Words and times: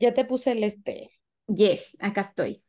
Ya 0.00 0.14
te 0.14 0.24
puse 0.24 0.52
el 0.52 0.62
este. 0.62 1.10
Yes, 1.48 1.96
acá 1.98 2.20
estoy. 2.20 2.62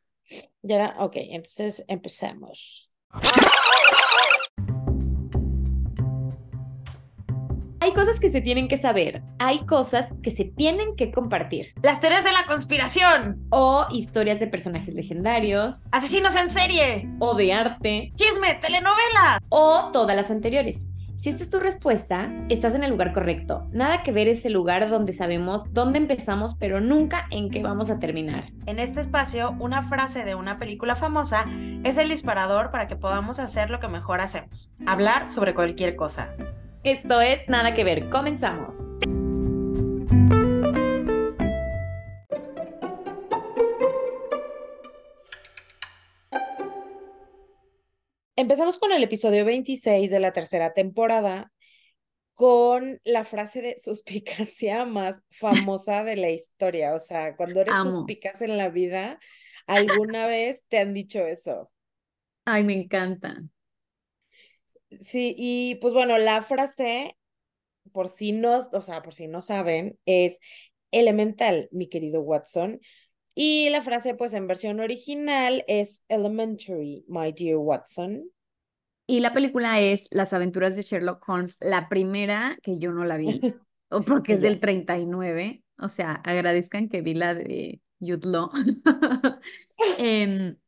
Ya 0.62 0.76
era, 0.76 0.96
ok, 0.98 1.12
entonces 1.16 1.84
empezamos. 1.86 2.90
Hay 7.82 7.92
cosas 7.92 8.18
que 8.20 8.28
se 8.28 8.40
tienen 8.40 8.66
que 8.66 8.76
saber, 8.76 9.22
hay 9.38 9.64
cosas 9.64 10.12
que 10.22 10.30
se 10.30 10.44
tienen 10.44 10.96
que 10.96 11.12
compartir. 11.12 11.72
Las 11.82 12.00
teorías 12.00 12.24
de 12.24 12.32
la 12.32 12.46
conspiración. 12.46 13.46
O 13.50 13.86
historias 13.92 14.40
de 14.40 14.48
personajes 14.48 14.92
legendarios. 14.94 15.86
Asesinos 15.92 16.34
en 16.34 16.50
serie. 16.50 17.08
O 17.20 17.34
de 17.34 17.52
arte. 17.52 18.12
Chisme, 18.16 18.56
telenovela. 18.56 19.40
O 19.48 19.90
todas 19.92 20.16
las 20.16 20.30
anteriores. 20.30 20.88
Si 21.20 21.28
esta 21.28 21.42
es 21.42 21.50
tu 21.50 21.58
respuesta, 21.58 22.32
estás 22.48 22.74
en 22.74 22.82
el 22.82 22.92
lugar 22.92 23.12
correcto. 23.12 23.68
Nada 23.72 24.02
que 24.02 24.10
ver 24.10 24.26
ese 24.26 24.48
lugar 24.48 24.88
donde 24.88 25.12
sabemos 25.12 25.70
dónde 25.70 25.98
empezamos, 25.98 26.54
pero 26.54 26.80
nunca 26.80 27.26
en 27.30 27.50
qué 27.50 27.62
vamos 27.62 27.90
a 27.90 27.98
terminar. 27.98 28.46
En 28.64 28.78
este 28.78 29.02
espacio, 29.02 29.54
una 29.58 29.82
frase 29.82 30.24
de 30.24 30.34
una 30.34 30.58
película 30.58 30.96
famosa 30.96 31.44
es 31.84 31.98
el 31.98 32.08
disparador 32.08 32.70
para 32.70 32.88
que 32.88 32.96
podamos 32.96 33.38
hacer 33.38 33.68
lo 33.68 33.80
que 33.80 33.88
mejor 33.88 34.22
hacemos, 34.22 34.70
hablar 34.86 35.28
sobre 35.28 35.52
cualquier 35.52 35.94
cosa. 35.94 36.34
Esto 36.84 37.20
es 37.20 37.46
Nada 37.48 37.74
que 37.74 37.84
ver. 37.84 38.08
Comenzamos. 38.08 38.82
Empezamos 48.40 48.78
con 48.78 48.90
el 48.90 49.02
episodio 49.02 49.44
26 49.44 50.10
de 50.10 50.18
la 50.18 50.32
tercera 50.32 50.72
temporada 50.72 51.52
con 52.32 52.98
la 53.04 53.22
frase 53.24 53.60
de 53.60 53.78
suspicacia 53.78 54.86
más 54.86 55.20
famosa 55.28 56.04
de 56.04 56.16
la 56.16 56.30
historia. 56.30 56.94
O 56.94 57.00
sea, 57.00 57.36
cuando 57.36 57.60
eres 57.60 57.74
Amo. 57.74 57.90
suspicaz 57.90 58.40
en 58.40 58.56
la 58.56 58.70
vida, 58.70 59.18
alguna 59.66 60.26
vez 60.26 60.64
te 60.70 60.78
han 60.78 60.94
dicho 60.94 61.18
eso. 61.18 61.70
Ay, 62.46 62.64
me 62.64 62.72
encanta. 62.72 63.42
Sí, 65.02 65.34
y 65.36 65.74
pues 65.74 65.92
bueno, 65.92 66.16
la 66.16 66.40
frase, 66.40 67.18
por 67.92 68.08
si 68.08 68.32
no, 68.32 68.66
o 68.72 68.80
sea, 68.80 69.02
por 69.02 69.12
si 69.12 69.26
no 69.26 69.42
saben, 69.42 69.98
es 70.06 70.38
elemental, 70.92 71.68
mi 71.72 71.90
querido 71.90 72.22
Watson. 72.22 72.80
Y 73.42 73.70
la 73.70 73.80
frase, 73.80 74.14
pues 74.14 74.34
en 74.34 74.46
versión 74.46 74.80
original, 74.80 75.64
es 75.66 76.02
elementary, 76.08 77.06
my 77.08 77.32
dear 77.32 77.56
Watson. 77.56 78.30
Y 79.06 79.20
la 79.20 79.32
película 79.32 79.80
es 79.80 80.08
Las 80.10 80.34
aventuras 80.34 80.76
de 80.76 80.82
Sherlock 80.82 81.26
Holmes, 81.26 81.56
la 81.58 81.88
primera 81.88 82.58
que 82.62 82.78
yo 82.78 82.92
no 82.92 83.06
la 83.06 83.16
vi, 83.16 83.40
o 83.88 84.02
porque 84.02 84.34
es 84.34 84.42
del 84.42 84.60
39. 84.60 85.64
O 85.78 85.88
sea, 85.88 86.20
agradezcan 86.22 86.90
que 86.90 87.00
vi 87.00 87.14
la 87.14 87.32
de 87.32 87.80
Jude 87.98 88.28
Law. 88.28 88.50
Em, 89.96 90.58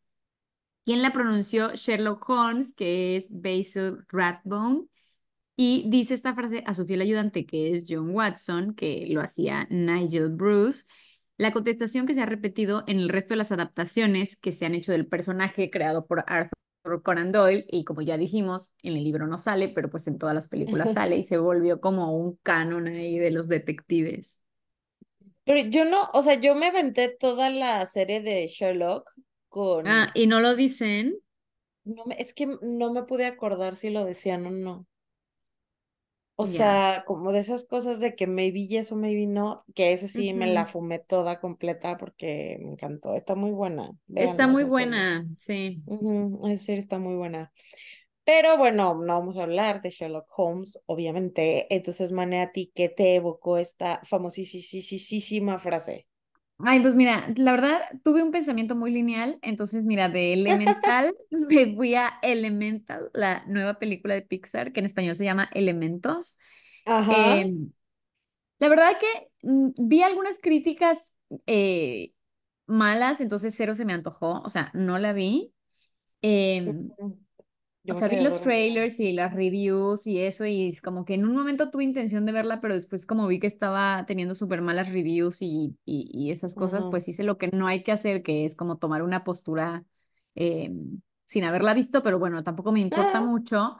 ¿Quién 0.86 1.02
la 1.02 1.12
pronunció? 1.12 1.74
Sherlock 1.74 2.26
Holmes, 2.26 2.72
que 2.74 3.16
es 3.16 3.26
Basil 3.28 3.98
Rathbone. 4.08 4.86
Y 5.56 5.84
dice 5.90 6.14
esta 6.14 6.34
frase 6.34 6.64
a 6.66 6.72
su 6.72 6.86
fiel 6.86 7.02
ayudante, 7.02 7.44
que 7.44 7.74
es 7.74 7.84
John 7.86 8.14
Watson, 8.14 8.74
que 8.74 9.04
lo 9.10 9.20
hacía 9.20 9.66
Nigel 9.68 10.30
Bruce. 10.30 10.86
La 11.42 11.52
contestación 11.52 12.06
que 12.06 12.14
se 12.14 12.20
ha 12.20 12.26
repetido 12.26 12.84
en 12.86 13.00
el 13.00 13.08
resto 13.08 13.30
de 13.30 13.38
las 13.38 13.50
adaptaciones 13.50 14.36
que 14.36 14.52
se 14.52 14.64
han 14.64 14.76
hecho 14.76 14.92
del 14.92 15.08
personaje 15.08 15.72
creado 15.72 16.06
por 16.06 16.22
Arthur 16.28 17.02
Conan 17.02 17.32
Doyle, 17.32 17.66
y 17.68 17.82
como 17.82 18.00
ya 18.00 18.16
dijimos, 18.16 18.70
en 18.80 18.96
el 18.96 19.02
libro 19.02 19.26
no 19.26 19.38
sale, 19.38 19.68
pero 19.68 19.90
pues 19.90 20.06
en 20.06 20.18
todas 20.18 20.36
las 20.36 20.46
películas 20.46 20.92
sale 20.92 21.16
y 21.16 21.24
se 21.24 21.38
volvió 21.38 21.80
como 21.80 22.16
un 22.16 22.38
canon 22.44 22.86
ahí 22.86 23.18
de 23.18 23.32
los 23.32 23.48
detectives. 23.48 24.38
Pero 25.42 25.68
yo 25.68 25.84
no, 25.84 26.10
o 26.12 26.22
sea, 26.22 26.34
yo 26.34 26.54
me 26.54 26.66
aventé 26.66 27.08
toda 27.08 27.50
la 27.50 27.84
serie 27.86 28.22
de 28.22 28.46
Sherlock 28.46 29.10
con... 29.48 29.88
Ah, 29.88 30.12
y 30.14 30.28
no 30.28 30.38
lo 30.38 30.54
dicen. 30.54 31.18
No 31.82 32.04
es 32.16 32.34
que 32.34 32.46
no 32.62 32.92
me 32.92 33.02
pude 33.02 33.26
acordar 33.26 33.74
si 33.74 33.90
lo 33.90 34.04
decían 34.04 34.46
o 34.46 34.50
no. 34.52 34.86
O 36.42 36.46
sea, 36.46 37.04
como 37.06 37.32
de 37.32 37.40
esas 37.40 37.64
cosas 37.64 38.00
de 38.00 38.14
que 38.16 38.26
maybe 38.26 38.66
yes 38.66 38.92
o 38.92 38.96
maybe 38.96 39.26
no, 39.26 39.64
que 39.74 39.92
ese 39.92 40.08
sí 40.08 40.32
me 40.34 40.46
la 40.46 40.66
fumé 40.66 40.98
toda 40.98 41.40
completa 41.40 41.96
porque 41.98 42.58
me 42.60 42.72
encantó. 42.72 43.14
Está 43.14 43.34
muy 43.34 43.50
buena. 43.52 43.90
Está 44.14 44.46
muy 44.46 44.64
serie. 44.64 44.64
buena, 44.64 45.26
sí. 45.38 45.82
Ujú, 45.86 46.46
esa 46.48 46.64
serie 46.64 46.80
está 46.80 46.98
muy 46.98 47.14
buena. 47.16 47.52
Pero 48.24 48.56
bueno, 48.58 48.94
no 48.94 49.18
vamos 49.18 49.36
a 49.38 49.44
hablar 49.44 49.82
de 49.82 49.90
Sherlock 49.90 50.26
Holmes, 50.36 50.80
obviamente. 50.86 51.66
Entonces, 51.74 52.12
Mane, 52.12 52.42
¿a 52.42 52.52
ti 52.52 52.72
qué 52.74 52.88
te 52.88 53.16
evocó 53.16 53.58
esta 53.58 54.00
famosísima 54.04 55.58
frase? 55.58 56.06
Ay, 56.58 56.80
pues 56.80 56.94
mira, 56.94 57.28
la 57.36 57.52
verdad 57.52 57.80
tuve 58.04 58.22
un 58.22 58.30
pensamiento 58.30 58.76
muy 58.76 58.92
lineal, 58.92 59.38
entonces 59.42 59.84
mira, 59.84 60.08
de 60.08 60.32
Elemental 60.32 61.12
me 61.30 61.74
fui 61.74 61.94
a 61.96 62.12
Elemental, 62.22 63.10
la 63.14 63.44
nueva 63.46 63.78
película 63.80 64.14
de 64.14 64.22
Pixar, 64.22 64.72
que 64.72 64.78
en 64.80 64.86
español 64.86 65.16
se 65.16 65.24
llama 65.24 65.48
Elementos. 65.54 66.38
Ajá. 66.86 67.42
Em, 67.42 67.72
la 68.58 68.68
verdad 68.68 68.92
que 69.00 69.30
mm, 69.48 69.70
vi 69.88 70.02
algunas 70.02 70.38
críticas 70.40 71.14
eh, 71.46 72.12
malas, 72.66 73.20
entonces 73.20 73.54
cero 73.56 73.74
se 73.76 73.84
me 73.86 73.94
antojó, 73.94 74.42
o 74.42 74.50
sea, 74.50 74.70
no 74.74 74.98
la 74.98 75.12
vi. 75.14 75.54
Em, 76.22 76.92
Ujú. 76.98 77.21
O 77.88 77.94
Yo 77.94 77.96
me 77.96 78.02
sea, 78.02 78.08
vi 78.08 78.20
los 78.20 78.40
dormida. 78.40 78.40
trailers 78.40 79.00
y 79.00 79.12
las 79.12 79.34
reviews 79.34 80.06
y 80.06 80.20
eso, 80.20 80.46
y 80.46 80.68
es 80.68 80.80
como 80.80 81.04
que 81.04 81.14
en 81.14 81.26
un 81.26 81.34
momento 81.34 81.70
tuve 81.70 81.82
intención 81.84 82.24
de 82.26 82.32
verla, 82.32 82.60
pero 82.60 82.74
después 82.74 83.06
como 83.06 83.26
vi 83.26 83.40
que 83.40 83.48
estaba 83.48 84.04
teniendo 84.06 84.34
súper 84.36 84.60
malas 84.62 84.88
reviews 84.88 85.38
y, 85.40 85.76
y, 85.84 86.08
y 86.12 86.30
esas 86.30 86.54
cosas, 86.54 86.86
Ujú. 86.86 86.86
pues 86.86 87.08
hice 87.08 87.24
lo 87.24 87.38
que 87.38 87.48
no 87.48 87.66
hay 87.66 87.82
que 87.82 87.90
hacer, 87.92 88.22
que 88.22 88.44
es 88.44 88.54
como 88.56 88.78
tomar 88.78 89.02
una 89.02 89.24
postura 89.24 89.84
eh, 90.36 90.70
sin 91.26 91.42
haberla 91.44 91.74
visto, 91.74 92.02
pero 92.04 92.18
bueno, 92.20 92.44
tampoco 92.44 92.70
me 92.72 92.80
importa 92.80 93.20
Ah, 93.20 93.22
mucho. 93.22 93.76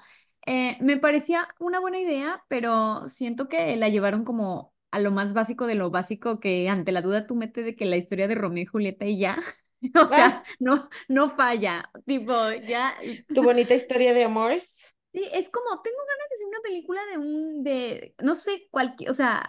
Eh, 0.47 0.77
me 0.81 0.97
parecía 0.99 1.47
una 1.61 1.79
buena 1.81 2.01
idea, 2.01 2.45
pero 2.49 3.09
siento 3.09 3.49
que 3.49 3.77
la 3.77 3.89
llevaron 3.89 4.25
como 4.25 4.75
a 4.91 4.99
lo 4.99 5.12
más 5.12 5.33
básico 5.33 5.67
de 5.67 5.77
lo 5.77 5.91
básico, 5.91 6.41
que 6.41 6.69
ante 6.69 6.91
la 6.93 7.03
duda 7.03 7.27
tú 7.27 7.37
metes 7.37 7.65
de 7.65 7.77
que 7.77 7.85
la 7.87 7.97
historia 7.97 8.27
de 8.29 8.35
Romeo 8.35 8.62
y 8.65 8.67
Julieta 8.67 9.05
y 9.07 9.19
ya. 9.21 9.39
O 9.97 10.06
sea, 10.06 10.43
no, 10.60 10.88
no 11.09 11.31
falla. 11.31 11.91
Tipo, 12.06 12.34
ya 12.66 12.94
tu 13.32 13.43
bonita 13.43 13.75
historia 13.75 14.15
de 14.15 14.25
amores. 14.25 14.94
Sí, 15.12 15.28
es 15.32 15.50
como, 15.50 15.82
tengo 15.82 15.98
ganas 15.98 16.28
de 16.31 16.34
hacer 16.34 16.47
una 16.47 16.60
película 16.62 17.00
de 17.10 17.19
un, 17.19 17.65
de, 17.65 18.15
no 18.22 18.34
sé, 18.34 18.69
cualquier, 18.70 19.10
o 19.10 19.15
sea, 19.15 19.44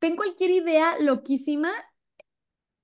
tengo 0.00 0.16
cualquier 0.16 0.50
idea 0.50 0.98
loquísima, 1.00 1.72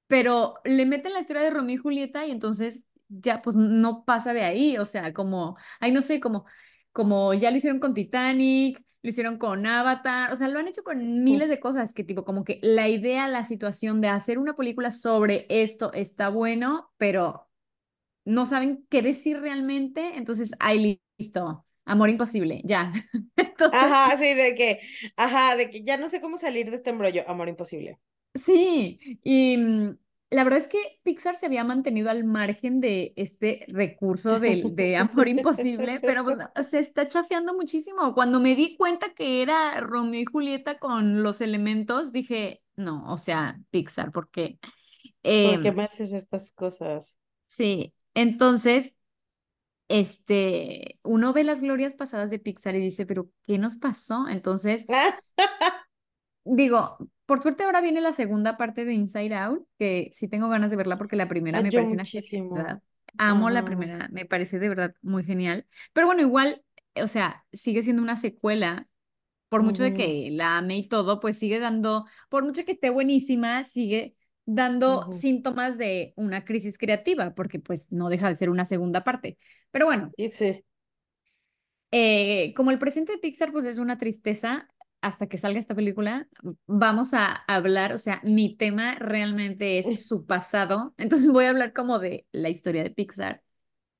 pero 0.06 0.54
le 0.64 0.86
meten 0.86 1.12
la 1.12 1.20
historia 1.20 1.42
de 1.42 1.50
Romeo 1.50 1.74
y 1.76 1.78
Julieta 1.78 2.26
y 2.26 2.30
entonces 2.32 2.86
ya 3.08 3.42
pues 3.42 3.56
no 3.56 4.04
pasa 4.04 4.32
de 4.32 4.42
ahí, 4.42 4.78
o 4.78 4.84
sea, 4.84 5.12
como, 5.12 5.56
ay, 5.80 5.92
no 5.92 6.02
sé, 6.02 6.20
como, 6.20 6.46
como 6.92 7.34
ya 7.34 7.50
lo 7.50 7.56
hicieron 7.56 7.80
con 7.80 7.94
Titanic, 7.94 8.82
lo 9.02 9.10
hicieron 9.10 9.38
con 9.38 9.66
Avatar, 9.66 10.32
o 10.32 10.36
sea, 10.36 10.48
lo 10.48 10.58
han 10.58 10.68
hecho 10.68 10.82
con 10.84 11.24
miles 11.24 11.48
de 11.48 11.60
cosas 11.60 11.94
que 11.94 12.04
tipo, 12.04 12.24
como 12.24 12.44
que 12.44 12.58
la 12.62 12.88
idea, 12.88 13.28
la 13.28 13.44
situación 13.44 14.00
de 14.00 14.08
hacer 14.08 14.38
una 14.38 14.56
película 14.56 14.90
sobre 14.90 15.46
esto 15.48 15.92
está 15.92 16.28
bueno, 16.28 16.90
pero 16.98 17.48
no 18.24 18.46
saben 18.46 18.86
qué 18.90 19.02
decir 19.02 19.40
realmente, 19.40 20.16
entonces, 20.16 20.52
ay, 20.60 21.02
listo, 21.18 21.66
amor 21.86 22.10
imposible, 22.10 22.62
ya. 22.64 22.92
Entonces, 23.36 23.80
Ajá, 23.80 24.16
sí, 24.18 24.34
de 24.34 24.54
que, 24.54 24.80
ajá, 25.16 25.56
de 25.56 25.70
que 25.70 25.82
ya 25.84 25.96
no 25.96 26.08
sé 26.08 26.20
cómo 26.20 26.38
salir 26.38 26.70
de 26.70 26.76
este 26.76 26.90
embrollo. 26.90 27.28
Amor 27.28 27.48
imposible. 27.48 27.98
sí, 28.34 28.98
y 29.22 29.56
mm, 29.56 29.98
la 30.30 30.44
verdad 30.44 30.60
es 30.60 30.68
que 30.68 31.00
Pixar 31.02 31.34
se 31.34 31.46
había 31.46 31.64
mantenido 31.64 32.08
al 32.08 32.24
margen 32.24 32.80
de 32.80 33.12
este 33.16 33.64
recurso 33.68 34.38
del 34.38 34.74
de 34.76 34.96
amor 34.96 35.28
imposible, 35.28 36.00
pero 36.00 36.24
pues 36.24 36.38
se 36.68 36.78
está 36.78 37.08
chafeando 37.08 37.54
muchísimo. 37.54 38.14
Cuando 38.14 38.40
me 38.40 38.54
di 38.54 38.76
cuenta 38.76 39.12
que 39.14 39.42
era 39.42 39.80
Romeo 39.80 40.20
y 40.20 40.24
Julieta 40.24 40.78
con 40.78 41.22
los 41.22 41.40
elementos, 41.40 42.12
dije, 42.12 42.62
no, 42.76 43.12
o 43.12 43.18
sea, 43.18 43.60
Pixar, 43.70 44.12
porque 44.12 44.58
¿Por 45.22 45.60
qué 45.60 45.68
em, 45.68 45.74
me 45.74 45.84
haces 45.84 46.12
estas 46.12 46.52
cosas? 46.52 47.16
sí, 47.46 47.94
entonces... 48.14 48.96
este, 49.88 51.00
uno 51.02 51.32
ve 51.32 51.42
las 51.44 51.62
glorias 51.62 51.94
pasadas 51.94 52.30
de 52.30 52.38
Pixar 52.38 52.76
y 52.76 52.80
dice, 52.80 53.06
pero 53.06 53.28
¿qué 53.44 53.58
nos 53.58 53.76
pasó? 53.76 54.28
Entonces, 54.28 54.86
digo, 56.44 56.98
por 57.30 57.42
suerte 57.42 57.62
ahora 57.62 57.80
viene 57.80 58.00
la 58.00 58.10
segunda 58.10 58.56
parte 58.56 58.84
de 58.84 58.92
Inside 58.92 59.36
Out, 59.36 59.64
que 59.78 60.10
sí 60.12 60.26
tengo 60.26 60.48
ganas 60.48 60.72
de 60.72 60.76
verla 60.76 60.98
porque 60.98 61.14
la 61.14 61.28
primera 61.28 61.62
me 61.62 61.68
una 61.68 61.86
muchísimo. 61.90 62.56
genialidad. 62.56 62.82
Amo 63.18 63.50
la 63.50 63.64
primera, 63.64 64.08
me 64.10 64.24
parece 64.26 64.58
de 64.58 64.68
verdad 64.68 64.94
muy 65.00 65.22
genial. 65.22 65.64
Pero 65.92 66.08
bueno, 66.08 66.22
igual, 66.22 66.64
o 66.96 67.06
sea, 67.06 67.44
sigue 67.52 67.84
siendo 67.84 68.02
una 68.02 68.16
secuela. 68.16 68.88
Por 69.48 69.62
mucho 69.62 69.84
de 69.84 69.94
que 69.94 70.28
la 70.32 70.58
ame 70.58 70.76
y 70.78 70.88
todo, 70.88 71.20
pues 71.20 71.38
sigue 71.38 71.60
dando, 71.60 72.04
por 72.30 72.44
mucho 72.44 72.64
que 72.64 72.72
esté 72.72 72.90
buenísima, 72.90 73.62
sigue 73.62 74.16
dando 74.44 75.06
síntomas 75.12 75.78
de 75.78 76.14
una 76.16 76.44
crisis 76.44 76.78
creativa, 76.78 77.32
porque 77.36 77.60
pues 77.60 77.92
no 77.92 78.08
deja 78.08 78.28
de 78.28 78.34
ser 78.34 78.50
una 78.50 78.64
segunda 78.64 79.04
parte. 79.04 79.38
Pero 79.70 79.86
bueno, 79.86 80.14
Y 80.16 80.28
sí. 80.28 80.64
eh, 81.90 82.52
como 82.54 82.70
el 82.70 82.78
presente 82.78 83.12
de 83.12 83.18
Pixar, 83.18 83.52
pues 83.52 83.64
es 83.64 83.78
una 83.78 83.98
tristeza. 83.98 84.68
Hasta 85.00 85.26
que 85.26 85.36
salga 85.36 85.58
esta 85.58 85.74
película, 85.74 86.28
vamos 86.66 87.14
a 87.14 87.32
hablar, 87.46 87.92
o 87.92 87.98
sea, 87.98 88.20
mi 88.22 88.56
tema 88.56 88.94
realmente 88.96 89.78
es 89.78 89.86
su 90.06 90.26
pasado, 90.26 90.94
entonces 90.98 91.32
voy 91.32 91.46
a 91.46 91.50
hablar 91.50 91.72
como 91.72 91.98
de 91.98 92.26
la 92.32 92.48
historia 92.48 92.82
de 92.82 92.90
Pixar. 92.90 93.42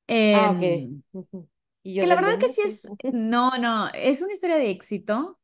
Ah, 0.08 0.52
ok. 0.56 0.62
Em, 0.62 1.02
que 1.82 2.06
la 2.06 2.14
verdad 2.14 2.38
que 2.38 2.48
sí. 2.48 2.62
es, 2.64 2.90
no, 3.12 3.56
no, 3.58 3.88
es 3.94 4.20
una 4.20 4.34
historia 4.34 4.56
de 4.56 4.70
éxito, 4.70 5.38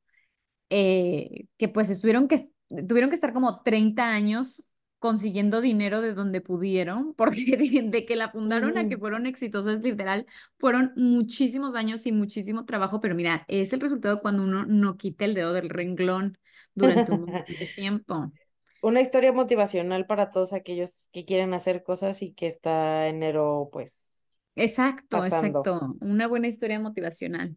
eh, 0.71 1.47
que 1.57 1.69
pues 1.69 1.89
estuvieron 1.89 2.29
que, 2.29 2.51
tuvieron 2.87 3.11
que 3.11 3.15
estar 3.15 3.33
como 3.33 3.63
30 3.63 4.11
años 4.11 4.65
consiguiendo 4.99 5.61
dinero 5.61 6.01
de 6.03 6.15
donde 6.15 6.41
pudieron, 6.41 7.15
porque 7.15 7.45
de, 7.57 7.83
de 7.91 8.05
que 8.07 8.17
la 8.17 8.31
fundaron 8.31 8.79
a 8.79 8.87
que 8.89 8.99
fueron 8.99 9.27
exitosos, 9.27 9.81
literal, 9.81 10.27
fueron 10.59 10.93
muchísimos 10.97 11.75
años 11.75 12.07
y 12.07 12.13
muchísimo 12.13 12.65
trabajo, 12.65 13.01
pero 13.01 13.15
mira, 13.15 13.45
es 13.49 13.73
el 13.73 13.81
resultado 13.81 14.21
cuando 14.23 14.45
uno 14.45 14.65
no 14.67 14.97
quita 14.97 15.25
el 15.25 15.35
dedo 15.35 15.53
del 15.53 15.71
renglón 15.71 16.39
durante 16.75 17.13
un 17.13 17.45
tiempo. 17.75 18.33
Una 18.81 19.01
historia 19.01 19.33
motivacional 19.33 20.07
para 20.07 20.31
todos 20.31 20.53
aquellos 20.53 21.09
que 21.13 21.25
quieren 21.25 21.55
hacer 21.55 21.83
cosas 21.83 22.23
y 22.23 22.33
que 22.35 22.47
está 22.47 23.09
enero, 23.09 23.69
pues, 23.73 24.51
Exacto, 24.55 25.25
pasando. 25.25 25.67
exacto, 25.67 25.97
una 26.01 26.27
buena 26.29 26.49
historia 26.49 26.81
motivacional. 26.81 27.57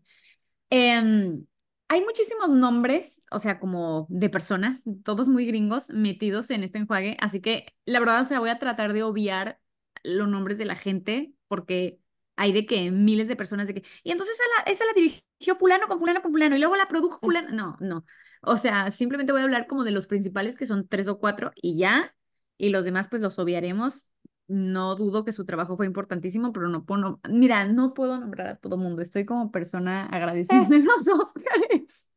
Em, 0.70 1.46
hay 1.90 2.04
muchísimos 2.06 2.50
nombres, 2.50 3.22
o 3.32 3.40
sea, 3.40 3.60
como 3.60 4.06
de 4.10 4.30
personas, 4.30 4.82
todos 5.04 5.28
muy 5.28 5.46
gringos, 5.46 5.90
metidos 5.90 6.52
en 6.52 6.64
este 6.64 6.78
enjuague, 6.78 7.18
así 7.20 7.42
que 7.42 7.74
la 7.86 8.00
verdad, 8.00 8.22
o 8.22 8.26
sea, 8.26 8.40
voy 8.40 8.50
a 8.50 8.60
tratar 8.60 8.94
de 8.94 9.04
obviar 9.04 9.60
los 10.04 10.28
nombres 10.28 10.58
de 10.60 10.66
la 10.66 10.76
gente, 10.76 11.34
porque 11.48 12.00
hay 12.36 12.54
de 12.54 12.66
que 12.68 12.92
miles 12.92 13.28
de 13.28 13.36
personas 13.36 13.68
de 13.68 13.74
que, 13.74 13.84
y 14.04 14.12
entonces 14.12 14.36
esa 14.36 14.44
la, 14.58 14.72
esa 14.72 14.86
la 14.86 14.94
dirigió 14.94 15.58
fulano 15.58 15.88
con 15.88 16.00
fulano 16.00 16.22
con 16.22 16.32
fulano, 16.32 16.56
y 16.56 16.60
luego 16.60 16.76
la 16.76 16.88
produjo 16.88 17.20
fulano, 17.20 17.50
no, 17.52 17.78
no, 17.82 18.06
o 18.42 18.56
sea, 18.56 18.92
simplemente 18.92 19.32
voy 19.32 19.42
a 19.42 19.46
hablar 19.46 19.68
como 19.68 19.84
de 19.84 19.92
los 19.92 20.08
principales, 20.08 20.56
que 20.56 20.68
son 20.68 20.88
tres 20.88 21.08
o 21.08 21.20
cuatro, 21.20 21.52
y 21.56 21.78
ya, 21.80 22.16
y 22.58 22.70
los 22.70 22.86
demás 22.86 23.08
pues 23.10 23.22
los 23.22 23.40
obviaremos. 23.40 24.08
No 24.50 24.96
dudo 24.96 25.26
que 25.26 25.32
su 25.32 25.46
trabajo 25.46 25.78
fue 25.78 25.86
importantísimo, 25.88 26.52
pero 26.54 26.70
no 26.70 26.86
puedo, 26.86 27.22
mira, 27.30 27.66
no 27.68 27.94
puedo 27.94 28.20
nombrar 28.20 28.48
a 28.48 28.56
todo 28.58 28.78
mundo. 28.78 29.02
Estoy 29.04 29.26
como 29.26 29.52
persona 29.52 30.08
agradecida 30.08 30.68
en 30.76 30.86
los 30.86 31.08
Óscares. 31.08 32.08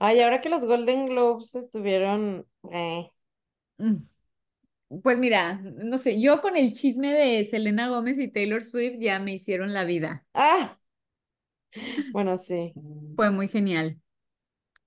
Ay, 0.00 0.20
ahora 0.20 0.40
que 0.40 0.48
los 0.48 0.64
Golden 0.64 1.06
Globes 1.08 1.54
estuvieron, 1.54 2.46
eh, 2.72 3.10
Mm, 3.78 4.08
Pues 5.02 5.18
mira, 5.18 5.54
no 5.62 5.98
sé, 5.98 6.20
yo 6.20 6.40
con 6.40 6.56
el 6.56 6.72
chisme 6.72 7.12
de 7.12 7.44
Selena 7.44 7.88
Gómez 7.88 8.18
y 8.18 8.28
Taylor 8.28 8.62
Swift 8.62 8.96
ya 9.00 9.18
me 9.18 9.34
hicieron 9.34 9.74
la 9.74 9.84
vida. 9.84 10.26
ah, 10.34 10.78
bueno, 12.12 12.36
sí. 12.38 12.76
Fue 13.16 13.30
muy 13.30 13.48
genial. 13.48 14.00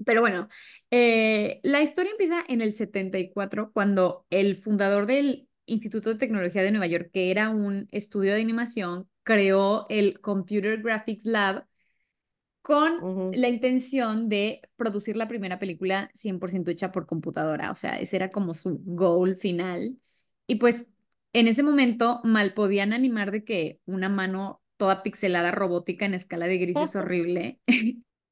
Pero 0.06 0.22
bueno, 0.22 0.50
eh, 0.92 1.60
la 1.64 1.82
historia 1.82 2.12
empieza 2.12 2.44
en 2.48 2.62
el 2.62 2.76
74, 2.76 3.72
cuando 3.74 4.26
el 4.32 4.58
fundador 4.58 5.08
del 5.08 5.50
Instituto 5.72 6.10
de 6.10 6.16
Tecnología 6.20 6.64
de 6.64 6.72
Nueva 6.72 6.88
York, 6.88 7.10
que 7.14 7.32
era 7.32 7.50
un 7.50 7.88
estudio 7.92 8.34
de 8.34 8.42
animación, 8.42 9.10
creó 9.24 9.86
el 9.90 10.20
Computer 10.22 10.82
Graphics 10.82 11.26
Lab 11.26 11.66
con 12.62 13.08
la 13.32 13.48
intención 13.50 14.30
de 14.30 14.62
producir 14.76 15.16
la 15.18 15.28
primera 15.28 15.60
película 15.60 16.12
100% 16.14 16.72
hecha 16.72 16.92
por 16.92 17.06
computadora. 17.08 17.72
O 17.72 17.76
sea, 17.76 18.00
ese 18.00 18.18
era 18.18 18.32
como 18.32 18.54
su 18.54 18.80
goal 18.86 19.36
final. 19.38 19.98
Y 20.48 20.56
pues 20.56 20.88
en 21.34 21.48
ese 21.48 21.64
momento 21.64 22.20
mal 22.24 22.54
podían 22.54 22.94
animar 22.94 23.32
de 23.32 23.44
que 23.46 23.80
una 23.86 24.10
mano 24.10 24.62
toda 24.78 25.04
pixelada 25.04 25.52
robótica 25.52 26.06
en 26.06 26.14
escala 26.14 26.48
de 26.48 26.58
grises 26.58 26.96
horrible. 26.96 27.62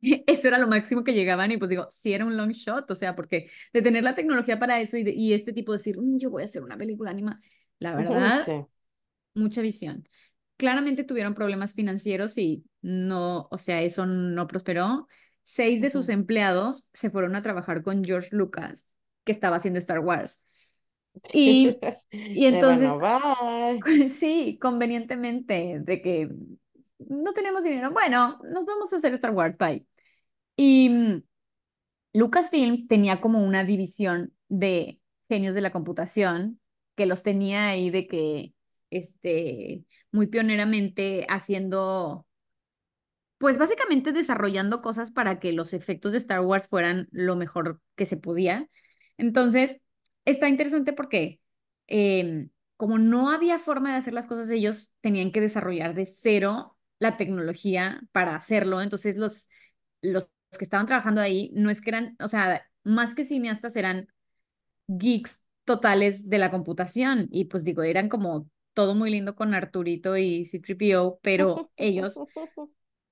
Eso 0.27 0.47
era 0.47 0.57
lo 0.57 0.67
máximo 0.67 1.03
que 1.03 1.13
llegaban 1.13 1.51
y 1.51 1.57
pues 1.57 1.69
digo, 1.69 1.87
sí 1.91 2.13
era 2.13 2.25
un 2.25 2.37
long 2.37 2.51
shot, 2.51 2.89
o 2.91 2.95
sea, 2.95 3.15
porque 3.15 3.49
de 3.73 3.81
tener 3.81 4.03
la 4.03 4.15
tecnología 4.15 4.59
para 4.59 4.79
eso 4.79 4.97
y, 4.97 5.03
de- 5.03 5.11
y 5.13 5.33
este 5.33 5.53
tipo 5.53 5.71
de 5.71 5.77
decir, 5.79 5.97
"Mm, 5.99 6.17
yo 6.19 6.29
voy 6.29 6.41
a 6.43 6.45
hacer 6.45 6.63
una 6.63 6.77
película 6.77 7.11
animada, 7.11 7.41
la 7.79 7.95
verdad, 7.95 8.39
Sí. 8.45 8.65
mucha 9.33 9.61
visión. 9.61 10.07
Claramente 10.57 11.03
tuvieron 11.03 11.35
problemas 11.35 11.73
financieros 11.73 12.37
y 12.37 12.65
no, 12.81 13.47
o 13.51 13.57
sea, 13.57 13.81
eso 13.81 14.05
no 14.05 14.47
prosperó. 14.47 15.07
Seis 15.43 15.81
de 15.81 15.89
sus 15.89 16.09
empleados 16.09 16.89
se 16.93 17.09
fueron 17.09 17.35
a 17.35 17.41
trabajar 17.43 17.83
con 17.83 18.03
George 18.03 18.29
Lucas, 18.35 18.85
que 19.23 19.31
estaba 19.31 19.57
haciendo 19.57 19.79
Star 19.79 19.99
Wars. 19.99 20.43
Y, 21.33 21.83
y 22.11 22.45
bueno, 22.47 22.47
entonces, 22.47 22.99
bye. 22.99 23.83
sí, 24.09 24.57
convenientemente, 24.61 25.79
de 25.81 26.01
que 26.01 26.29
no 26.99 27.33
tenemos 27.33 27.63
dinero, 27.63 27.91
bueno, 27.91 28.39
nos 28.43 28.65
vamos 28.65 28.91
a 28.93 28.97
hacer 28.97 29.13
Star 29.13 29.31
Wars, 29.31 29.57
bye. 29.57 29.85
Y 30.55 30.89
mm, 30.89 31.23
Lucasfilms 32.13 32.87
tenía 32.87 33.21
como 33.21 33.43
una 33.43 33.63
división 33.63 34.33
de 34.49 34.99
genios 35.29 35.55
de 35.55 35.61
la 35.61 35.71
computación 35.71 36.59
que 36.95 37.05
los 37.05 37.23
tenía 37.23 37.67
ahí 37.69 37.89
de 37.91 38.07
que, 38.07 38.53
este, 38.89 39.85
muy 40.11 40.27
pioneramente 40.27 41.25
haciendo, 41.29 42.27
pues 43.37 43.57
básicamente 43.57 44.11
desarrollando 44.11 44.81
cosas 44.81 45.11
para 45.11 45.39
que 45.39 45.53
los 45.53 45.73
efectos 45.73 46.11
de 46.11 46.17
Star 46.17 46.41
Wars 46.41 46.67
fueran 46.67 47.07
lo 47.11 47.35
mejor 47.35 47.81
que 47.95 48.05
se 48.05 48.17
podía. 48.17 48.67
Entonces, 49.17 49.81
está 50.25 50.49
interesante 50.49 50.93
porque 50.93 51.39
em, 51.87 52.49
como 52.77 52.97
no 52.97 53.29
había 53.29 53.59
forma 53.59 53.91
de 53.91 53.97
hacer 53.97 54.13
las 54.13 54.27
cosas, 54.27 54.49
ellos 54.49 54.91
tenían 55.01 55.31
que 55.31 55.41
desarrollar 55.41 55.93
de 55.95 56.05
cero 56.05 56.77
la 56.99 57.17
tecnología 57.17 58.01
para 58.11 58.35
hacerlo. 58.35 58.81
Entonces, 58.81 59.17
los, 59.17 59.47
los 60.01 60.25
que 60.57 60.63
estaban 60.65 60.85
trabajando 60.85 61.21
ahí 61.21 61.51
no 61.53 61.69
es 61.69 61.81
que 61.81 61.89
eran, 61.91 62.15
o 62.19 62.27
sea, 62.27 62.65
más 62.83 63.15
que 63.15 63.23
cineastas 63.23 63.75
eran 63.75 64.07
geeks 64.87 65.43
totales 65.65 66.29
de 66.29 66.39
la 66.39 66.51
computación 66.51 67.27
y 67.31 67.45
pues 67.45 67.63
digo, 67.63 67.83
eran 67.83 68.09
como 68.09 68.49
todo 68.73 68.95
muy 68.95 69.11
lindo 69.11 69.35
con 69.35 69.53
Arturito 69.53 70.17
y 70.17 70.45
C-3PO, 70.45 71.19
pero 71.21 71.71
ellos 71.77 72.19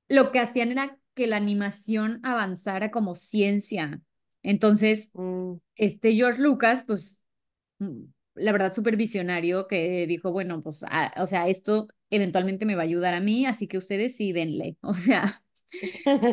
lo 0.08 0.32
que 0.32 0.40
hacían 0.40 0.72
era 0.72 0.98
que 1.14 1.28
la 1.28 1.38
animación 1.38 2.20
avanzara 2.24 2.92
como 2.92 3.16
ciencia. 3.16 4.02
Entonces, 4.44 5.12
Mm. 5.14 5.60
este 5.76 6.14
George 6.14 6.42
Lucas, 6.42 6.84
pues, 6.86 7.22
mm, 7.80 8.04
la 8.36 8.52
verdad, 8.52 8.74
súper 8.74 8.96
visionario, 8.98 9.68
que 9.68 10.06
dijo, 10.08 10.32
bueno, 10.32 10.62
pues, 10.62 10.86
ah, 10.90 11.14
o 11.18 11.28
sea, 11.28 11.48
esto 11.48 11.88
eventualmente 12.10 12.66
me 12.66 12.76
va 12.76 12.82
a 12.82 12.86
ayudar 12.86 13.14
a 13.14 13.20
mí, 13.20 13.46
así 13.46 13.68
que 13.68 13.78
ustedes 13.78 14.16
sí 14.16 14.32
denle. 14.32 14.78
O 14.82 14.94
sea, 14.94 15.44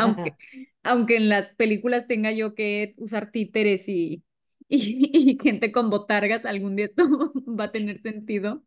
aunque, 0.00 0.34
aunque 0.82 1.16
en 1.16 1.28
las 1.28 1.48
películas 1.54 2.06
tenga 2.06 2.32
yo 2.32 2.54
que 2.54 2.94
usar 2.98 3.30
títeres 3.30 3.88
y, 3.88 4.22
y, 4.68 5.32
y 5.32 5.38
gente 5.42 5.72
con 5.72 5.90
botargas, 5.90 6.46
algún 6.46 6.76
día 6.76 6.86
esto 6.86 7.32
va 7.46 7.64
a 7.64 7.72
tener 7.72 8.00
sentido. 8.00 8.62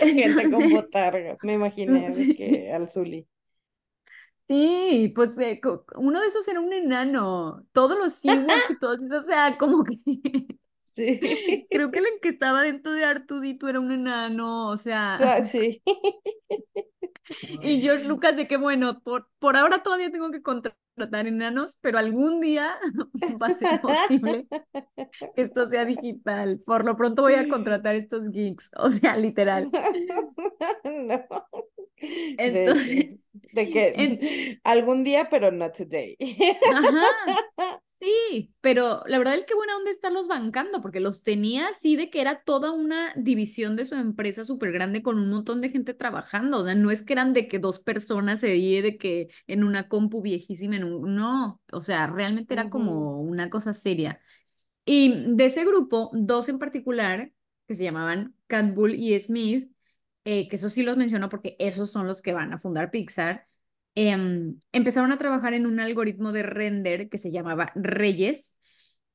Gente 0.00 0.50
con 0.50 0.70
botargas, 0.70 1.38
me 1.42 1.54
imaginé 1.54 2.06
de 2.06 2.12
sí. 2.12 2.34
que 2.34 2.72
al 2.72 2.88
Zuli. 2.88 3.26
Sí, 4.48 5.12
pues 5.14 5.30
eh, 5.38 5.60
uno 5.96 6.20
de 6.20 6.28
esos 6.28 6.46
era 6.46 6.60
un 6.60 6.72
enano. 6.72 7.66
Todos 7.72 7.98
los 7.98 8.24
Ewoks 8.24 8.70
y 8.70 8.78
todos 8.78 9.02
esos, 9.02 9.24
o 9.24 9.26
sea, 9.26 9.58
como 9.58 9.82
que 9.84 9.98
Sí. 10.96 11.20
creo 11.70 11.90
que 11.90 11.98
el 11.98 12.06
que 12.22 12.30
estaba 12.30 12.62
dentro 12.62 12.92
de 12.92 13.04
Artudito 13.04 13.68
era 13.68 13.80
un 13.80 13.92
enano, 13.92 14.68
o 14.70 14.76
sea, 14.78 15.16
Ah, 15.20 15.42
Sí. 15.44 15.82
y 17.62 17.80
George 17.80 18.04
Lucas 18.04 18.36
de 18.36 18.46
que 18.46 18.56
bueno, 18.56 19.00
por, 19.02 19.28
por 19.38 19.56
ahora 19.56 19.82
todavía 19.82 20.10
tengo 20.10 20.30
que 20.30 20.42
contratar 20.42 21.26
enanos, 21.26 21.76
pero 21.80 21.98
algún 21.98 22.40
día 22.40 22.78
va 23.42 23.48
a 23.48 23.54
ser 23.54 23.80
posible 23.80 24.46
que 25.34 25.42
esto 25.42 25.66
sea 25.66 25.84
digital. 25.84 26.60
Por 26.64 26.84
lo 26.84 26.96
pronto 26.96 27.22
voy 27.22 27.34
a 27.34 27.48
contratar 27.48 27.94
estos 27.96 28.30
geeks, 28.30 28.70
o 28.76 28.88
sea, 28.88 29.16
literal. 29.16 29.70
No. 30.84 31.46
De 31.98 32.36
Entonces, 32.38 33.18
de 33.52 33.62
en- 33.94 34.18
que 34.18 34.60
algún 34.64 35.04
día, 35.04 35.28
pero 35.30 35.50
not 35.52 35.76
today. 35.76 36.16
ajá. 36.72 37.82
Sí, 37.98 38.54
pero 38.60 39.02
la 39.06 39.16
verdad 39.18 39.36
es 39.36 39.46
que 39.46 39.54
buena 39.54 39.74
onda 39.76 39.90
estarlos 39.90 40.28
bancando, 40.28 40.82
porque 40.82 41.00
los 41.00 41.22
tenía 41.22 41.68
así 41.68 41.96
de 41.96 42.10
que 42.10 42.20
era 42.20 42.42
toda 42.42 42.70
una 42.70 43.14
división 43.16 43.74
de 43.74 43.86
su 43.86 43.94
empresa 43.94 44.44
súper 44.44 44.70
grande 44.70 45.02
con 45.02 45.18
un 45.18 45.30
montón 45.30 45.62
de 45.62 45.70
gente 45.70 45.94
trabajando. 45.94 46.58
O 46.58 46.64
sea, 46.64 46.74
no 46.74 46.90
es 46.90 47.02
que 47.02 47.14
eran 47.14 47.32
de 47.32 47.48
que 47.48 47.58
dos 47.58 47.80
personas 47.80 48.40
se 48.40 48.48
die 48.48 48.82
de 48.82 48.98
que 48.98 49.28
en 49.46 49.64
una 49.64 49.88
compu 49.88 50.20
viejísima, 50.20 50.76
en 50.76 50.84
un... 50.84 51.14
no, 51.16 51.62
o 51.72 51.80
sea, 51.80 52.06
realmente 52.06 52.52
era 52.52 52.68
como 52.68 53.18
una 53.22 53.48
cosa 53.48 53.72
seria. 53.72 54.20
Y 54.84 55.34
de 55.34 55.46
ese 55.46 55.64
grupo, 55.64 56.10
dos 56.14 56.48
en 56.48 56.58
particular, 56.58 57.32
que 57.66 57.74
se 57.74 57.84
llamaban 57.84 58.34
Cat 58.46 58.74
Bull 58.74 58.94
y 58.94 59.18
Smith, 59.18 59.72
eh, 60.24 60.48
que 60.48 60.56
eso 60.56 60.68
sí 60.70 60.82
los 60.82 60.96
menciono 60.96 61.28
porque 61.28 61.56
esos 61.58 61.90
son 61.90 62.06
los 62.06 62.22
que 62.22 62.32
van 62.34 62.52
a 62.52 62.58
fundar 62.58 62.90
Pixar, 62.90 63.48
em, 63.96 64.58
empezaron 64.72 65.12
a 65.12 65.18
trabajar 65.18 65.54
en 65.54 65.66
un 65.66 65.80
algoritmo 65.80 66.32
de 66.32 66.44
render 66.44 67.08
que 67.10 67.18
se 67.18 67.32
llamaba 67.32 67.72
Reyes, 67.74 68.54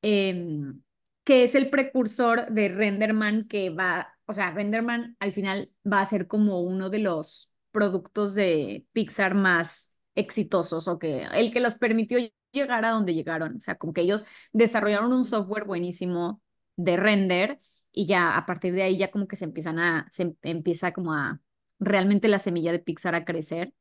em, 0.02 0.82
que 1.24 1.44
es 1.44 1.54
el 1.54 1.70
precursor 1.70 2.50
de 2.52 2.68
Renderman 2.68 3.46
que 3.48 3.70
va, 3.70 4.08
o 4.26 4.32
sea, 4.32 4.50
Renderman 4.52 5.16
al 5.20 5.32
final 5.32 5.72
va 5.90 6.00
a 6.00 6.06
ser 6.06 6.26
como 6.26 6.60
uno 6.62 6.90
de 6.90 6.98
los 7.00 7.52
productos 7.70 8.34
de 8.34 8.86
Pixar 8.92 9.34
más 9.34 9.92
exitosos 10.14 10.88
o 10.88 10.98
que 10.98 11.24
el 11.32 11.52
que 11.52 11.60
los 11.60 11.74
permitió 11.76 12.18
llegar 12.52 12.84
a 12.84 12.90
donde 12.90 13.14
llegaron. 13.14 13.56
O 13.56 13.60
sea, 13.60 13.76
como 13.76 13.92
que 13.92 14.02
ellos 14.02 14.24
desarrollaron 14.52 15.12
un 15.12 15.24
software 15.24 15.64
buenísimo 15.64 16.42
de 16.76 16.96
render 16.96 17.60
y 17.92 18.06
ya 18.06 18.36
a 18.36 18.46
partir 18.46 18.74
de 18.74 18.82
ahí 18.82 18.96
ya 18.98 19.10
como 19.10 19.26
que 19.28 19.36
se 19.36 19.44
empiezan 19.44 19.78
a, 19.78 20.08
se 20.10 20.22
em, 20.24 20.34
empieza 20.42 20.92
como 20.92 21.12
a 21.14 21.40
realmente 21.78 22.28
la 22.28 22.38
semilla 22.38 22.72
de 22.72 22.78
Pixar 22.80 23.14
a 23.14 23.24
crecer. 23.24 23.72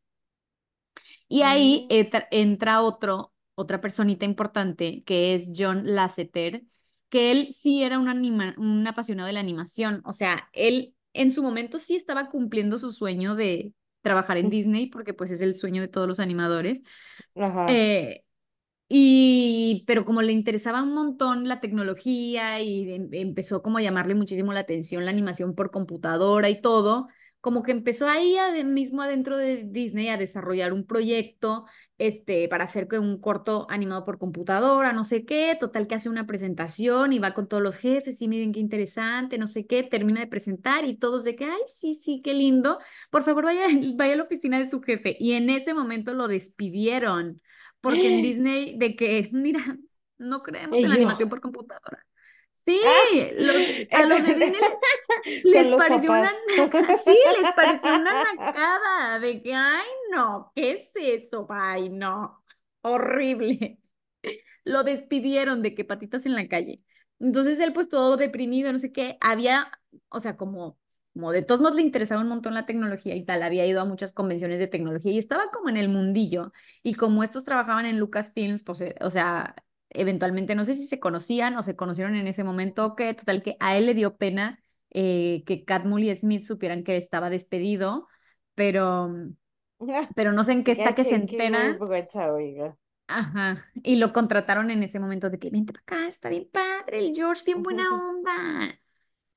Y 1.28 1.42
ahí 1.44 1.88
Mm. 1.90 1.92
entra 2.32 2.82
otro, 2.82 3.34
otra 3.56 3.82
personita 3.82 4.26
importante 4.26 5.04
que 5.06 5.34
es 5.34 5.50
John 5.56 5.84
Lasseter, 5.96 6.64
que 7.10 7.32
él 7.32 7.54
sí 7.54 7.84
era 7.84 8.00
un, 8.00 8.08
anima, 8.10 8.56
un 8.58 8.86
apasionado 8.88 9.28
de 9.28 9.34
la 9.34 9.40
animación. 9.42 10.02
O 10.06 10.14
sea, 10.14 10.50
él 10.54 10.96
en 11.14 11.32
su 11.32 11.44
momento 11.44 11.80
sí 11.80 11.96
estaba 11.96 12.30
cumpliendo 12.30 12.80
su 12.80 12.92
sueño 12.92 13.36
de 13.36 13.74
trabajar 14.02 14.38
en 14.38 14.50
Disney, 14.50 14.88
porque 14.88 15.14
pues 15.14 15.32
es 15.32 15.42
el 15.42 15.56
sueño 15.56 15.82
de 15.82 15.88
todos 15.88 16.08
los 16.08 16.20
animadores. 16.20 16.82
Ajá. 17.36 17.68
Eh, 17.68 18.24
y, 18.90 19.84
pero 19.88 20.06
como 20.06 20.22
le 20.22 20.34
interesaba 20.34 20.84
un 20.84 20.94
montón 20.94 21.48
la 21.48 21.62
tecnología 21.62 22.62
y 22.62 22.92
em- 22.94 23.10
empezó 23.14 23.64
como 23.64 23.78
a 23.80 23.82
llamarle 23.82 24.16
muchísimo 24.16 24.54
la 24.54 24.62
atención 24.62 25.06
la 25.06 25.12
animación 25.12 25.56
por 25.56 25.72
computadora 25.72 26.50
y 26.50 26.62
todo, 26.62 27.08
como 27.42 27.64
que 27.64 27.72
empezó 27.72 28.08
ahí 28.08 28.38
mismo 28.64 29.02
adentro 29.02 29.36
de 29.36 29.64
Disney 29.66 30.10
a 30.10 30.18
desarrollar 30.18 30.74
un 30.74 30.86
proyecto 30.86 31.66
este, 31.98 32.48
para 32.48 32.66
hacer 32.66 32.88
un 33.00 33.20
corto 33.20 33.68
animado 33.70 34.06
por 34.06 34.18
computadora, 34.18 34.94
no 34.94 35.04
sé 35.04 35.26
qué, 35.26 35.58
total 35.60 35.88
que 35.88 35.96
hace 35.96 36.10
una 36.10 36.26
presentación 36.26 37.14
y 37.14 37.20
va 37.20 37.34
con 37.34 37.48
todos 37.48 37.62
los 37.62 37.76
jefes 37.76 38.22
y 38.22 38.28
miren 38.28 38.54
qué 38.54 38.60
interesante, 38.60 39.38
no 39.38 39.48
sé 39.48 39.66
qué, 39.68 39.84
termina 39.84 40.20
de 40.20 40.28
presentar 40.28 40.86
y 40.86 40.98
todos 40.98 41.24
de 41.24 41.36
que, 41.36 41.46
ay, 41.46 41.62
sí, 41.68 41.94
sí, 41.94 42.22
qué 42.24 42.34
lindo, 42.34 42.80
por 43.10 43.24
favor 43.24 43.44
vaya, 43.46 43.66
vaya 43.96 44.14
a 44.14 44.18
la 44.18 44.24
oficina 44.24 44.60
de 44.60 44.70
su 44.70 44.82
jefe. 44.82 45.16
Y 45.20 45.34
en 45.34 45.50
ese 45.50 45.74
momento 45.74 46.14
lo 46.14 46.28
despidieron 46.28 47.42
porque 47.82 48.16
en 48.16 48.22
Disney 48.24 48.78
de 48.78 48.96
que, 48.96 49.30
mira, 49.32 49.78
no 50.18 50.44
creemos 50.44 50.78
en 50.78 50.90
la 50.90 50.96
animación 50.96 51.30
por 51.30 51.42
computadora. 51.42 52.06
Sí, 52.66 52.80
Ah, 52.84 53.04
los, 53.38 53.70
a 53.92 54.04
los 54.04 54.24
de 54.24 54.36
Disney 54.36 54.62
les 55.54 55.68
los 55.70 55.78
pareció 55.78 56.12
una 56.14 56.30
papás. 56.56 57.04
sí, 57.04 57.18
les 57.42 57.52
pareció 57.54 57.96
una 57.96 58.12
nacada 58.36 59.20
de 59.20 59.42
que, 59.42 59.54
ay, 59.54 59.88
no, 60.12 60.52
¿qué 60.56 60.72
es 60.74 60.92
eso? 60.96 61.48
Ay, 61.50 61.90
no, 61.90 62.44
horrible. 62.82 63.80
Lo 64.64 64.84
despidieron 64.84 65.62
de 65.62 65.76
que 65.76 65.86
patitas 65.86 66.26
en 66.26 66.36
la 66.36 66.48
calle. 66.48 66.84
Entonces 67.20 67.60
él 67.60 67.74
pues 67.74 67.90
todo 67.90 68.18
deprimido, 68.18 68.72
no 68.74 68.80
sé 68.80 68.92
qué, 68.92 69.18
había, 69.22 69.72
o 70.10 70.20
sea, 70.20 70.38
como, 70.38 70.78
como 71.14 71.32
de 71.32 71.44
todos 71.44 71.62
modos 71.62 71.76
le 71.76 71.82
interesaba 71.84 72.22
un 72.22 72.30
montón 72.30 72.54
la 72.56 72.66
tecnología 72.66 73.16
y 73.16 73.26
tal, 73.26 73.44
había 73.44 73.66
ido 73.68 73.82
a 73.82 73.86
muchas 73.86 74.12
convenciones 74.14 74.60
de 74.60 74.68
tecnología 74.68 75.12
y 75.12 75.18
estaba 75.20 75.52
como 75.52 75.70
en 75.70 75.78
el 75.78 75.90
mundillo. 75.90 76.52
Y 76.84 76.96
como 76.96 77.24
estos 77.24 77.44
trabajaban 77.44 77.86
en 77.86 78.00
Lucasfilms, 78.00 78.64
pues, 78.64 78.82
eh, 78.82 78.96
o 79.02 79.12
sea, 79.12 79.56
eventualmente 79.92 80.56
no 80.56 80.66
sé 80.66 80.74
si 80.74 80.86
se 80.86 81.00
conocían 81.00 81.58
o 81.58 81.64
se 81.64 81.76
conocieron 81.76 82.16
en 82.16 82.28
ese 82.28 82.44
momento, 82.44 82.96
que 82.96 83.14
total 83.14 83.44
que 83.44 83.58
a 83.60 83.78
él 83.78 83.86
le 83.86 83.94
dio 83.94 84.18
pena 84.18 84.62
eh, 84.90 85.44
que 85.46 85.64
Catmull 85.64 86.04
y 86.04 86.16
Smith 86.16 86.44
supieran 86.44 86.84
que 86.84 86.98
estaba 86.98 87.30
despedido, 87.30 88.08
pero, 88.56 89.10
pero 90.16 90.32
no 90.34 90.44
sé 90.44 90.54
en 90.54 90.64
qué 90.64 90.72
está 90.72 90.96
que 90.96 91.04
se 91.04 91.16
oiga. 92.32 92.78
Ajá, 93.08 93.66
y 93.84 93.98
lo 93.98 94.14
contrataron 94.14 94.72
en 94.72 94.84
ese 94.84 95.00
momento 95.00 95.30
de 95.30 95.40
que 95.40 95.50
vente 95.50 95.74
para 95.74 95.82
acá, 95.82 96.08
está 96.08 96.30
bien 96.30 96.48
padre, 96.52 97.00
el 97.00 97.14
George, 97.14 97.44
bien 97.46 97.62
buena 97.62 97.84
onda. 98.10 98.80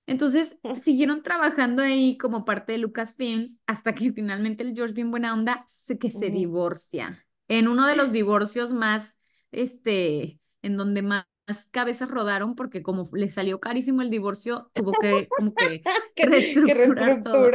Entonces 0.07 0.59
siguieron 0.83 1.23
trabajando 1.23 1.83
ahí 1.83 2.19
como 2.19 2.45
parte 2.45 2.73
de 2.73 2.79
Lucasfilms 2.79 3.59
hasta 3.67 3.95
que 3.95 4.13
finalmente 4.13 4.63
el 4.63 4.75
George, 4.75 4.95
bien 4.95 5.11
buena 5.11 5.33
onda, 5.33 5.65
se, 5.69 5.99
que 5.99 6.11
se 6.11 6.31
divorcia. 6.31 7.27
En 7.49 7.69
uno 7.69 7.87
de 7.87 7.97
los 7.97 8.13
divorcios 8.13 8.73
más, 8.73 9.17
este, 9.51 10.41
en 10.65 10.77
donde 10.77 11.03
más, 11.03 11.27
cabezas 11.71 12.11
rodaron 12.11 12.55
porque 12.55 12.83
como 12.83 13.09
le 13.13 13.29
salió 13.29 13.61
carísimo 13.61 14.03
el 14.03 14.11
divorcio, 14.11 14.71
tuvo 14.73 14.93
que 14.93 15.29
como 15.29 15.55
que 15.55 15.83
Que, 16.15 16.23
que 16.23 16.27
reestructurar 16.27 17.23
todo. 17.23 17.51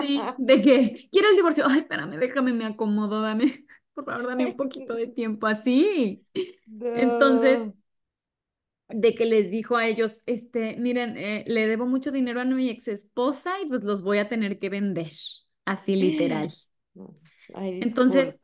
sí, 0.00 0.20
de 0.38 0.62
que 0.62 1.08
quiero 1.10 1.30
el 1.30 1.36
divorcio. 1.36 1.64
Ay, 1.68 1.80
espérame, 1.80 2.16
déjame, 2.18 2.52
me 2.52 2.64
acomodo, 2.64 3.22
dame, 3.22 3.46
por 3.94 4.04
favor, 4.04 4.28
dame 4.28 4.46
un 4.46 4.56
poquito 4.56 4.94
de 4.94 5.08
tiempo 5.08 5.46
así. 5.46 6.24
Entonces, 6.80 7.66
de 8.88 9.14
que 9.14 9.26
les 9.26 9.50
dijo 9.50 9.76
a 9.76 9.86
ellos, 9.86 10.22
este, 10.26 10.76
miren, 10.76 11.16
eh, 11.18 11.44
le 11.46 11.66
debo 11.66 11.86
mucho 11.86 12.10
dinero 12.10 12.40
a 12.40 12.44
mi 12.44 12.70
ex 12.70 12.88
esposa 12.88 13.60
y 13.62 13.66
pues 13.66 13.82
los 13.84 14.02
voy 14.02 14.18
a 14.18 14.28
tener 14.28 14.58
que 14.58 14.70
vender, 14.70 15.12
así 15.64 15.96
literal. 15.96 16.48
Ay, 17.54 17.80
Entonces. 17.82 18.38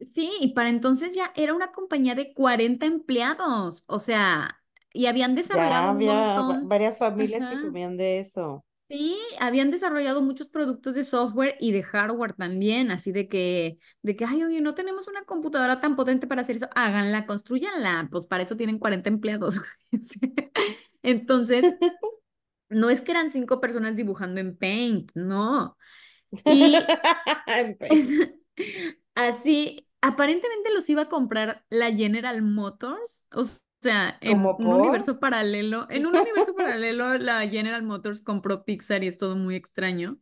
Sí, 0.00 0.30
y 0.40 0.52
para 0.54 0.68
entonces 0.68 1.14
ya 1.14 1.32
era 1.36 1.54
una 1.54 1.72
compañía 1.72 2.14
de 2.14 2.32
40 2.34 2.86
empleados, 2.86 3.84
o 3.86 4.00
sea, 4.00 4.60
y 4.92 5.06
habían 5.06 5.34
desarrollado 5.34 5.90
había 5.90 6.40
montón. 6.40 6.68
varias 6.68 6.98
familias 6.98 7.48
que 7.48 7.60
comían 7.60 7.96
de 7.96 8.20
eso. 8.20 8.64
Sí, 8.88 9.18
habían 9.38 9.70
desarrollado 9.70 10.22
muchos 10.22 10.48
productos 10.48 10.94
de 10.94 11.04
software 11.04 11.56
y 11.60 11.72
de 11.72 11.82
hardware 11.82 12.32
también, 12.32 12.90
así 12.90 13.12
de 13.12 13.28
que, 13.28 13.78
de 14.00 14.16
que, 14.16 14.24
ay, 14.24 14.42
oye, 14.44 14.62
no 14.62 14.74
tenemos 14.74 15.06
una 15.08 15.24
computadora 15.24 15.82
tan 15.82 15.94
potente 15.94 16.26
para 16.26 16.40
hacer 16.40 16.56
eso, 16.56 16.68
háganla, 16.74 17.26
construyanla, 17.26 18.08
pues 18.10 18.24
para 18.26 18.44
eso 18.44 18.56
tienen 18.56 18.78
40 18.78 19.10
empleados. 19.10 19.60
Entonces, 21.02 21.74
no 22.68 22.90
es 22.90 23.00
que 23.02 23.12
eran 23.12 23.30
cinco 23.30 23.60
personas 23.60 23.96
dibujando 23.96 24.40
en 24.40 24.56
Paint, 24.56 25.12
no. 25.14 25.76
Y 26.44 26.76
En 27.46 27.78
así, 29.14 29.87
aparentemente 30.00 30.72
los 30.74 30.88
iba 30.90 31.02
a 31.02 31.08
comprar 31.08 31.64
la 31.70 31.92
General 31.92 32.42
Motors, 32.42 33.26
o 33.32 33.44
sea, 33.80 34.18
en 34.20 34.38
¿Como 34.38 34.58
un 34.58 34.72
por? 34.72 34.74
universo 34.74 35.20
paralelo, 35.20 35.86
en 35.90 36.06
un 36.06 36.16
universo 36.16 36.54
paralelo 36.56 37.18
la 37.18 37.46
General 37.48 37.82
Motors 37.82 38.22
compró 38.22 38.64
Pixar 38.64 39.04
y 39.04 39.08
es 39.08 39.18
todo 39.18 39.36
muy 39.36 39.54
extraño. 39.56 40.18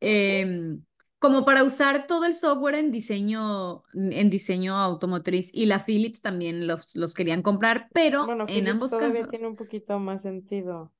em, 0.00 0.84
como 1.18 1.44
para 1.44 1.64
usar 1.64 2.06
todo 2.06 2.26
el 2.26 2.34
software 2.34 2.76
en 2.76 2.92
diseño, 2.92 3.84
en 3.94 4.30
diseño 4.30 4.76
automotriz 4.76 5.50
y 5.54 5.66
la 5.66 5.80
Philips 5.84 6.22
también 6.22 6.66
los, 6.66 6.90
los 6.94 7.14
querían 7.14 7.42
comprar, 7.42 7.90
pero 7.94 8.30
Bueno, 8.30 8.46
en 8.46 8.68
Philips 8.68 8.68
ambos 8.68 8.94
todavía 8.94 9.28
casos, 9.28 9.28
tiene 9.28 9.46
un 9.48 9.56
poquito 9.56 9.98
más 9.98 10.22
sentido. 10.22 10.90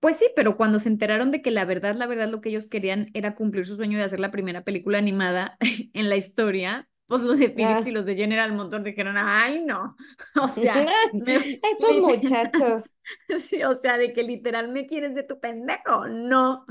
pues 0.00 0.18
sí, 0.18 0.28
pero 0.36 0.56
cuando 0.56 0.78
se 0.80 0.88
enteraron 0.88 1.30
de 1.32 1.42
que 1.42 1.50
la 1.50 1.64
verdad, 1.64 1.94
la 1.96 2.06
verdad 2.06 2.28
lo 2.28 2.40
que 2.40 2.50
ellos 2.50 2.66
querían 2.66 3.10
era 3.14 3.34
cumplir 3.34 3.66
su 3.66 3.76
sueño 3.76 3.98
de 3.98 4.04
hacer 4.04 4.20
la 4.20 4.30
primera 4.30 4.62
película 4.64 4.98
animada 4.98 5.56
en 5.94 6.08
la 6.08 6.16
historia, 6.16 6.88
pues 7.06 7.22
los 7.22 7.38
de 7.38 7.50
Philips 7.50 7.86
y 7.86 7.90
Ah. 7.90 7.92
los 7.92 8.04
de 8.06 8.16
General 8.16 8.52
Motors 8.54 8.84
dijeron, 8.84 9.16
ay 9.18 9.62
no, 9.64 9.96
o 10.42 10.48
sea, 10.48 10.74
me- 11.12 11.60
Estos 11.62 12.00
muchachos. 12.00 12.96
sí, 13.38 13.62
o 13.64 13.74
sea, 13.74 13.98
de 13.98 14.12
que 14.12 14.22
literal 14.22 14.68
me 14.70 14.86
quieres 14.86 15.14
de 15.14 15.22
tu 15.22 15.38
pendejo, 15.40 16.06
no. 16.08 16.64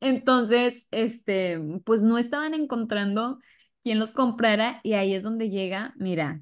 Entonces, 0.00 0.86
este, 0.90 1.58
pues 1.84 2.02
no 2.02 2.18
estaban 2.18 2.54
encontrando 2.54 3.38
quién 3.82 3.98
los 3.98 4.12
comprara 4.12 4.80
y 4.82 4.94
ahí 4.94 5.14
es 5.14 5.22
donde 5.22 5.50
llega, 5.50 5.94
mira, 5.96 6.40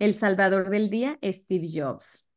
el 0.00 0.16
salvador 0.16 0.70
del 0.70 0.90
día, 0.90 1.18
Steve 1.24 1.68
Jobs, 1.74 2.29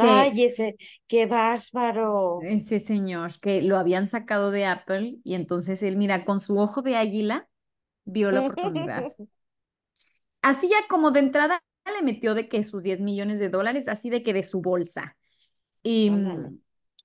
Ay, 0.00 0.44
ese, 0.44 0.76
qué 1.06 1.26
bárbaro. 1.26 2.40
ese 2.42 2.78
señor 2.80 3.38
que 3.40 3.62
lo 3.62 3.76
habían 3.76 4.08
sacado 4.08 4.50
de 4.50 4.64
Apple 4.66 5.18
y 5.24 5.34
entonces 5.34 5.82
él, 5.82 5.96
mira, 5.96 6.24
con 6.24 6.40
su 6.40 6.58
ojo 6.58 6.82
de 6.82 6.96
águila 6.96 7.48
vio 8.04 8.30
la 8.30 8.40
oportunidad. 8.40 9.12
Así 10.42 10.68
ya 10.68 10.76
como 10.88 11.10
de 11.10 11.20
entrada 11.20 11.62
le 11.84 12.02
metió 12.02 12.34
de 12.34 12.48
que 12.48 12.64
sus 12.64 12.82
10 12.82 13.00
millones 13.00 13.38
de 13.40 13.48
dólares, 13.48 13.88
así 13.88 14.10
de 14.10 14.22
que 14.22 14.32
de 14.32 14.42
su 14.42 14.60
bolsa. 14.60 15.16
Y 15.82 16.10
Ándale. 16.10 16.48
mm, 16.48 16.58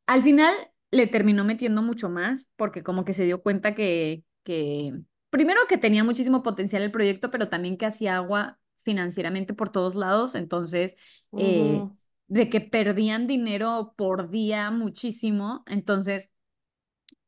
al 0.08 0.24
final 0.24 0.56
le 0.92 1.08
terminó 1.08 1.44
metiendo 1.44 1.82
mucho 1.82 2.10
más 2.10 2.48
porque 2.56 2.84
como 2.84 3.04
que 3.06 3.14
se 3.14 3.26
dio 3.26 3.42
cuenta 3.42 3.76
que, 3.76 4.24
que 4.44 4.94
primero 5.30 5.62
que 5.68 5.78
tenía 5.78 6.04
muchísimo 6.04 6.44
potencial 6.44 6.84
el 6.84 6.92
proyecto, 6.92 7.32
pero 7.32 7.50
también 7.50 7.78
que 7.78 7.86
hacía 7.86 8.18
agua 8.18 8.60
financieramente 8.84 9.54
por 9.54 9.70
todos 9.70 9.96
lados. 9.96 10.36
Entonces, 10.36 10.96
eh. 11.38 11.82
De 12.28 12.50
que 12.50 12.62
perdían 12.62 13.28
dinero 13.28 13.94
por 13.98 14.30
día 14.30 14.72
muchísimo. 14.72 15.64
Entonces, 15.68 16.32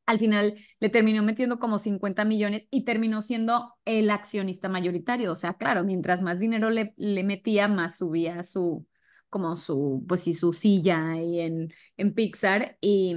al 0.06 0.20
final 0.20 0.58
le 0.80 0.90
terminó 0.90 1.22
metiendo 1.24 1.60
como 1.60 1.80
50 1.80 2.24
millones 2.26 2.68
y 2.72 2.86
terminó 2.86 3.22
siendo 3.22 3.74
el 3.86 4.10
accionista 4.10 4.70
mayoritario. 4.70 5.32
O 5.34 5.36
sea, 5.36 5.56
claro, 5.56 5.84
mientras 5.84 6.22
más 6.22 6.40
dinero 6.40 6.70
le, 6.70 6.94
le 6.98 7.24
metía, 7.24 7.68
más 7.68 7.98
subía 7.98 8.44
su, 8.44 8.88
como 9.30 9.56
su, 9.58 10.06
pues 10.08 10.22
sí, 10.24 10.34
su 10.34 10.54
silla 10.54 11.12
ahí 11.12 11.42
en, 11.42 11.74
en 11.98 12.14
Pixar 12.14 12.78
y, 12.82 13.16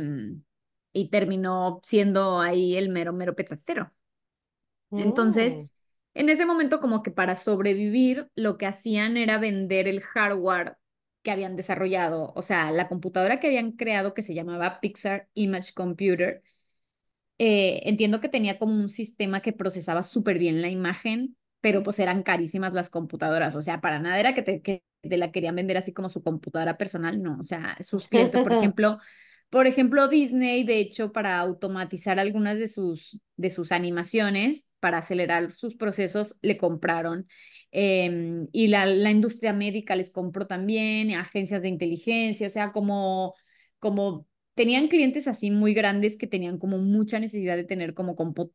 y 0.93 1.11
terminó 1.11 1.81
siendo 1.83 2.41
ahí 2.41 2.77
el 2.77 2.89
mero, 2.89 3.13
mero 3.13 3.37
petatero. 3.37 3.93
Entonces, 4.97 5.59
Mm. 5.63 5.69
en 6.15 6.29
ese 6.29 6.47
momento 6.47 6.81
como 6.81 7.03
que 7.03 7.11
para 7.11 7.37
sobrevivir, 7.37 8.31
lo 8.35 8.59
que 8.59 8.67
hacían 8.67 9.17
era 9.17 9.39
vender 9.39 9.89
el 9.89 10.01
hardware 10.03 10.77
que 11.23 11.31
habían 11.31 11.57
desarrollado, 11.57 12.33
o 12.37 12.43
sea, 12.43 12.71
la 12.73 12.89
computadora 12.89 13.41
que 13.41 13.49
habían 13.49 13.73
creado 13.73 14.15
que 14.15 14.23
se 14.23 14.35
llamaba 14.35 14.81
Pixar 14.81 15.29
Image 15.35 15.73
Computer 15.75 16.43
eh, 17.39 17.81
entiendo 17.89 18.21
que 18.21 18.29
tenía 18.29 18.59
como 18.59 18.75
un 18.75 18.91
sistema 18.91 19.41
que 19.43 19.53
procesaba 19.53 20.03
súper 20.03 20.39
bien 20.39 20.61
la 20.62 20.69
imagen, 20.69 21.37
pero 21.61 21.83
pues 21.83 21.99
eran 21.99 22.23
carísimas 22.23 22.73
las 22.75 22.91
computadoras, 22.91 23.55
o 23.57 23.62
sea, 23.62 23.81
para 23.81 23.99
nada 23.99 24.19
era 24.21 24.35
que 24.35 24.43
te, 24.43 24.62
que 24.62 24.83
te 25.03 25.17
la 25.17 25.33
querían 25.33 25.57
vender 25.57 25.77
así 25.77 25.93
como 25.93 26.09
su 26.09 26.23
computadora 26.23 26.77
personal, 26.79 27.23
no, 27.23 27.39
o 27.41 27.43
sea, 27.43 27.77
sus 27.83 28.09
clientes, 28.09 28.41
por 28.41 28.53
ejemplo, 28.53 28.99
por 29.49 29.67
ejemplo, 29.67 30.09
Disney, 30.09 30.65
de 30.65 30.79
hecho, 30.79 31.12
para 31.12 31.39
automatizar 31.39 32.19
algunas 32.19 32.59
de 32.59 32.69
sus, 32.69 33.19
de 33.37 33.50
sus 33.50 33.73
animaciones, 33.73 34.67
para 34.81 34.99
acelerar 34.99 35.53
sus 35.53 35.77
procesos, 35.77 36.37
le 36.43 36.57
compraron. 36.57 37.29
Em, 37.71 38.49
y 38.53 38.69
la, 38.69 38.87
la, 38.87 39.11
industria 39.11 39.53
médica 39.53 39.95
les 39.97 40.11
compró 40.11 40.47
también, 40.47 41.13
agencias 41.13 41.63
de 41.63 41.69
inteligencia, 41.69 42.47
o 42.49 42.51
sea, 42.51 42.73
como, 42.73 43.35
como 43.79 44.27
tenían 44.55 44.89
clientes 44.89 45.27
así 45.29 45.51
muy 45.51 45.73
grandes 45.73 46.17
que 46.19 46.27
tenían 46.27 46.59
como 46.59 46.79
mucha 46.79 47.19
necesidad 47.19 47.57
de 47.57 47.65
tener 47.65 47.95
como 47.95 48.15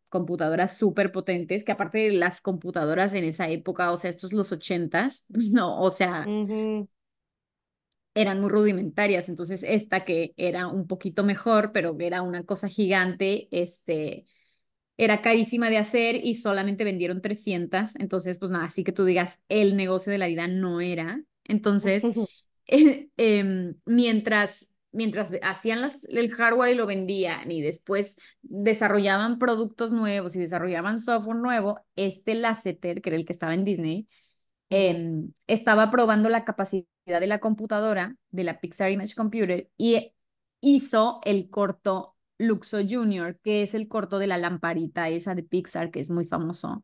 computadoras 0.09 0.77
súper 0.77 1.11
potentes, 1.11 1.63
que 1.63 1.71
aparte 1.71 1.97
de 1.97 2.11
las 2.11 2.41
computadoras 2.41 3.13
en 3.13 3.23
esa 3.23 3.49
época, 3.49 3.91
o 3.91 3.97
sea, 3.97 4.09
estos 4.09 4.33
los 4.33 4.51
ochentas, 4.51 5.25
pues 5.31 5.49
no, 5.49 5.81
o 5.81 5.89
sea, 5.91 6.25
eran 8.13 8.39
muy 8.39 8.49
rudimentarias, 8.49 9.29
entonces 9.29 9.63
esta 9.63 10.05
que 10.05 10.33
era 10.37 10.67
un 10.67 10.87
poquito 10.87 11.23
mejor, 11.23 11.71
pero 11.71 11.95
era 11.99 12.21
una 12.21 12.43
cosa 12.43 12.67
gigante, 12.67 13.47
este, 13.51 14.25
era 14.97 15.21
carísima 15.21 15.69
de 15.69 15.77
hacer 15.77 16.15
y 16.23 16.35
solamente 16.35 16.83
vendieron 16.83 17.21
300, 17.21 17.95
entonces 17.97 18.39
pues 18.39 18.51
nada, 18.51 18.65
así 18.65 18.83
que 18.83 18.91
tú 18.91 19.05
digas, 19.05 19.39
el 19.49 19.75
negocio 19.75 20.11
de 20.11 20.17
la 20.17 20.27
vida 20.27 20.47
no 20.47 20.81
era, 20.81 21.21
entonces, 21.43 22.03
eh, 22.67 23.73
mientras 23.85 24.67
mientras 24.95 25.33
hacían 25.43 25.81
las, 25.81 26.05
el 26.05 26.31
hardware 26.31 26.71
y 26.71 26.75
lo 26.75 26.85
vendían 26.85 27.51
y 27.51 27.61
después 27.61 28.17
desarrollaban 28.41 29.37
productos 29.37 29.91
nuevos 29.91 30.35
y 30.35 30.39
desarrollaban 30.39 30.99
software 30.99 31.37
nuevo, 31.37 31.81
este 31.95 32.33
Lasseter, 32.33 33.01
que 33.01 33.09
era 33.09 33.17
el 33.17 33.25
que 33.25 33.33
estaba 33.33 33.53
en 33.53 33.65
Disney, 33.65 34.07
em, 34.69 35.33
estaba 35.47 35.91
probando 35.91 36.29
la 36.29 36.45
capacidad 36.45 36.85
de 37.05 37.27
la 37.27 37.39
computadora, 37.39 38.15
de 38.31 38.43
la 38.45 38.59
Pixar 38.59 38.91
Image 38.91 39.15
Computer, 39.15 39.69
y 39.77 40.13
hizo 40.61 41.19
el 41.25 41.49
corto 41.49 42.14
Luxo 42.37 42.79
Junior, 42.87 43.39
que 43.43 43.61
es 43.61 43.73
el 43.75 43.87
corto 43.87 44.19
de 44.19 44.27
la 44.27 44.37
lamparita 44.37 45.09
esa 45.09 45.35
de 45.35 45.43
Pixar, 45.43 45.91
que 45.91 45.99
es 45.99 46.09
muy 46.09 46.25
famoso, 46.25 46.83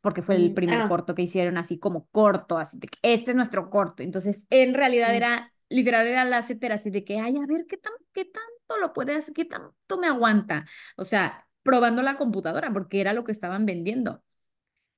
porque 0.00 0.22
fue 0.22 0.36
el 0.36 0.50
mm, 0.50 0.54
primer 0.54 0.80
ah. 0.82 0.88
corto 0.88 1.14
que 1.14 1.22
hicieron 1.22 1.58
así 1.58 1.78
como 1.78 2.06
corto, 2.08 2.58
así 2.58 2.78
de 2.78 2.88
que 2.88 2.98
este 3.02 3.32
es 3.32 3.36
nuestro 3.36 3.70
corto. 3.70 4.02
Entonces, 4.02 4.44
en 4.50 4.74
realidad 4.74 5.10
mm. 5.10 5.16
era 5.16 5.52
literal 5.70 6.06
era 6.06 6.24
la 6.24 6.38
etcétera, 6.38 6.74
así 6.74 6.90
de 6.90 7.04
que, 7.04 7.18
ay, 7.18 7.36
a 7.36 7.46
ver, 7.46 7.64
¿qué, 7.66 7.78
tan, 7.78 7.92
¿qué 8.12 8.24
tanto 8.26 8.76
lo 8.80 8.92
puede 8.92 9.14
hacer? 9.14 9.32
¿Qué 9.32 9.46
tanto 9.46 9.98
me 9.98 10.08
aguanta? 10.08 10.66
O 10.96 11.04
sea, 11.04 11.46
probando 11.62 12.02
la 12.02 12.18
computadora, 12.18 12.72
porque 12.72 13.00
era 13.00 13.12
lo 13.14 13.24
que 13.24 13.32
estaban 13.32 13.64
vendiendo. 13.64 14.22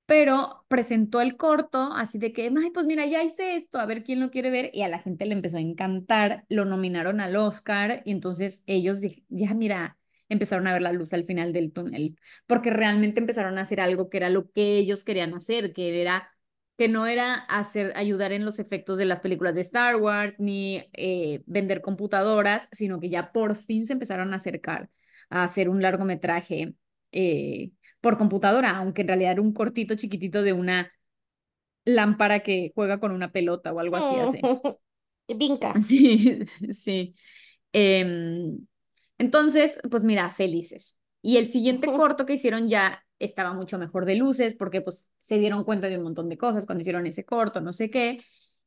Pero 0.07 0.65
presentó 0.69 1.21
el 1.21 1.37
corto, 1.37 1.93
así 1.95 2.19
de 2.19 2.33
que, 2.33 2.45
ay, 2.57 2.71
pues 2.73 2.87
mira, 2.87 3.07
ya 3.07 3.23
hice 3.23 3.57
esto, 3.57 3.79
a 3.79 3.87
ver 3.87 4.03
quién 4.05 4.21
lo 4.21 4.31
quiere 4.31 4.51
ver, 4.51 4.71
y 4.75 4.83
a 4.83 4.89
la 4.89 4.99
gente 4.99 5.25
le 5.27 5.33
empezó 5.35 5.57
a 5.57 5.61
encantar, 5.61 6.45
lo 6.49 6.65
nominaron 6.65 7.21
al 7.21 7.37
Oscar, 7.37 8.03
y 8.05 8.11
entonces 8.13 8.63
ellos, 8.67 8.99
ya 9.29 9.55
mira, 9.55 9.97
empezaron 10.29 10.67
a 10.67 10.73
ver 10.73 10.83
la 10.83 10.93
luz 10.93 11.13
al 11.15 11.25
final 11.25 11.53
del 11.53 11.73
túnel, 11.73 12.19
porque 12.47 12.71
realmente 12.71 13.21
empezaron 13.21 13.57
a 13.59 13.63
hacer 13.63 13.81
algo 13.81 14.11
que 14.11 14.19
era 14.19 14.29
lo 14.29 14.51
que 14.51 14.77
ellos 14.79 15.05
querían 15.05 15.35
hacer, 15.35 15.73
que 15.73 16.01
era 16.03 16.29
que 16.79 16.89
no 16.89 17.07
era 17.07 17.35
hacer, 17.35 17.93
ayudar 17.97 18.33
en 18.33 18.45
los 18.45 18.59
efectos 18.59 18.99
de 18.99 19.05
las 19.05 19.21
películas 19.21 19.55
de 19.55 19.61
Star 19.61 19.97
Wars 19.97 20.35
ni 20.39 20.83
eh, 20.95 21.43
vender 21.47 21.81
computadoras, 21.83 22.69
sino 22.73 22.99
que 23.01 23.11
ya 23.11 23.31
por 23.33 23.57
fin 23.57 23.87
se 23.87 23.93
empezaron 23.93 24.33
a 24.33 24.37
acercar 24.37 24.91
a 25.31 25.45
hacer 25.45 25.69
un 25.69 25.81
largometraje 25.83 26.75
eh, 27.13 27.71
por 28.03 28.19
computadora, 28.19 28.77
aunque 28.77 29.01
en 29.01 29.09
realidad 29.09 29.33
era 29.33 29.43
un 29.43 29.55
cortito 29.55 29.95
chiquitito 29.95 30.43
de 30.43 30.53
una 30.53 30.93
lámpara 31.85 32.41
que 32.41 32.73
juega 32.75 33.01
con 33.01 33.13
una 33.13 33.33
pelota 33.33 33.73
o 33.73 33.81
algo 33.81 33.97
así. 33.97 34.39
así. 34.39 34.41
Vinca. 35.35 35.75
Sí, 35.83 36.45
sí. 36.73 37.15
Em, 37.73 38.67
entonces, 39.19 39.81
pues 39.91 40.05
mira, 40.05 40.29
felices. 40.31 40.99
Y 41.23 41.39
el 41.39 41.51
siguiente 41.51 41.87
corto 41.97 42.27
que 42.27 42.35
hicieron 42.35 42.69
ya 42.69 43.03
estaba 43.19 43.53
mucho 43.55 43.79
mejor 43.79 44.05
de 44.05 44.17
luces 44.17 44.55
porque 44.55 44.81
pues 44.81 45.09
se 45.21 45.39
dieron 45.39 45.65
cuenta 45.65 45.89
de 45.89 45.97
un 45.97 46.03
montón 46.03 46.29
de 46.29 46.37
cosas 46.37 46.67
cuando 46.67 46.83
hicieron 46.83 47.07
ese 47.07 47.25
corto, 47.25 47.61
no 47.61 47.73
sé 47.73 47.89
qué. 47.89 48.21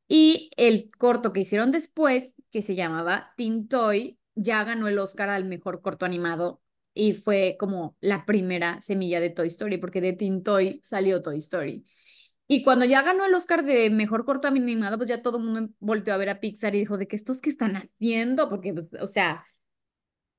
Y 0.08 0.50
el 0.56 0.90
corto 0.98 1.34
que 1.34 1.42
hicieron 1.42 1.72
después, 1.72 2.34
que 2.52 2.62
se 2.62 2.76
llamaba 2.76 3.34
Teen 3.38 3.68
Toy, 3.68 4.18
ya 4.36 4.64
ganó 4.64 4.88
el 4.88 5.00
Oscar 5.00 5.30
al 5.30 5.46
mejor 5.46 5.82
corto 5.82 6.06
animado 6.06 6.62
y 6.96 7.14
fue 7.14 7.58
como 7.60 7.96
la 8.00 8.26
primera 8.26 8.82
semilla 8.82 9.20
de 9.20 9.30
Toy 9.30 9.48
Story, 9.50 9.78
porque 9.78 10.02
de 10.02 10.14
Teen 10.14 10.44
Toy 10.44 10.80
salió 10.84 11.22
Toy 11.22 11.38
Story. 11.38 11.86
Y 12.48 12.64
cuando 12.64 12.86
ya 12.86 13.02
ganó 13.04 13.26
el 13.26 13.34
Oscar 13.34 13.66
de 13.66 13.90
mejor 13.90 14.26
corto 14.26 14.48
animado, 14.48 14.98
pues 14.98 15.10
ya 15.10 15.22
todo 15.22 15.38
el 15.38 15.44
mundo 15.44 15.74
volteó 15.80 16.14
a 16.14 16.18
ver 16.18 16.30
a 16.30 16.40
Pixar 16.40 16.76
y 16.76 16.80
dijo, 16.80 16.98
¿de 16.98 17.08
qué 17.08 17.16
estos 17.16 17.42
que 17.42 17.50
están 17.50 17.76
haciendo? 17.76 18.50
Porque, 18.50 18.74
pues, 18.74 18.88
o 19.02 19.08
sea, 19.08 19.46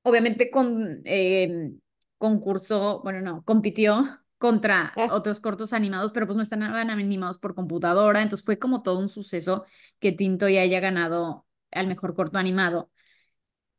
obviamente 0.03 0.49
con 0.49 1.01
eh, 1.05 1.71
concurso, 2.17 3.01
bueno, 3.03 3.21
no, 3.21 3.43
compitió 3.43 4.03
contra 4.39 4.93
ah. 4.95 5.09
otros 5.11 5.39
cortos 5.39 5.73
animados, 5.73 6.11
pero 6.13 6.25
pues 6.27 6.37
no 6.37 6.43
estaban 6.43 6.89
animados 6.89 7.37
por 7.39 7.55
computadora, 7.55 8.21
entonces 8.21 8.45
fue 8.45 8.59
como 8.59 8.83
todo 8.83 8.99
un 8.99 9.09
suceso 9.09 9.65
que 9.99 10.11
Tinto 10.11 10.47
ya 10.49 10.61
haya 10.61 10.79
ganado 10.79 11.45
al 11.71 11.87
mejor 11.87 12.15
corto 12.15 12.37
animado. 12.37 12.91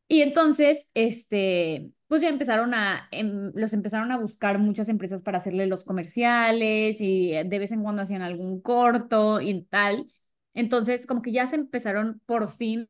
Y 0.09 0.23
entonces, 0.23 0.89
este, 0.95 1.93
pues 2.09 2.23
ya 2.23 2.29
empezaron 2.29 2.75
a, 2.75 3.09
em, 3.13 3.53
los 3.55 3.73
empezaron 3.73 4.13
a 4.13 4.19
buscar 4.19 4.59
muchas 4.59 4.89
empresas 4.89 5.23
para 5.23 5.39
hacerle 5.39 5.67
los 5.67 5.85
comerciales 5.85 6.97
y 7.01 7.33
de 7.33 7.59
vez 7.59 7.73
en 7.73 7.83
cuando 7.83 8.03
hacían 8.03 8.23
algún 8.23 8.61
corto 8.61 9.41
y 9.41 9.63
tal. 9.65 10.07
Entonces, 10.55 11.07
como 11.07 11.23
que 11.23 11.33
ya 11.33 11.47
se 11.47 11.57
empezaron 11.57 12.21
por 12.27 12.51
fin 12.53 12.89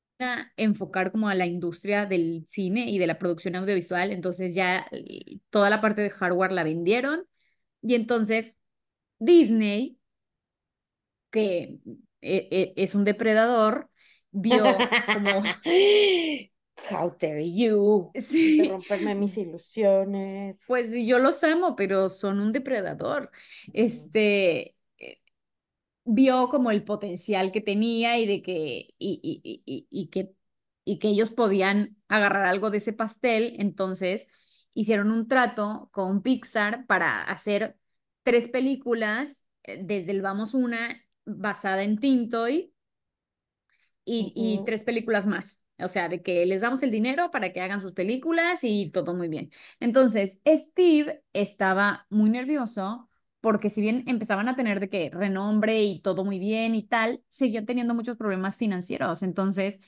enfocar 0.57 1.13
como 1.13 1.29
a 1.29 1.35
la 1.35 1.47
industria 1.47 2.07
del 2.07 2.45
cine 2.49 2.91
y 2.91 2.99
de 2.99 3.07
la 3.07 3.19
producción 3.19 3.57
audiovisual, 3.57 4.11
entonces 4.13 4.55
ya 4.55 4.87
eh, 4.91 5.39
toda 5.51 5.71
la 5.71 5.81
parte 5.81 6.03
de 6.03 6.11
hardware 6.11 6.53
la 6.53 6.65
vendieron. 6.65 7.27
Y 7.83 7.95
entonces 7.95 8.55
Disney, 9.19 9.99
que 11.31 11.79
eh, 12.21 12.49
eh, 12.51 12.73
es 12.77 12.95
un 12.95 13.05
depredador, 13.05 13.91
vio 14.31 14.65
como... 15.15 15.43
How 16.91 17.15
dare 17.21 17.45
you 17.45 18.11
sí. 18.21 18.59
de 18.63 18.69
romperme 18.69 19.15
mis 19.15 19.37
ilusiones. 19.39 20.65
Pues 20.67 20.95
yo 20.95 21.19
los 21.19 21.43
amo, 21.45 21.77
pero 21.77 22.09
son 22.09 22.41
un 22.41 22.53
depredador. 22.53 23.31
Este, 23.73 24.75
vio 26.05 26.49
como 26.49 26.71
el 26.71 26.85
potencial 26.85 27.53
que 27.53 27.61
tenía 27.61 28.19
y 28.19 28.27
de 28.27 28.43
que, 28.43 28.95
y, 28.99 29.21
y, 29.23 29.63
y, 29.67 29.87
y, 29.91 30.09
que, 30.09 30.33
y 30.85 30.99
que 30.99 31.09
ellos 31.09 31.31
podían 31.31 31.97
agarrar 32.09 32.47
algo 32.47 32.71
de 32.71 32.79
ese 32.79 32.93
pastel, 32.95 33.57
entonces 33.59 34.29
hicieron 34.73 35.11
un 35.11 35.29
trato 35.29 35.91
con 35.93 36.23
Pixar 36.23 36.87
para 36.87 37.23
hacer 37.23 37.77
tres 38.23 38.49
películas, 38.49 39.43
eh, 39.65 39.81
desde 39.83 40.13
el 40.13 40.23
Vamos 40.23 40.55
Una, 40.55 41.05
basada 41.27 41.83
en 41.83 41.99
Tintoy, 41.99 42.73
y, 44.05 44.33
y 44.35 44.65
tres 44.65 44.85
películas 44.85 45.27
más. 45.27 45.63
O 45.81 45.89
sea, 45.89 46.09
de 46.09 46.23
que 46.23 46.45
les 46.47 46.61
damos 46.63 46.83
el 46.83 46.91
dinero 46.91 47.31
para 47.31 47.53
que 47.53 47.61
hagan 47.61 47.81
sus 47.83 47.93
películas 47.93 48.61
y 48.65 48.91
todo 48.91 49.15
muy 49.15 49.29
bien. 49.29 49.51
Entonces, 49.81 50.41
Steve 50.47 51.23
estaba 51.33 52.07
muy 52.11 52.31
nervioso 52.31 53.09
porque 53.41 53.71
si 53.71 53.81
bien 53.81 54.03
empezaban 54.09 54.49
a 54.49 54.57
tener 54.57 54.81
de 54.81 54.89
que 54.89 55.11
renombre 55.13 55.83
y 55.85 56.01
todo 56.03 56.25
muy 56.25 56.39
bien 56.41 56.75
y 56.75 56.83
tal, 56.87 57.23
seguían 57.29 57.67
teniendo 57.67 57.95
muchos 57.95 58.17
problemas 58.17 58.57
financieros. 58.57 59.23
Entonces 59.23 59.79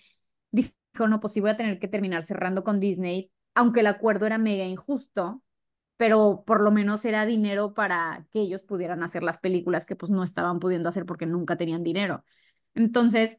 dijo, 0.51 0.73
no, 1.09 1.21
pues 1.21 1.33
sí 1.35 1.41
voy 1.41 1.51
a 1.51 1.57
tener 1.57 1.79
que 1.79 1.89
terminar 1.89 2.23
cerrando 2.23 2.65
con 2.65 2.81
Disney, 2.81 3.31
aunque 3.55 3.81
el 3.81 3.87
acuerdo 3.89 4.27
era 4.27 4.39
mega 4.39 4.65
injusto, 4.65 5.43
pero 5.97 6.45
por 6.47 6.63
lo 6.63 6.71
menos 6.71 7.05
era 7.05 7.27
dinero 7.27 7.75
para 7.75 8.27
que 8.33 8.41
ellos 8.41 8.63
pudieran 8.63 9.03
hacer 9.03 9.23
las 9.23 9.39
películas 9.39 9.87
que 9.87 9.97
pues 9.97 10.11
no 10.11 10.25
estaban 10.25 10.61
pudiendo 10.61 10.89
hacer 10.89 11.07
porque 11.07 11.27
nunca 11.27 11.57
tenían 11.57 11.85
dinero. 11.85 12.25
Entonces, 12.75 13.39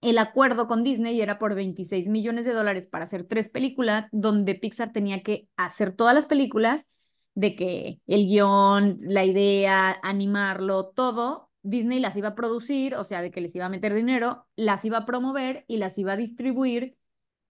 el 0.00 0.18
acuerdo 0.18 0.66
con 0.66 0.82
Disney 0.84 1.20
era 1.20 1.38
por 1.38 1.54
26 1.54 2.08
millones 2.08 2.46
de 2.46 2.52
dólares 2.52 2.86
para 2.86 3.04
hacer 3.04 3.24
tres 3.24 3.50
películas, 3.50 4.06
donde 4.12 4.54
Pixar 4.54 4.92
tenía 4.92 5.22
que 5.22 5.48
hacer 5.56 5.92
todas 5.94 6.14
las 6.14 6.26
películas 6.26 6.86
de 7.34 7.54
que 7.54 8.00
el 8.06 8.26
guion, 8.26 8.98
la 9.02 9.24
idea, 9.24 9.96
animarlo, 10.02 10.88
todo, 10.88 11.50
Disney 11.62 12.00
las 12.00 12.16
iba 12.16 12.28
a 12.28 12.34
producir, 12.34 12.94
o 12.96 13.04
sea, 13.04 13.22
de 13.22 13.30
que 13.30 13.40
les 13.40 13.54
iba 13.54 13.66
a 13.66 13.68
meter 13.68 13.94
dinero, 13.94 14.46
las 14.56 14.84
iba 14.84 14.98
a 14.98 15.06
promover 15.06 15.64
y 15.68 15.76
las 15.76 15.98
iba 15.98 16.12
a 16.12 16.16
distribuir. 16.16 16.96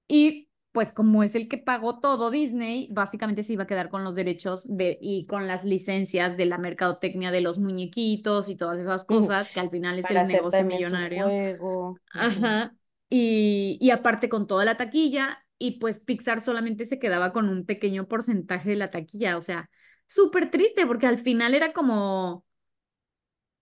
Y 0.09 0.50
pues 0.73 0.93
como 0.93 1.23
es 1.23 1.35
el 1.35 1.49
que 1.49 1.59
pagó 1.59 1.99
todo 1.99 2.31
Disney, 2.31 2.89
básicamente 2.93 3.43
se 3.43 3.55
iba 3.55 3.65
a 3.65 3.67
quedar 3.67 3.89
con 3.89 4.05
los 4.05 4.15
derechos 4.15 4.63
de, 4.69 4.99
y 5.01 5.27
con 5.27 5.47
las 5.47 5.65
licencias 5.65 6.37
de 6.37 6.47
la 6.47 6.59
mercadotecnia 6.59 7.33
de 7.33 7.41
los 7.41 7.59
muñequitos 7.59 8.49
y 8.49 8.57
todas 8.57 8.81
esas 8.81 9.05
cosas, 9.05 9.51
que 9.51 9.61
al 9.61 9.71
final 9.71 9.99
es 9.99 10.11
el 10.11 10.27
negocio 10.29 10.65
millonario. 10.65 11.97
Ajá. 12.13 12.75
Y, 13.09 13.79
y 13.81 13.91
aparte 13.91 14.29
con 14.29 14.47
toda 14.47 14.65
la 14.65 14.77
taquilla, 14.77 15.45
y 15.59 15.73
pues 15.73 15.99
Pixar 15.99 16.41
solamente 16.41 16.85
se 16.85 16.99
quedaba 16.99 17.33
con 17.33 17.49
un 17.49 17.67
pequeño 17.67 18.07
porcentaje 18.07 18.71
de 18.71 18.77
la 18.77 18.91
taquilla, 18.91 19.37
o 19.37 19.43
sea, 19.43 19.69
súper 20.07 20.51
triste 20.51 20.87
porque 20.87 21.07
al 21.07 21.19
final 21.19 21.55
era 21.55 21.73
como, 21.73 22.47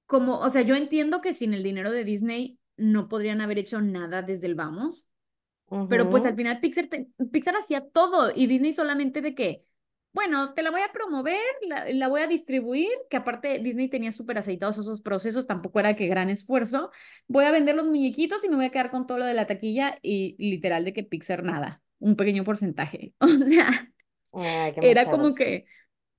como, 0.06 0.38
o 0.38 0.50
sea, 0.50 0.62
yo 0.62 0.76
entiendo 0.76 1.20
que 1.20 1.32
sin 1.32 1.54
el 1.54 1.62
dinero 1.62 1.90
de 1.90 2.04
Disney 2.04 2.60
no 2.76 3.08
podrían 3.08 3.40
haber 3.40 3.58
hecho 3.58 3.80
nada 3.80 4.22
desde 4.22 4.46
el 4.46 4.54
vamos, 4.54 5.07
pero 5.86 6.08
pues 6.10 6.24
al 6.24 6.34
final 6.36 6.60
Pixar, 6.60 6.88
Pixar 7.32 7.56
hacía 7.56 7.88
todo 7.88 8.32
y 8.34 8.46
Disney 8.46 8.72
solamente 8.72 9.20
de 9.22 9.34
que, 9.34 9.64
bueno, 10.12 10.54
te 10.54 10.62
la 10.62 10.70
voy 10.70 10.80
a 10.82 10.92
promover, 10.92 11.38
la, 11.66 11.88
la 11.92 12.08
voy 12.08 12.20
a 12.22 12.26
distribuir, 12.26 12.88
que 13.10 13.16
aparte 13.16 13.58
Disney 13.60 13.88
tenía 13.88 14.12
súper 14.12 14.38
aceitados 14.38 14.78
esos 14.78 15.00
procesos, 15.00 15.46
tampoco 15.46 15.80
era 15.80 15.96
que 15.96 16.06
gran 16.08 16.30
esfuerzo, 16.30 16.90
voy 17.26 17.44
a 17.44 17.50
vender 17.52 17.76
los 17.76 17.86
muñequitos 17.86 18.44
y 18.44 18.48
me 18.48 18.56
voy 18.56 18.66
a 18.66 18.70
quedar 18.70 18.90
con 18.90 19.06
todo 19.06 19.18
lo 19.18 19.24
de 19.26 19.34
la 19.34 19.46
taquilla 19.46 19.96
y, 20.02 20.36
literal 20.38 20.84
de 20.84 20.92
que 20.92 21.04
Pixar 21.04 21.42
nada, 21.44 21.82
un 21.98 22.16
pequeño 22.16 22.44
porcentaje, 22.44 23.14
o 23.20 23.28
sea, 23.28 23.92
era 24.80 25.10
como 25.10 25.34
que, 25.34 25.66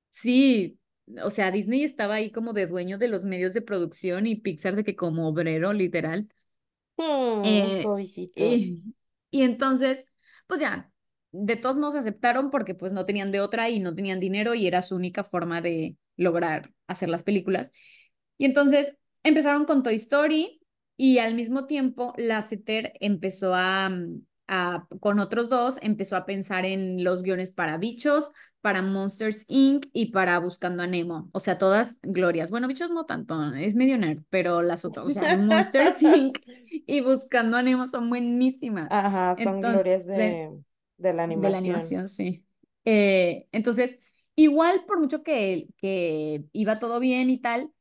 sí, 0.09 0.79
o 1.23 1.31
sea, 1.31 1.51
Disney 1.51 1.83
estaba 1.83 2.15
ahí 2.15 2.31
como 2.31 2.53
de 2.53 2.67
dueño 2.67 2.97
de 2.97 3.07
los 3.07 3.25
medios 3.25 3.53
de 3.53 3.61
producción 3.61 4.27
y 4.27 4.35
Pixar 4.37 4.75
de 4.75 4.83
que 4.83 4.95
como 4.95 5.27
obrero, 5.29 5.73
literal. 5.73 6.29
Hmm, 6.97 7.41
Eh. 8.35 8.77
Y, 9.31 9.43
entonces, 9.43 10.05
pues 10.47 10.59
ya, 10.59 10.91
de 11.31 11.55
todos 11.55 11.77
modos 11.77 11.95
aceptaron 11.95 12.49
porque 12.49 12.75
pues 12.75 12.93
no 12.93 13.05
tenían 13.05 13.31
de 13.31 13.41
otra 13.41 13.69
y 13.69 13.79
no 13.79 13.93
tenían 13.95 14.19
dinero 14.19 14.55
y 14.55 14.67
era 14.67 14.81
su 14.81 14.95
única 14.95 15.23
forma 15.23 15.61
de 15.61 15.97
lograr 16.17 16.71
hacer 16.87 17.09
las 17.09 17.23
películas. 17.23 17.71
Y 18.37 18.45
entonces 18.45 18.95
empezaron 19.23 19.65
con 19.65 19.83
Toy 19.83 19.95
Story 19.95 20.61
y 20.97 21.19
al 21.19 21.35
mismo 21.35 21.65
tiempo 21.65 22.13
Lasseter 22.17 22.93
empezó 22.99 23.53
a, 23.55 23.91
a, 24.47 24.87
con 24.99 25.19
otros 25.19 25.49
dos, 25.49 25.77
empezó 25.81 26.15
a 26.15 26.25
pensar 26.25 26.65
en 26.65 27.03
los 27.03 27.23
guiones 27.23 27.51
para 27.51 27.77
bichos, 27.77 28.31
para 28.61 28.81
Monsters 28.81 29.45
Inc. 29.47 29.87
y 29.93 30.11
para 30.11 30.39
Buscando 30.39 30.83
a 30.83 30.87
Nemo. 30.87 31.29
O 31.33 31.39
sea, 31.39 31.57
todas 31.57 31.99
glorias. 32.03 32.51
Bueno, 32.51 32.67
bichos 32.67 32.91
no 32.91 33.05
tanto, 33.05 33.53
es 33.55 33.75
medio 33.75 33.97
nerd, 33.97 34.23
pero 34.29 34.61
las 34.61 34.85
otras, 34.85 35.05
o 35.05 35.11
sea, 35.11 35.25
Monsters 35.25 36.01
Inc. 36.03 36.39
y 36.85 37.01
Buscando 37.01 37.57
a 37.57 37.61
Nemo 37.63 37.87
son 37.87 38.09
buenísimas. 38.09 38.91
Ajá, 38.91 39.35
son 39.35 39.63
Entonces, 39.63 39.63
glorias 39.63 40.05
de, 40.07 40.49
de 40.97 41.13
la 41.13 41.23
animación. 41.23 41.41
de 41.41 41.49
la 41.49 41.57
animación, 41.57 42.09
sí. 42.09 42.45
Eh, 42.85 43.47
entonces, 43.51 43.99
igual 44.35 44.85
por 44.87 44.99
mucho 44.99 45.23
que, 45.23 45.67
que 45.77 46.45
iba 46.53 46.79
todo 46.79 46.99
bien 46.99 47.29
y 47.29 47.39
tal, 47.41 47.71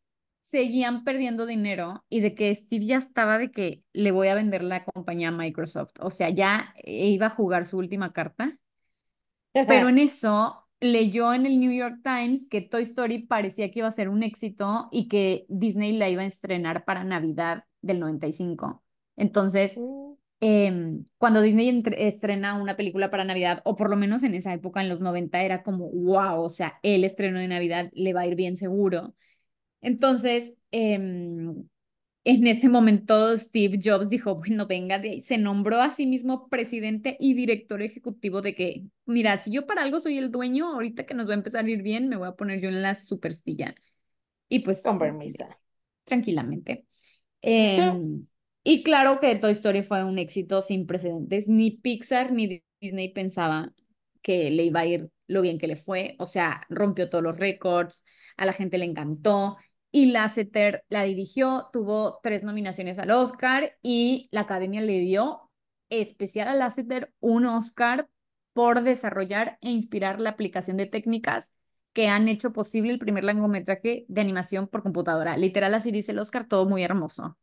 seguían 0.41 1.05
perdiendo 1.05 1.47
dinero 1.47 2.05
y 2.09 2.21
de 2.21 2.35
que 2.35 2.55
Steve 2.55 2.87
ya 2.87 2.99
estaba 2.99 3.39
de 3.39 3.51
que 3.51 3.85
le 3.93 4.11
voy 4.13 4.29
a 4.29 4.35
vender 4.35 4.63
la 4.65 4.85
compañía 4.85 5.29
a 5.29 5.33
Microsoft. 5.33 5.93
O 6.01 6.11
sea, 6.11 6.31
ya 6.31 6.75
iba 6.85 7.27
a 7.27 7.31
jugar 7.31 7.67
su 7.67 7.79
última 7.79 8.13
carta. 8.13 8.59
Pero 9.67 9.89
en 9.89 9.99
eso 9.99 10.68
leyó 10.81 11.33
en 11.35 11.47
el 11.47 11.59
New 11.61 11.73
York 11.73 12.01
Times 12.05 12.47
que 12.49 12.61
Toy 12.61 12.83
Story 12.83 13.27
parecía 13.27 13.71
que 13.71 13.81
iba 13.81 13.89
a 13.89 13.91
ser 13.93 14.09
un 14.09 14.23
éxito 14.23 14.89
y 14.93 15.09
que 15.09 15.47
Disney 15.49 15.93
la 15.97 16.09
iba 16.09 16.23
a 16.23 16.27
estrenar 16.27 16.85
para 16.85 17.05
Navidad 17.05 17.65
del 17.83 18.01
95. 18.01 18.83
Entonces, 19.17 19.77
Mm. 19.77 20.15
eh, 20.41 21.01
cuando 21.19 21.43
Disney 21.43 21.83
estrena 21.97 22.55
una 22.61 22.77
película 22.77 23.11
para 23.11 23.25
Navidad, 23.25 23.61
o 23.65 23.75
por 23.77 23.91
lo 23.91 23.97
menos 23.97 24.23
en 24.23 24.35
esa 24.35 24.53
época, 24.55 24.81
en 24.81 24.89
los 24.89 25.01
90, 25.01 25.43
era 25.43 25.63
como, 25.63 25.91
wow, 25.91 26.43
o 26.43 26.49
sea, 26.51 26.79
el 26.83 27.05
estreno 27.05 27.39
de 27.41 27.49
Navidad 27.49 27.91
le 27.93 28.13
va 28.13 28.21
a 28.23 28.27
ir 28.27 28.37
bien 28.37 28.57
seguro. 28.57 29.15
Entonces, 29.81 30.55
em, 30.71 31.65
en 32.29 32.47
ese 32.47 32.69
momento 32.69 33.35
Steve 33.39 33.81
Jobs 33.83 34.11
dijo, 34.11 34.35
bueno, 34.35 34.67
venga 34.67 34.99
de 34.99 35.09
ahí. 35.11 35.23
Se 35.23 35.39
nombró 35.39 35.81
a 35.81 35.91
sí 35.91 36.07
mismo 36.07 36.49
presidente 36.51 37.17
y 37.19 37.33
director 37.33 37.81
ejecutivo 37.81 38.43
de 38.43 38.55
que, 38.55 38.85
mira, 39.07 39.39
si 39.39 39.51
yo 39.51 39.67
para 39.67 39.83
algo 39.83 39.99
soy 39.99 40.19
el 40.19 40.31
dueño, 40.31 40.71
ahorita 40.75 41.07
que 41.07 41.15
nos 41.15 41.27
va 41.27 41.33
a 41.33 41.37
empezar 41.37 41.65
a 41.65 41.71
ir 41.71 41.83
bien, 41.83 42.09
me 42.09 42.17
voy 42.17 42.29
a 42.29 42.33
poner 42.33 42.61
yo 42.61 42.69
en 42.69 42.83
la 42.83 42.97
supersilla. 42.97 43.75
Y 44.51 44.59
pues, 44.59 44.83
Con 44.83 44.99
permiso. 44.99 45.47
tranquilamente. 46.05 46.87
Em, 47.41 48.27
y 48.63 48.83
claro 48.83 49.21
que 49.21 49.35
Toy 49.37 49.53
Story 49.53 49.83
fue 49.83 50.05
un 50.05 50.19
éxito 50.19 50.61
sin 50.61 50.87
precedentes. 50.87 51.49
Ni 51.49 51.79
Pixar 51.79 52.31
ni 52.33 52.63
Disney 52.81 53.11
pensaba 53.11 53.73
que 54.21 54.51
le 54.51 54.65
iba 54.65 54.81
a 54.81 54.87
ir 54.87 55.11
lo 55.29 55.41
bien 55.41 55.59
que 55.59 55.67
le 55.67 55.77
fue. 55.77 56.15
O 56.19 56.27
sea, 56.27 56.67
rompió 56.69 57.09
todos 57.09 57.25
los 57.25 57.39
récords, 57.39 58.05
a 58.37 58.45
la 58.45 58.53
gente 58.53 58.77
le 58.77 58.85
encantó. 58.85 59.57
Y 59.91 60.07
Lasseter 60.13 60.85
la 60.89 61.05
dirigió, 61.05 61.69
tuvo 61.73 62.21
tres 62.23 62.43
nominaciones 62.43 62.99
al 62.99 63.11
Oscar 63.11 63.77
y 63.83 64.29
la 64.33 64.43
academia 64.43 64.81
le 64.83 64.99
dio 64.99 65.51
especial 65.89 66.49
a 66.49 66.55
Lasseter 66.55 67.13
un 67.21 67.47
Oscar 67.47 68.09
por 68.53 68.83
desarrollar 68.83 69.59
e 69.61 69.71
inspirar 69.71 70.21
la 70.21 70.31
aplicación 70.31 70.77
de 70.77 70.87
técnicas 70.87 71.53
que 71.93 72.09
han 72.09 72.29
hecho 72.29 72.53
posible 72.53 72.93
el 72.93 72.99
primer 72.99 73.25
largometraje 73.25 74.05
de 74.09 74.21
animación 74.21 74.69
por 74.69 74.83
computadora. 74.83 75.37
Literal, 75.37 75.75
así 75.75 75.91
dice 75.91 76.13
el 76.13 76.19
Oscar, 76.19 76.47
todo 76.47 76.69
muy 76.69 76.83
hermoso. 76.83 77.37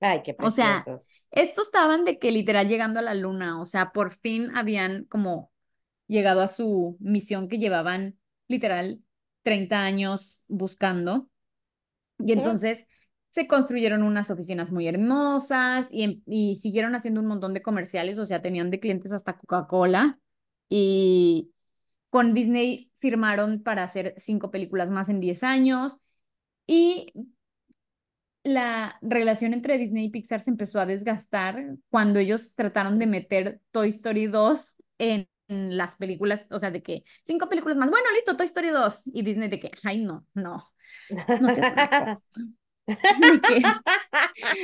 Ay, 0.00 0.22
qué 0.22 0.36
O 0.40 0.50
sea, 0.50 0.84
estos 1.30 1.66
estaban 1.66 2.04
de 2.04 2.18
que 2.18 2.30
literal 2.30 2.68
llegando 2.68 3.00
a 3.00 3.02
la 3.02 3.14
luna, 3.14 3.60
o 3.60 3.64
sea, 3.64 3.92
por 3.92 4.12
fin 4.12 4.54
habían 4.54 5.04
como 5.04 5.50
llegado 6.06 6.42
a 6.42 6.48
su 6.48 6.96
misión 7.00 7.48
que 7.48 7.58
llevaban 7.58 8.18
literal 8.48 9.02
30 9.42 9.80
años 9.80 10.42
buscando. 10.46 11.28
Y 12.18 12.32
entonces 12.32 12.86
se 13.30 13.46
construyeron 13.46 14.02
unas 14.02 14.30
oficinas 14.30 14.72
muy 14.72 14.88
hermosas 14.88 15.88
y, 15.90 16.02
em- 16.04 16.22
y 16.26 16.56
siguieron 16.56 16.94
haciendo 16.94 17.20
un 17.20 17.26
montón 17.26 17.54
de 17.54 17.62
comerciales, 17.62 18.18
o 18.18 18.26
sea, 18.26 18.42
tenían 18.42 18.70
de 18.70 18.80
clientes 18.80 19.12
hasta 19.12 19.36
Coca-Cola 19.38 20.18
y 20.68 21.52
con 22.10 22.34
Disney 22.34 22.92
firmaron 22.98 23.62
para 23.62 23.84
hacer 23.84 24.14
cinco 24.18 24.50
películas 24.50 24.90
más 24.90 25.08
en 25.08 25.20
10 25.20 25.42
años 25.44 25.98
y 26.66 27.12
la 28.44 28.98
relación 29.02 29.52
entre 29.54 29.76
Disney 29.78 30.06
y 30.06 30.10
Pixar 30.10 30.40
se 30.40 30.50
empezó 30.50 30.80
a 30.80 30.86
desgastar 30.86 31.76
cuando 31.90 32.18
ellos 32.20 32.54
trataron 32.54 32.98
de 32.98 33.06
meter 33.06 33.60
Toy 33.72 33.88
Story 33.88 34.26
2 34.28 34.76
en, 34.98 35.28
en 35.48 35.76
las 35.76 35.96
películas, 35.96 36.46
o 36.50 36.58
sea, 36.58 36.70
de 36.70 36.82
que 36.82 37.04
cinco 37.24 37.48
películas 37.48 37.76
más, 37.76 37.90
bueno, 37.90 38.06
listo, 38.14 38.36
Toy 38.36 38.46
Story 38.46 38.68
2 38.68 39.02
y 39.06 39.22
Disney 39.22 39.48
de 39.48 39.58
que, 39.60 39.70
ay, 39.82 40.02
no, 40.02 40.26
no, 40.34 40.64
no 41.08 41.54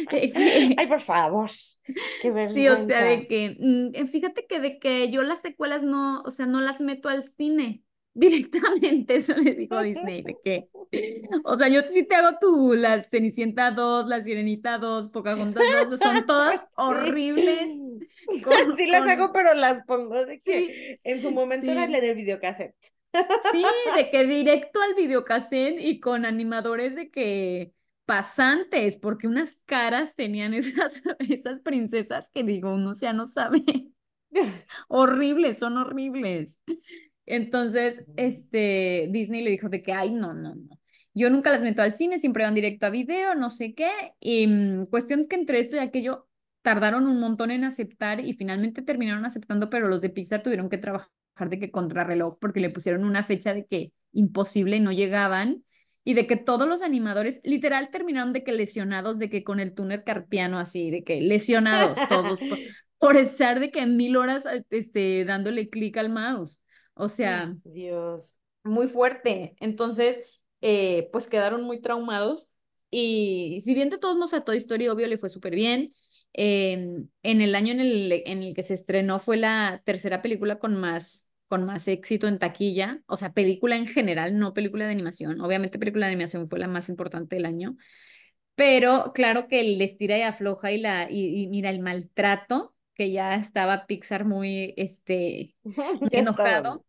que- 0.08 0.32
Ay, 0.78 0.86
por 0.86 1.00
favor. 1.00 1.50
Qué 2.20 2.48
Sí, 2.50 2.68
o 2.68 2.76
sea, 2.76 2.84
de 2.84 2.86
vergüenza. 2.86 3.28
que, 3.28 3.56
mm, 3.58 4.06
fíjate 4.08 4.46
que 4.46 4.60
de 4.60 4.78
que 4.78 5.10
yo 5.10 5.22
las 5.22 5.40
secuelas 5.42 5.82
no, 5.82 6.22
o 6.22 6.30
sea, 6.30 6.46
no 6.46 6.60
las 6.60 6.80
meto 6.80 7.08
al 7.08 7.24
cine 7.36 7.82
directamente, 8.14 9.16
eso 9.16 9.34
le 9.34 9.54
dijo 9.54 9.80
Disney, 9.82 10.22
de 10.22 10.36
que, 10.44 10.68
o 11.44 11.56
sea, 11.58 11.68
yo 11.68 11.80
sí 11.88 12.04
te 12.06 12.14
hago 12.14 12.36
tu, 12.38 12.74
la 12.74 13.02
Cenicienta 13.04 13.70
2, 13.70 14.06
la 14.06 14.20
Sirenita 14.20 14.76
2, 14.78 15.08
Pocahontas 15.08 15.64
2, 15.88 15.98
son 15.98 16.26
todas 16.26 16.56
Sí. 16.60 16.66
horribles, 16.76 17.72
con- 18.44 18.74
Sí 18.76 18.86
las 18.90 19.00
con- 19.00 19.10
hago, 19.10 19.32
pero 19.32 19.54
las 19.54 19.82
pongo 19.84 20.26
de 20.26 20.38
que 20.38 20.40
Sí, 20.40 20.98
en 21.04 21.22
su 21.22 21.30
momento 21.32 21.70
era 21.70 21.86
sí. 21.88 21.94
en 21.94 22.04
el 22.04 22.14
videocassette. 22.14 22.76
Sí, 23.52 23.64
de 23.96 24.10
que 24.10 24.26
directo 24.26 24.80
al 24.80 24.94
videocassette 24.94 25.80
y 25.80 26.00
con 26.00 26.24
animadores 26.24 26.94
de 26.94 27.10
que 27.10 27.74
pasantes, 28.04 28.96
porque 28.96 29.26
unas 29.26 29.60
caras 29.66 30.14
tenían 30.14 30.54
esas, 30.54 31.02
esas 31.18 31.60
princesas 31.60 32.28
que 32.32 32.42
digo, 32.42 32.74
uno 32.74 32.92
ya 32.94 33.12
no 33.12 33.26
sabe. 33.26 33.62
horribles, 34.88 35.58
son 35.58 35.76
horribles. 35.76 36.58
Entonces, 37.26 38.04
este, 38.16 39.08
Disney 39.10 39.42
le 39.42 39.50
dijo 39.50 39.68
de 39.68 39.82
que, 39.82 39.92
ay, 39.92 40.12
no, 40.12 40.34
no, 40.34 40.54
no. 40.54 40.78
Yo 41.14 41.28
nunca 41.28 41.50
las 41.50 41.60
meto 41.60 41.82
al 41.82 41.92
cine, 41.92 42.18
siempre 42.18 42.44
van 42.44 42.54
directo 42.54 42.86
a 42.86 42.90
video, 42.90 43.34
no 43.34 43.50
sé 43.50 43.74
qué. 43.74 43.90
Y 44.18 44.46
mm, 44.46 44.86
cuestión 44.86 45.28
que 45.28 45.36
entre 45.36 45.58
esto 45.58 45.76
y 45.76 45.80
aquello 45.80 46.26
tardaron 46.62 47.06
un 47.06 47.20
montón 47.20 47.50
en 47.50 47.64
aceptar 47.64 48.20
y 48.20 48.32
finalmente 48.34 48.82
terminaron 48.82 49.24
aceptando, 49.26 49.68
pero 49.68 49.88
los 49.88 50.00
de 50.00 50.10
Pixar 50.10 50.42
tuvieron 50.42 50.70
que 50.70 50.78
trabajar 50.78 51.10
de 51.38 51.58
que 51.58 51.70
contrarreloj 51.70 52.38
porque 52.38 52.60
le 52.60 52.70
pusieron 52.70 53.04
una 53.04 53.24
fecha 53.24 53.54
de 53.54 53.66
que 53.66 53.92
imposible 54.12 54.76
y 54.76 54.80
no 54.80 54.92
llegaban. 54.92 55.64
Y 56.04 56.14
de 56.14 56.26
que 56.26 56.36
todos 56.36 56.66
los 56.66 56.82
animadores 56.82 57.40
literal 57.44 57.90
terminaron 57.92 58.32
de 58.32 58.42
que 58.42 58.50
lesionados, 58.50 59.20
de 59.20 59.30
que 59.30 59.44
con 59.44 59.60
el 59.60 59.72
túnel 59.72 60.02
carpiano 60.02 60.58
así, 60.58 60.90
de 60.90 61.04
que 61.04 61.20
lesionados 61.20 61.96
todos 62.08 62.40
por, 62.40 62.58
por 62.98 63.16
estar 63.16 63.60
de 63.60 63.70
que 63.70 63.86
mil 63.86 64.16
horas 64.16 64.42
este, 64.70 65.24
dándole 65.24 65.70
clic 65.70 65.96
al 65.98 66.08
mouse. 66.10 66.60
O 66.94 67.08
sea, 67.08 67.54
Dios. 67.64 68.36
muy 68.64 68.88
fuerte. 68.88 69.54
Entonces, 69.60 70.40
eh, 70.60 71.08
pues 71.12 71.28
quedaron 71.28 71.62
muy 71.62 71.80
traumados. 71.80 72.48
Y 72.90 73.60
si 73.64 73.74
bien 73.74 73.88
de 73.88 73.98
todos 73.98 74.16
modos 74.16 74.34
a 74.34 74.44
Toy 74.44 74.58
Story, 74.58 74.88
obvio, 74.88 75.06
le 75.06 75.18
fue 75.18 75.28
súper 75.28 75.54
bien. 75.54 75.92
Eh, 76.34 77.04
en 77.22 77.40
el 77.40 77.54
año 77.54 77.72
en 77.72 77.80
el, 77.80 78.12
en 78.26 78.42
el 78.42 78.54
que 78.54 78.62
se 78.62 78.74
estrenó 78.74 79.18
fue 79.18 79.36
la 79.36 79.82
tercera 79.84 80.22
película 80.22 80.58
con 80.58 80.76
más, 80.80 81.28
con 81.48 81.64
más 81.64 81.88
éxito 81.88 82.28
en 82.28 82.38
taquilla. 82.38 83.02
O 83.06 83.16
sea, 83.16 83.32
película 83.32 83.76
en 83.76 83.86
general, 83.86 84.38
no 84.38 84.54
película 84.54 84.86
de 84.86 84.92
animación. 84.92 85.40
Obviamente, 85.40 85.78
película 85.78 86.06
de 86.06 86.12
animación 86.12 86.48
fue 86.48 86.58
la 86.58 86.68
más 86.68 86.88
importante 86.88 87.36
del 87.36 87.46
año. 87.46 87.76
Pero 88.54 89.12
claro 89.14 89.48
que 89.48 89.60
el 89.60 89.80
estira 89.80 90.18
y 90.18 90.22
afloja 90.22 90.72
y, 90.72 90.78
la, 90.78 91.10
y, 91.10 91.42
y 91.42 91.48
mira 91.48 91.70
el 91.70 91.80
maltrato 91.80 92.74
que 92.94 93.10
ya 93.10 93.34
estaba 93.34 93.86
Pixar 93.86 94.24
muy, 94.24 94.74
este, 94.76 95.56
enojado. 96.10 96.84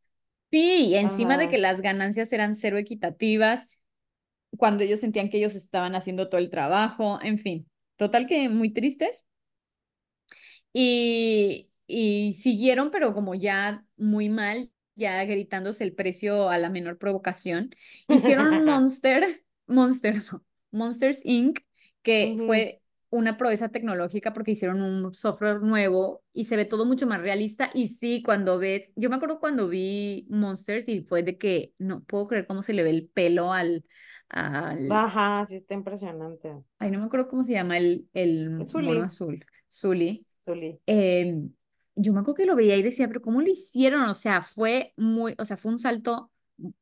Sí, 0.51 0.95
encima 0.95 1.38
de 1.38 1.45
Ajá. 1.45 1.49
que 1.49 1.58
las 1.58 1.82
ganancias 1.82 2.32
eran 2.34 2.56
cero 2.56 2.77
equitativas, 2.77 3.67
cuando 4.58 4.84
ellos 4.84 4.99
sentían 4.99 5.29
que 5.29 5.38
ellos 5.38 5.56
estaban 5.56 5.95
haciendo 5.95 6.29
todo 6.29 6.39
el 6.39 6.49
trabajo, 6.49 7.19
en 7.21 7.39
fin, 7.39 7.69
total 7.95 8.27
que 8.27 8.49
muy 8.49 8.71
tristes. 8.71 9.25
Y, 10.73 11.71
y 11.88 12.33
siguieron, 12.33 12.91
pero 12.91 13.13
como 13.13 13.36
ya 13.36 13.86
muy 13.97 14.29
mal, 14.29 14.71
ya 14.95 15.23
gritándose 15.25 15.83
el 15.83 15.93
precio 15.95 16.49
a 16.49 16.57
la 16.57 16.69
menor 16.69 16.97
provocación. 16.97 17.71
Hicieron 18.09 18.63
Monster, 18.65 19.43
Monster, 19.67 20.23
no, 20.31 20.43
Monsters 20.71 21.21
Inc., 21.25 21.59
que 22.01 22.36
Ujú. 22.36 22.45
fue 22.45 22.81
una 23.09 23.38
proeza 23.38 23.69
tecnológica 23.69 24.33
porque 24.33 24.51
hicieron 24.51 24.81
un 24.81 25.13
software 25.13 25.62
nuevo 25.62 26.23
y 26.33 26.45
se 26.45 26.55
ve 26.57 26.65
todo 26.65 26.86
mucho 26.86 27.05
más 27.07 27.21
realista. 27.21 27.69
Y 27.73 27.89
sí, 27.89 28.23
cuando 28.23 28.57
ves, 28.57 28.91
yo 28.95 29.09
me 29.09 29.15
acuerdo 29.17 29.39
cuando 29.39 29.67
vi 29.69 30.25
Monsters 30.29 30.88
y 30.89 31.01
fue 31.03 31.21
de 31.23 31.38
que 31.38 31.73
no 31.77 32.03
puedo 32.03 32.27
creer 32.27 32.47
cómo 32.47 32.63
se 32.63 32.73
le 32.73 32.83
ve 32.83 32.89
el 32.89 33.07
pelo 33.09 33.53
al, 33.53 33.86
al, 34.29 35.05
Ajá, 35.07 35.45
sí 35.45 35.55
está 35.55 35.73
impresionante. 35.73 36.63
ay, 36.79 36.91
no 36.91 36.99
me 36.99 37.05
acuerdo 37.05 37.27
cómo 37.29 37.43
se 37.43 37.53
llama 37.53 37.77
el, 37.77 38.09
el 38.13 38.49
mono 38.73 39.03
azul, 39.03 39.45
Zully. 39.69 40.25
Zully. 40.43 40.79
Eh, 40.88 41.41
yo 41.95 42.13
me 42.13 42.19
acuerdo 42.19 42.36
que 42.36 42.45
lo 42.45 42.56
veía 42.56 42.75
y 42.75 42.82
decía, 42.84 43.08
pero 43.08 43.21
¿cómo 43.21 43.41
lo 43.41 43.49
hicieron? 43.49 44.03
O 44.03 44.15
sea, 44.15 44.41
fue 44.41 44.93
muy, 44.97 45.36
o 45.38 45.45
sea, 45.45 45.58
fue 45.58 45.71
un 45.71 45.79
salto 45.79 46.32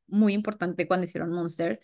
muy 0.07 0.33
importante 0.33 0.87
cuando 0.87 1.05
hicieron 1.05 1.31
Monsters. 1.31 1.79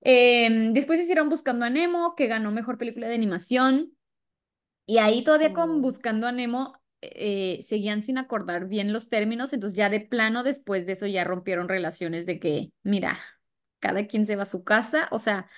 Eh, 0.00 0.70
después 0.72 1.00
hicieron 1.00 1.28
Buscando 1.28 1.64
a 1.64 1.70
Nemo, 1.70 2.14
que 2.14 2.26
ganó 2.26 2.52
Mejor 2.52 2.78
Película 2.78 3.08
de 3.08 3.14
Animación. 3.14 3.92
Y 4.86 4.98
ahí 4.98 5.22
todavía 5.22 5.52
con 5.52 5.70
Ujú. 5.70 5.80
Buscando 5.82 6.26
a 6.26 6.32
Nemo 6.32 6.74
eh, 7.00 7.60
seguían 7.62 8.02
sin 8.02 8.18
acordar 8.18 8.66
bien 8.68 8.92
los 8.92 9.08
términos, 9.08 9.52
entonces 9.52 9.76
ya 9.76 9.90
de 9.90 10.00
plano 10.00 10.42
después 10.42 10.86
de 10.86 10.92
eso 10.92 11.06
ya 11.06 11.24
rompieron 11.24 11.68
relaciones 11.68 12.26
de 12.26 12.40
que, 12.40 12.72
mira, 12.82 13.18
cada 13.80 14.06
quien 14.06 14.26
se 14.26 14.36
va 14.36 14.42
a 14.42 14.46
su 14.46 14.64
casa, 14.64 15.08
o 15.12 15.18
sea, 15.18 15.48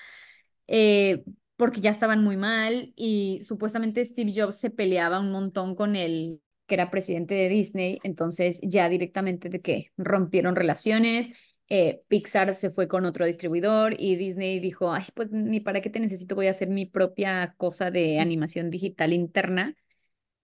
eh, 0.67 1.25
porque 1.61 1.83
ya 1.83 1.91
estaban 1.91 2.25
muy 2.25 2.39
mal 2.39 2.95
y 2.97 3.43
supuestamente 3.45 4.03
Steve 4.03 4.33
Jobs 4.35 4.59
se 4.59 4.71
peleaba 4.71 5.21
un 5.21 5.31
montón 5.31 5.75
con 5.75 5.95
el 5.95 6.41
que 6.67 6.75
era 6.75 6.91
presidente 6.91 7.35
de 7.35 7.51
Disney, 7.51 7.99
entonces 8.03 8.61
ya 8.63 8.89
directamente 8.89 9.51
de 9.51 9.61
que 9.61 9.91
rompieron 9.99 10.57
relaciones, 10.57 11.29
eh, 11.69 12.01
Pixar 12.09 12.55
se 12.55 12.71
fue 12.71 12.89
con 12.89 13.05
otro 13.05 13.27
distribuidor 13.27 13.95
y 14.01 14.17
Disney 14.17 14.59
dijo, 14.59 14.91
ay, 14.91 15.05
pues 15.15 15.33
ni 15.33 15.61
para 15.61 15.83
qué 15.83 15.91
te 15.91 16.01
necesito, 16.01 16.35
voy 16.35 16.47
a 16.47 16.53
hacer 16.53 16.71
mi 16.71 16.87
propia 16.87 17.55
cosa 17.59 17.91
de 17.91 18.21
animación 18.21 18.71
digital 18.71 19.13
interna, 19.13 19.77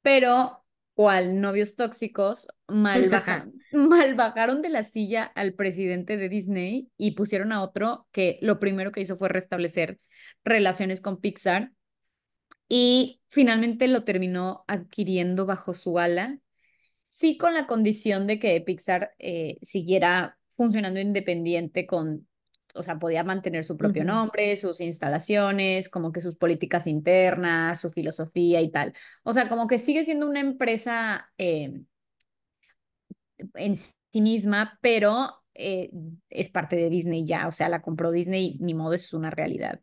pero 0.02 0.66
cual 0.92 1.40
novios 1.40 1.76
tóxicos, 1.76 2.46
mal, 2.68 3.09
baja, 3.09 3.48
mal 3.72 4.14
bajaron 4.16 4.61
de 4.61 4.68
la 4.68 4.85
silla 4.85 5.24
al 5.24 5.55
presidente 5.55 6.18
de 6.18 6.29
Disney 6.29 6.90
y 6.98 7.12
pusieron 7.12 7.52
a 7.52 7.62
otro 7.62 8.07
que 8.12 8.38
lo 8.42 8.61
primero 8.61 8.92
que 8.92 9.00
hizo 9.00 9.16
fue 9.16 9.31
restablecer 9.31 9.98
relaciones 10.44 11.00
con 11.00 11.20
Pixar. 11.20 11.72
Y 12.68 13.22
finalmente 13.28 13.88
lo 13.88 14.04
terminó 14.04 14.64
adquiriendo 14.66 15.46
bajo 15.46 15.74
su 15.74 15.98
ala, 15.98 16.40
sí 17.08 17.36
con 17.38 17.54
la 17.54 17.66
condición 17.66 18.26
de 18.26 18.38
que 18.38 18.60
Pixar 18.60 19.12
eh, 19.18 19.58
siguiera 19.62 20.38
funcionando 20.48 21.00
independiente 21.00 21.86
con, 21.86 22.26
o 22.74 22.82
sea, 22.82 22.98
podía 22.98 23.24
mantener 23.24 23.64
su 23.64 23.76
propio 23.76 24.04
nombre, 24.04 24.56
sus 24.56 24.80
instalaciones, 24.80 25.88
como 25.88 26.12
que 26.12 26.20
sus 26.20 26.36
políticas 26.36 26.86
internas, 26.86 27.80
su 27.80 27.90
filosofía 27.90 28.60
y 28.60 28.70
tal. 28.70 28.94
O 29.22 29.32
sea, 29.32 29.48
como 29.48 29.66
que 29.66 29.78
sigue 29.78 30.04
siendo 30.04 30.28
una 30.28 30.40
empresa 30.40 31.30
eh, 31.38 31.82
en 33.54 33.76
sí 33.76 34.20
misma, 34.20 34.78
pero 34.82 35.42
eh, 35.59 35.90
es 36.31 36.51
parte 36.51 36.77
de 36.77 36.90
Disney 36.90 37.25
ya, 37.25 37.49
o 37.49 37.53
sea, 37.53 37.69
la 37.69 37.83
compró 37.83 38.12
Disney, 38.12 38.57
ni 38.61 38.75
modo, 38.75 38.95
es 38.95 39.12
una 39.12 39.31
realidad. 39.31 39.81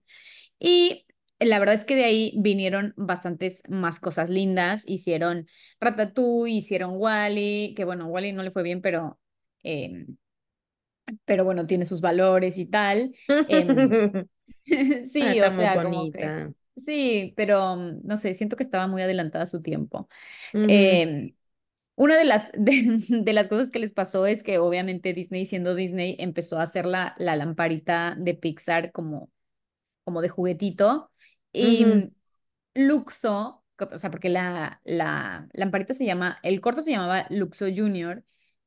Y 0.60 1.06
la 1.40 1.60
verdad 1.60 1.76
es 1.76 1.86
que 1.86 1.96
de 1.96 2.06
ahí 2.06 2.34
vinieron 2.38 2.94
bastantes 2.96 3.62
más 3.70 4.00
cosas 4.00 4.30
lindas. 4.30 4.84
Hicieron 4.88 5.48
Ratatouille, 5.80 6.56
hicieron 6.56 6.94
Wally, 6.98 7.74
que 7.76 7.86
bueno, 7.86 8.08
Wally 8.08 8.34
no 8.34 8.44
le 8.44 8.52
fue 8.52 8.64
bien, 8.64 8.82
pero, 8.82 9.20
eh, 9.64 10.06
pero 11.26 11.44
bueno, 11.44 11.68
tiene 11.68 11.86
sus 11.86 12.02
valores 12.02 12.58
y 12.58 12.66
tal. 12.66 13.14
Eh, 13.28 13.68
sí, 15.12 15.42
o 15.42 15.52
muy 15.52 15.66
sea, 15.66 15.84
como 15.84 16.12
que 16.12 16.54
sí, 16.78 17.34
pero 17.36 17.76
no 17.76 18.18
sé, 18.18 18.34
siento 18.34 18.56
que 18.56 18.64
estaba 18.64 18.88
muy 18.88 19.02
adelantada 19.02 19.44
a 19.44 19.48
su 19.48 19.62
tiempo. 19.62 20.08
Eh, 20.54 21.34
una 21.96 22.18
de 22.18 22.26
las, 22.26 22.52
de, 22.58 22.98
de 23.10 23.34
las 23.34 23.50
cosas 23.50 23.72
que 23.72 23.80
les 23.80 23.92
pasó 23.92 24.26
es 24.26 24.44
que 24.44 24.60
obviamente 24.60 25.14
Disney, 25.14 25.46
siendo 25.46 25.76
Disney, 25.76 26.16
empezó 26.20 26.60
a 26.60 26.64
hacer 26.64 26.86
la, 26.86 27.16
la 27.18 27.36
lamparita 27.36 28.16
de 28.18 28.34
Pixar 28.36 28.92
como, 28.92 29.32
como 30.04 30.22
de 30.22 30.30
juguetito. 30.30 31.12
Y. 31.54 31.86
Luxo, 32.76 33.64
o 33.80 33.98
sea, 33.98 34.12
porque 34.12 34.30
la, 34.30 34.82
la 34.84 35.48
lamparita 35.54 35.94
se 35.94 36.06
llama, 36.06 36.40
el 36.44 36.62
corto 36.62 36.84
se 36.84 36.92
llamaba 36.92 37.26
Luxo 37.30 37.66
Junior, 37.76 38.24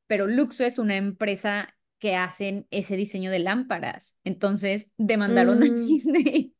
pero 0.06 0.26
Luxo 0.26 0.64
es 0.64 0.78
una 0.78 0.96
empresa 0.96 1.76
que 1.98 2.16
hacen 2.16 2.66
ese 2.70 2.96
diseño 2.96 3.30
de 3.30 3.38
lámparas. 3.40 4.16
Entonces 4.24 4.88
demandaron 4.98 5.62
a 5.62 5.66
Mm, 5.66 5.88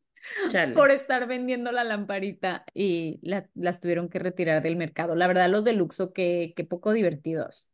Por 0.73 0.91
estar 0.91 1.27
vendiendo 1.27 1.73
la 1.73 1.85
lamparita 1.85 2.65
y 2.75 3.19
la- 3.23 3.49
las 3.55 3.81
tuvieron 3.81 4.09
que 4.09 4.19
retirar 4.19 4.62
del 4.62 4.77
mercado. 4.77 5.15
La 5.15 5.27
verdad, 5.27 5.49
los 5.51 5.65
de 5.65 5.73
Luxo, 5.73 6.12
que, 6.12 6.53
que 6.57 6.65
poco 6.65 6.93
divertidos. 6.93 7.69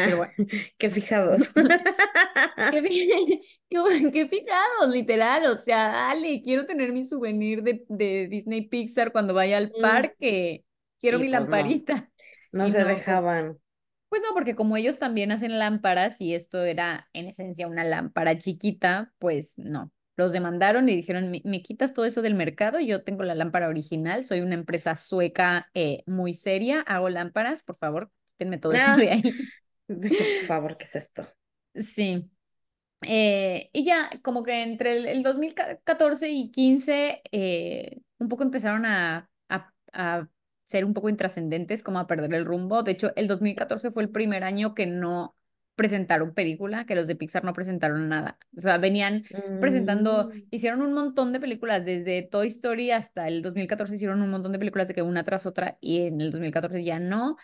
Pero 0.00 0.16
bueno. 0.18 0.34
Qué 0.78 0.90
fijados. 0.90 1.52
Qué, 2.70 2.82
qué, 3.70 4.10
qué 4.12 4.28
fijados, 4.28 4.90
literal. 4.90 5.46
O 5.46 5.58
sea, 5.58 5.88
dale, 5.88 6.42
quiero 6.42 6.66
tener 6.66 6.92
mi 6.92 7.04
souvenir 7.04 7.62
de, 7.62 7.84
de 7.88 8.28
Disney 8.28 8.62
Pixar 8.68 9.12
cuando 9.12 9.34
vaya 9.34 9.58
al 9.58 9.72
Mm, 9.74 9.82
parque. 9.82 10.64
Quiero 10.98 11.18
mi 11.18 11.28
pues 11.28 11.28
lamparita. 11.28 12.10
no 12.52 12.70
se 12.70 12.84
no, 12.84 12.88
pues, 13.04 13.04
dejaban. 13.04 13.58
pues 14.08 14.22
no, 14.22 14.34
porque 14.34 14.54
como 14.56 14.76
ellos 14.76 14.98
también 14.98 15.32
hacen 15.32 15.58
lámparas 15.58 16.20
y 16.20 16.34
esto 16.34 16.64
era 16.64 17.08
en 17.14 17.26
esencia 17.28 17.66
una 17.68 17.84
lámpara 17.84 18.38
chiquita, 18.38 19.12
pues 19.18 19.54
no. 19.58 19.92
Los 20.16 20.32
demandaron 20.32 20.88
y 20.88 20.96
dijeron, 20.96 21.30
me, 21.30 21.40
me 21.44 21.62
quitas 21.62 21.94
todo 21.94 22.04
eso 22.04 22.22
del 22.22 22.34
mercado, 22.34 22.80
yo 22.80 23.02
tengo 23.04 23.22
la 23.24 23.34
lámpara 23.34 23.68
original, 23.68 24.24
soy 24.24 24.40
una 24.40 24.54
empresa 24.54 24.96
sueca 24.96 25.70
eh, 25.74 26.02
muy 26.06 26.34
seria, 26.34 26.80
hago 26.82 27.08
lámparas, 27.08 27.62
por 27.62 27.76
favor, 27.78 28.10
quítenme 28.32 28.58
todo 28.58 28.74
eso 28.74 28.92
de 28.94 29.10
Ah, 29.10 29.10
ahí. 29.10 29.22
por 30.16 30.32
favor, 30.34 30.76
¿qué 30.76 30.84
es 30.84 30.96
esto? 30.96 31.24
Sí. 31.74 32.30
Eh, 33.02 33.70
y 33.72 33.84
ya, 33.84 34.10
como 34.22 34.44
que 34.44 34.62
entre 34.62 34.96
el, 34.98 35.06
el 35.06 35.22
2014 35.22 36.30
y 36.30 36.50
15, 36.52 37.22
eh, 37.32 38.00
un 38.18 38.28
poco 38.28 38.44
empezaron 38.44 38.86
a, 38.86 39.30
a, 39.48 39.72
a 39.92 40.28
ser 40.64 40.84
un 40.84 40.94
poco 40.94 41.08
intrascendentes, 41.10 41.82
como 41.82 41.98
a 42.00 42.06
perder 42.08 42.34
el 42.34 42.44
rumbo. 42.46 42.82
De 42.82 42.92
hecho, 42.92 43.12
el 43.16 43.28
2014 43.28 43.90
fue 43.90 44.04
el 44.04 44.10
primer 44.10 44.44
año 44.44 44.74
que 44.74 44.86
no 44.86 45.36
presentaron 45.74 46.34
película, 46.34 46.84
que 46.86 46.94
los 46.94 47.06
de 47.06 47.16
Pixar 47.16 47.44
no 47.44 47.52
presentaron 47.52 48.08
nada. 48.08 48.38
O 48.56 48.60
sea, 48.60 48.78
venían 48.78 49.24
presentando, 49.58 50.30
Mm, 50.30 50.42
hicieron 50.50 50.82
un 50.82 50.92
montón 50.92 51.32
de 51.32 51.40
películas, 51.40 51.84
desde 51.84 52.22
Toy 52.22 52.48
Story 52.48 52.90
hasta 52.90 53.28
el 53.28 53.42
2014 53.42 53.94
hicieron 53.94 54.22
un 54.22 54.30
montón 54.30 54.52
de 54.52 54.58
películas 54.58 54.88
de 54.88 54.94
que 54.94 55.02
una 55.02 55.24
tras 55.24 55.46
otra, 55.46 55.78
y 55.80 56.02
en 56.06 56.20
el 56.20 56.30
2014 56.30 56.84
ya 56.84 56.98
no. 56.98 57.36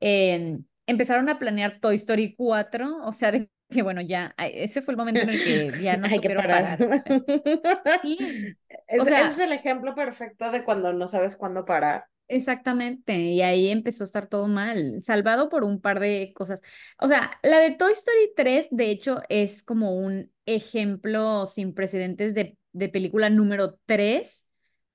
Eh, 0.00 0.58
empezaron 0.86 1.28
a 1.28 1.38
planear 1.38 1.80
Toy 1.80 1.96
Story 1.96 2.34
4, 2.36 2.98
o 3.04 3.12
sea, 3.12 3.32
de 3.32 3.50
que 3.68 3.82
bueno, 3.82 4.00
ya, 4.00 4.34
ese 4.38 4.80
fue 4.82 4.92
el 4.92 4.98
momento 4.98 5.24
en 5.24 5.30
el 5.30 5.42
que 5.42 5.82
ya 5.82 5.96
no 5.98 6.06
Hay 6.06 6.20
que 6.20 6.30
parar. 6.30 6.78
parar, 6.78 6.82
o 6.82 6.98
sea, 6.98 7.16
o 8.98 9.02
ese 9.02 9.26
es 9.26 9.38
el 9.40 9.52
ejemplo 9.52 9.94
perfecto 9.94 10.50
de 10.50 10.64
cuando 10.64 10.92
no 10.92 11.08
sabes 11.08 11.36
cuándo 11.36 11.64
parar. 11.64 12.06
Exactamente, 12.28 13.16
y 13.18 13.42
ahí 13.42 13.68
empezó 13.68 14.04
a 14.04 14.06
estar 14.06 14.28
todo 14.28 14.48
mal, 14.48 15.00
salvado 15.00 15.48
por 15.48 15.64
un 15.64 15.80
par 15.80 16.00
de 16.00 16.32
cosas. 16.34 16.60
O 16.98 17.08
sea, 17.08 17.38
la 17.42 17.58
de 17.58 17.72
Toy 17.72 17.92
Story 17.92 18.32
3, 18.36 18.68
de 18.70 18.90
hecho, 18.90 19.22
es 19.28 19.62
como 19.62 19.96
un 19.96 20.30
ejemplo 20.46 21.46
sin 21.46 21.74
precedentes 21.74 22.34
de, 22.34 22.58
de 22.72 22.88
película 22.88 23.30
número 23.30 23.78
3, 23.86 24.44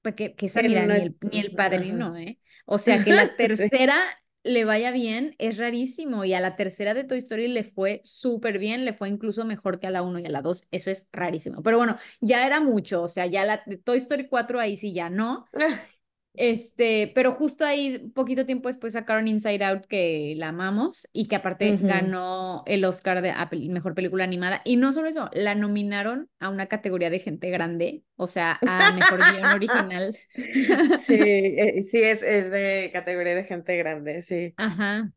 porque 0.02 0.36
que 0.36 0.48
esa, 0.48 0.64
mira, 0.64 0.86
no 0.86 0.94
ni 0.94 1.00
el, 1.00 1.18
ni 1.22 1.40
el 1.40 1.54
padrino, 1.56 2.16
¿eh? 2.18 2.40
O 2.66 2.78
sea, 2.78 3.04
que 3.04 3.14
la 3.14 3.36
Sí. 3.48 3.70
tercera 3.70 3.96
le 4.44 4.66
vaya 4.66 4.90
bien 4.92 5.36
es 5.38 5.58
rarísimo 5.58 6.26
y 6.26 6.34
a 6.34 6.40
la 6.40 6.56
tercera 6.56 6.94
de 6.96 7.04
Toy 7.04 7.20
Story 7.20 7.48
le 7.48 7.64
fue 7.64 8.02
súper 8.04 8.58
bien, 8.58 8.86
le 8.86 8.94
fue 8.94 9.08
incluso 9.10 9.46
mejor 9.46 9.80
que 9.80 9.86
a 9.88 9.92
la 9.92 10.02
1 10.02 10.18
y 10.20 10.26
a 10.26 10.30
la 10.32 10.42
2, 10.42 10.68
eso 10.72 10.90
es 10.90 11.08
rarísimo. 11.12 11.62
Pero 11.62 11.78
bueno, 11.78 11.98
ya 12.22 12.46
era 12.48 12.60
mucho, 12.60 13.04
o 13.04 13.10
sea, 13.10 13.28
ya 13.28 13.46
la 13.46 13.62
de 13.68 13.78
Toy 13.78 14.00
Story 14.00 14.28
4 14.28 14.60
ahí 14.60 14.78
sí 14.78 14.94
ya 14.94 15.10
no. 15.12 15.46
Este, 16.34 17.12
pero 17.14 17.34
justo 17.34 17.66
ahí, 17.66 18.00
poquito 18.16 18.46
tiempo 18.46 18.70
después 18.70 18.94
sacaron 18.94 19.28
Inside 19.28 19.64
Out, 19.66 19.86
que 19.86 20.34
la 20.38 20.50
amamos 20.50 21.08
y 21.12 21.28
que 21.28 21.36
aparte 21.36 21.78
ganó 21.78 22.64
el 22.68 22.86
Oscar 22.86 23.22
de 23.22 23.34
mejor 23.70 23.96
película 23.96 24.24
animada. 24.24 24.62
Y 24.64 24.78
no 24.78 24.94
solo 24.94 25.10
eso, 25.10 25.30
la 25.34 25.56
nominaron 25.56 26.30
a 26.40 26.50
una 26.50 26.68
categoría 26.68 27.10
de 27.10 27.20
gente 27.20 27.50
grande, 27.50 28.04
o 28.16 28.28
sea, 28.28 28.60
a 28.66 28.94
mejor 28.94 29.20
guion 29.20 29.46
original. 29.46 30.18
Sí, 31.02 31.16
eh, 31.20 31.84
sí, 31.84 32.02
es, 32.02 32.24
es 32.24 32.50
de 32.50 32.90
categoría 32.94 33.36
de 33.36 33.44
gente 33.44 33.76
grande, 33.78 34.22
sí. 34.22 34.54
Ajá. 34.58 35.12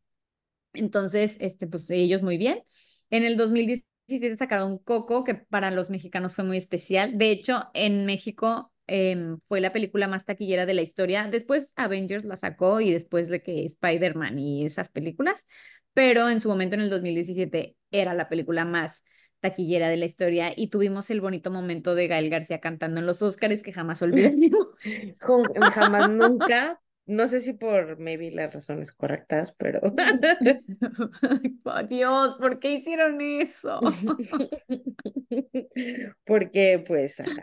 Entonces, 0.72 1.36
este, 1.40 1.66
pues 1.66 1.88
ellos 1.90 2.22
muy 2.22 2.36
bien. 2.36 2.62
En 3.10 3.24
el 3.24 3.36
2017 3.36 4.36
sacaron 4.36 4.78
Coco, 4.78 5.24
que 5.24 5.34
para 5.34 5.70
los 5.70 5.90
mexicanos 5.90 6.34
fue 6.34 6.44
muy 6.44 6.56
especial. 6.56 7.16
De 7.16 7.30
hecho, 7.30 7.70
en 7.74 8.06
México 8.06 8.72
em, 8.86 9.38
fue 9.46 9.60
la 9.60 9.72
película 9.72 10.08
más 10.08 10.24
taquillera 10.24 10.66
de 10.66 10.74
la 10.74 10.82
historia. 10.82 11.28
Después 11.30 11.72
Avengers 11.76 12.24
la 12.24 12.36
sacó 12.36 12.80
y 12.80 12.92
después 12.92 13.28
de 13.28 13.42
que 13.42 13.64
Spider-Man 13.64 14.38
y 14.38 14.64
esas 14.64 14.90
películas, 14.90 15.44
pero 15.92 16.28
en 16.28 16.40
su 16.40 16.48
momento, 16.48 16.74
en 16.74 16.82
el 16.82 16.90
2017, 16.90 17.76
era 17.90 18.14
la 18.14 18.28
película 18.28 18.64
más 18.64 19.04
taquillera 19.40 19.88
de 19.88 19.98
la 19.98 20.06
historia 20.06 20.52
y 20.56 20.68
tuvimos 20.68 21.10
el 21.10 21.20
bonito 21.20 21.50
momento 21.50 21.94
de 21.94 22.08
Gael 22.08 22.30
García 22.30 22.60
cantando 22.60 23.00
en 23.00 23.06
los 23.06 23.20
Oscars 23.20 23.62
que 23.62 23.72
jamás 23.72 24.00
olvidaremos. 24.00 24.68
Jamás 25.74 26.10
nunca, 26.10 26.80
no 27.06 27.28
sé 27.28 27.40
si 27.40 27.52
por 27.52 27.98
maybe 27.98 28.30
las 28.30 28.54
razones 28.54 28.92
correctas, 28.92 29.54
pero 29.58 29.80
Dios, 31.88 32.36
¿por 32.36 32.58
qué 32.58 32.72
hicieron 32.72 33.20
eso? 33.20 33.80
porque 36.24 36.82
pues 36.86 37.20
ajá. 37.20 37.42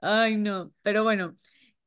Ay, 0.00 0.36
no, 0.36 0.72
pero 0.82 1.04
bueno, 1.04 1.36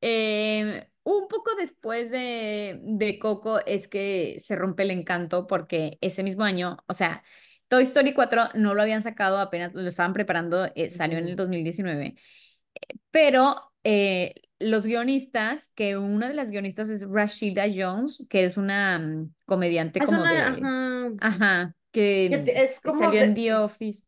eh, 0.02 0.88
un 1.04 1.28
poco 1.28 1.56
después 1.56 2.12
de, 2.12 2.80
de 2.84 3.18
Coco 3.20 3.60
es 3.66 3.88
que 3.88 4.38
se 4.40 4.56
rompe 4.56 4.84
el 4.84 4.92
encanto 4.92 5.48
porque 5.48 5.98
ese 6.02 6.22
mismo 6.24 6.44
año, 6.44 6.78
o 6.88 6.94
sea, 6.94 7.24
Toy 7.68 7.84
Story 7.84 8.14
4 8.14 8.50
no 8.54 8.76
lo 8.76 8.82
habían 8.84 9.02
sacado, 9.02 9.40
apenas 9.40 9.74
lo 9.74 9.88
estaban 9.90 10.14
preparando, 10.14 10.68
eh, 10.76 10.90
salió 10.92 11.18
en 11.18 11.28
el 11.28 11.36
Ujú. 11.36 11.38
2019, 11.38 12.16
pero 13.12 13.74
eh, 13.84 14.36
los 14.60 14.86
guionistas, 14.88 15.72
que 15.76 15.98
una 15.98 16.30
de 16.30 16.36
las 16.36 16.52
guionistas 16.52 16.90
es 16.90 17.08
Rashida 17.10 17.66
Jones, 17.74 18.26
que 18.30 18.46
es 18.46 18.58
una 18.58 19.00
mm, 19.00 19.34
comediante 19.46 20.04
Es 20.04 20.12
como 20.12 20.26
una, 20.26 20.28
de, 20.28 20.40
ajá, 20.50 21.12
ajá, 21.20 21.76
que 22.30 22.40
que 22.40 22.40
te- 22.40 22.64
es 22.64 22.82
como 22.82 23.14
salió 23.14 23.20
en 23.22 23.34
de- 23.34 23.36
The 23.36 23.56
Office 23.56 24.04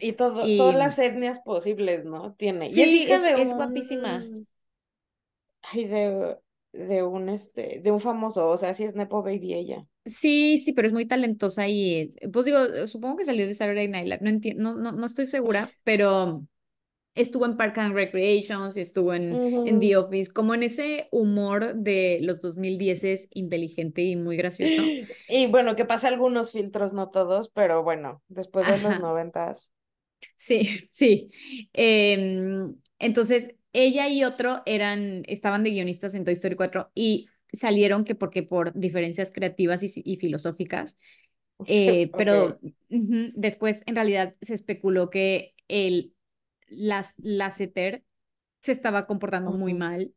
y 0.00 0.12
todo, 0.14 0.48
y 0.48 0.56
todas 0.56 0.74
las 0.76 0.98
etnias 0.98 1.40
posibles, 1.40 2.04
¿no? 2.04 2.34
Tiene. 2.34 2.70
Y 2.70 2.82
es 2.82 2.92
hija 2.92 3.14
es, 3.14 3.22
de 3.22 3.36
es 3.36 3.54
guapísima. 3.54 4.30
un, 4.30 4.46
ay, 5.62 5.84
de, 5.86 6.38
de 6.72 7.02
un 7.02 7.28
este, 7.28 7.80
de 7.82 7.90
un 7.90 8.00
famoso, 8.00 8.48
o 8.48 8.56
sea, 8.58 8.74
sí 8.74 8.84
es 8.84 8.94
Nepo 8.94 9.22
Baby 9.22 9.54
ella. 9.54 9.86
Sí, 10.04 10.58
sí, 10.58 10.72
pero 10.72 10.86
es 10.86 10.94
muy 10.94 11.06
talentosa 11.08 11.66
y 11.68 11.96
es- 11.96 12.16
pues 12.32 12.46
digo, 12.46 12.58
supongo 12.86 13.16
que 13.16 13.24
salió 13.24 13.44
de 13.46 13.54
Saturday 13.54 13.88
Night 13.88 14.04
Live, 14.06 14.18
no 14.22 14.30
entiendo, 14.30 14.62
no, 14.74 14.78
no, 14.80 14.92
no 14.92 15.06
estoy 15.06 15.26
segura, 15.26 15.74
pero 15.82 16.46
estuvo 17.14 17.46
en 17.46 17.56
Park 17.56 17.78
and 17.78 17.94
Recreations, 17.94 18.76
estuvo 18.76 19.14
en, 19.14 19.42
en 19.64 19.80
The. 19.80 19.96
Office, 19.98 20.32
como 20.32 20.54
en 20.54 20.64
ese 20.64 21.08
humor 21.12 21.74
de 21.76 22.20
los 22.22 22.40
2010 22.40 23.04
es 23.04 23.28
inteligente 23.32 24.02
y 24.02 24.16
muy 24.16 24.36
gracioso. 24.36 24.94
Y 25.28 25.46
bueno, 25.48 25.76
que 25.76 25.84
pasa 25.84 26.08
algunos 26.08 26.52
filtros, 26.52 26.92
no 26.94 27.10
todos, 27.10 27.48
pero 27.50 27.82
bueno, 27.82 28.22
después 28.28 28.66
de 28.66 28.78
los 28.78 28.96
noventas. 28.98 29.72
Sí, 30.36 30.88
sí. 30.90 31.30
Em, 31.72 32.76
entonces, 32.98 33.54
ella 33.72 34.08
y 34.08 34.24
otro 34.24 34.62
eran, 34.66 35.22
estaban 35.26 35.62
de 35.62 35.70
guionistas 35.70 36.14
en 36.14 36.24
Toy 36.24 36.34
Story 36.34 36.56
4 36.56 36.90
y 36.94 37.28
salieron 37.52 38.04
que 38.04 38.14
porque 38.14 38.42
por 38.42 38.72
diferencias 38.74 39.30
creativas 39.32 39.82
y, 39.82 40.02
y 40.04 40.16
filosóficas 40.16 40.96
Eh, 41.66 42.12
pero 42.16 42.60
después 42.88 43.82
en 43.86 43.96
realidad 43.96 44.36
se 44.42 44.54
especuló 44.54 45.10
que 45.10 45.54
el 45.68 46.14
las, 46.68 47.14
Lasseter 47.18 48.04
se 48.60 48.72
estaba 48.72 49.06
comportando 49.06 49.52
muy 49.52 49.74
mal 49.74 50.12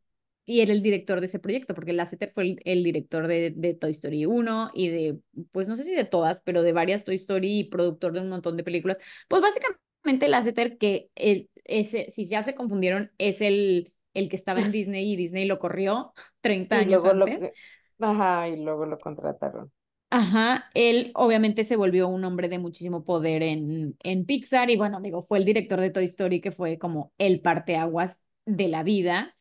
y 0.46 0.60
era 0.60 0.72
el 0.72 0.82
director 0.82 1.20
de 1.20 1.26
ese 1.26 1.38
proyecto, 1.38 1.74
porque 1.74 1.92
Lasseter 1.92 2.30
fue 2.32 2.42
el, 2.44 2.60
el 2.64 2.82
director 2.82 3.26
de, 3.28 3.52
de 3.54 3.74
Toy 3.74 3.92
Story 3.92 4.26
1 4.26 4.70
y 4.74 4.88
de, 4.88 5.20
pues 5.52 5.68
no 5.68 5.76
sé 5.76 5.84
si 5.84 5.94
de 5.94 6.04
todas, 6.04 6.40
pero 6.40 6.62
de 6.62 6.72
varias 6.72 7.04
Toy 7.04 7.14
Story 7.16 7.60
y 7.60 7.64
productor 7.64 8.12
de 8.12 8.20
un 8.20 8.28
montón 8.30 8.56
de 8.56 8.64
películas. 8.64 8.96
Pues 9.28 9.42
básicamente 9.42 9.80
Lasseter, 10.28 10.78
que 10.78 11.10
el, 11.14 11.50
ese, 11.64 12.10
si 12.10 12.24
ya 12.26 12.42
se 12.42 12.54
confundieron, 12.54 13.12
es 13.18 13.40
el, 13.40 13.92
el 14.14 14.28
que 14.28 14.36
estaba 14.36 14.60
en 14.60 14.70
Disney 14.72 15.12
y 15.12 15.16
Disney 15.16 15.46
lo 15.46 15.58
corrió 15.58 16.12
30 16.40 16.78
Y 16.78 16.80
años 16.80 17.04
luego 17.04 17.12
antes. 17.14 17.54
ajá, 18.00 18.48
y 18.48 18.56
luego 18.56 18.86
lo 18.86 18.98
contrataron. 18.98 19.72
Ajá, 20.12 20.68
él 20.74 21.12
obviamente 21.14 21.62
se 21.62 21.76
volvió 21.76 22.08
un 22.08 22.24
hombre 22.24 22.48
de 22.48 22.58
muchísimo 22.58 23.04
poder 23.04 23.44
en, 23.44 23.96
en 24.02 24.24
Pixar 24.26 24.68
y 24.68 24.76
bueno, 24.76 25.00
digo, 25.00 25.22
fue 25.22 25.38
el 25.38 25.44
director 25.44 25.80
de 25.80 25.90
Toy 25.90 26.04
Story 26.06 26.40
que 26.40 26.50
fue 26.50 26.78
como 26.78 27.12
el 27.16 27.40
parteaguas 27.40 28.18
de 28.44 28.66
la 28.68 28.82
vida. 28.82 29.36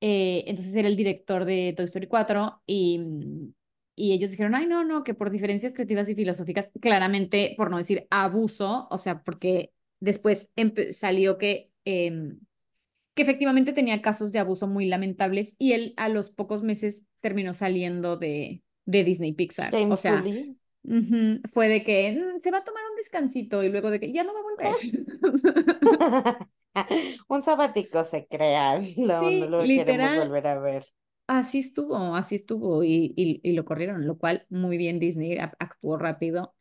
Eh, 0.00 0.44
entonces 0.46 0.74
era 0.76 0.88
el 0.88 0.96
director 0.96 1.44
de 1.44 1.74
Toy 1.76 1.84
Story 1.86 2.06
4 2.06 2.62
y, 2.66 2.98
mm, 3.00 3.52
y 3.96 4.12
ellos 4.14 4.30
dijeron, 4.30 4.54
ay, 4.54 4.66
no, 4.66 4.82
no, 4.84 5.04
que 5.04 5.12
por 5.14 5.30
diferencias 5.30 5.74
creativas 5.74 6.08
y 6.08 6.14
filosóficas, 6.14 6.70
claramente, 6.80 7.52
por 7.58 7.70
no 7.70 7.76
decir 7.78 8.06
abuso, 8.10 8.88
o 8.90 8.96
sea, 8.98 9.22
porque 9.22 9.73
después 10.04 10.50
salió 10.92 11.38
que, 11.38 11.70
em, 11.84 12.40
que 13.14 13.22
efectivamente 13.22 13.72
tenía 13.72 14.02
casos 14.02 14.32
de 14.32 14.38
abuso 14.40 14.66
muy 14.68 14.86
lamentables 14.86 15.54
y 15.58 15.72
él 15.72 15.94
a 15.96 16.08
los 16.08 16.30
pocos 16.30 16.62
meses 16.62 17.04
terminó 17.20 17.54
saliendo 17.54 18.16
de, 18.16 18.62
de 18.86 19.04
Disney 19.04 19.32
Pixar. 19.32 19.82
O 19.88 19.96
sea, 19.96 20.30
Shamefully. 20.30 20.56
ujú, 20.84 21.40
fue 21.52 21.68
de 21.68 21.84
que 21.84 22.12
"Mm, 22.36 22.40
se 22.40 22.50
va 22.50 22.58
a 22.58 22.64
tomar 22.64 22.82
un 22.90 22.96
descansito 22.96 23.62
y 23.64 23.70
luego 23.70 23.90
de 23.90 24.00
que 24.00 24.12
ya 24.12 24.24
no 24.24 24.34
va 24.34 24.40
a 24.40 24.42
volver. 24.44 24.76
Un 27.28 27.42
sabático 27.42 28.04
se 28.04 28.26
crea, 28.26 28.80
no, 29.04 29.30
no 29.32 29.46
Sí, 29.48 29.48
lo 29.48 29.72
queremos 29.72 30.12
literal, 30.14 30.14
volver 30.14 30.46
a 30.46 30.58
ver. 30.58 30.84
así 31.26 31.60
estuvo, 31.60 32.16
así 32.16 32.36
estuvo 32.36 32.84
y, 32.84 33.14
y, 33.16 33.40
y 33.42 33.52
lo 33.54 33.64
corrieron, 33.64 34.06
lo 34.06 34.18
cual 34.18 34.46
muy 34.50 34.76
bien 34.78 34.98
Disney 35.00 35.38
actuó 35.38 35.98
rápido, 35.98 36.54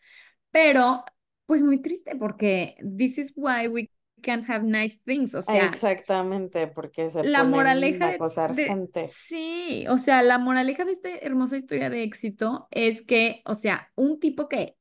pero 0.51 1.05
pues 1.45 1.63
muy 1.63 1.81
triste 1.81 2.15
porque 2.15 2.75
this 2.97 3.17
is 3.17 3.33
why 3.35 3.67
we 3.67 3.89
can't 4.21 4.49
have 4.49 4.63
nice 4.63 4.97
things, 5.05 5.35
o 5.35 5.41
sea, 5.41 5.65
Exactamente, 5.65 6.67
porque 6.67 7.09
se 7.09 7.23
la 7.23 7.43
moraleja 7.43 8.05
a 8.05 8.09
acosar 8.11 8.55
de, 8.55 8.65
gente. 8.65 9.07
sí, 9.09 9.85
o 9.89 9.97
sea, 9.97 10.21
la 10.23 10.39
moraleja 10.39 10.85
de 10.85 10.93
esta 10.93 11.09
hermosa 11.09 11.57
historia 11.57 11.89
de 11.89 12.03
éxito 12.03 12.67
es 12.71 13.01
que, 13.01 13.41
o 13.45 13.53
sea, 13.53 13.91
un 13.95 14.19
tipo 14.19 14.47
que 14.47 14.77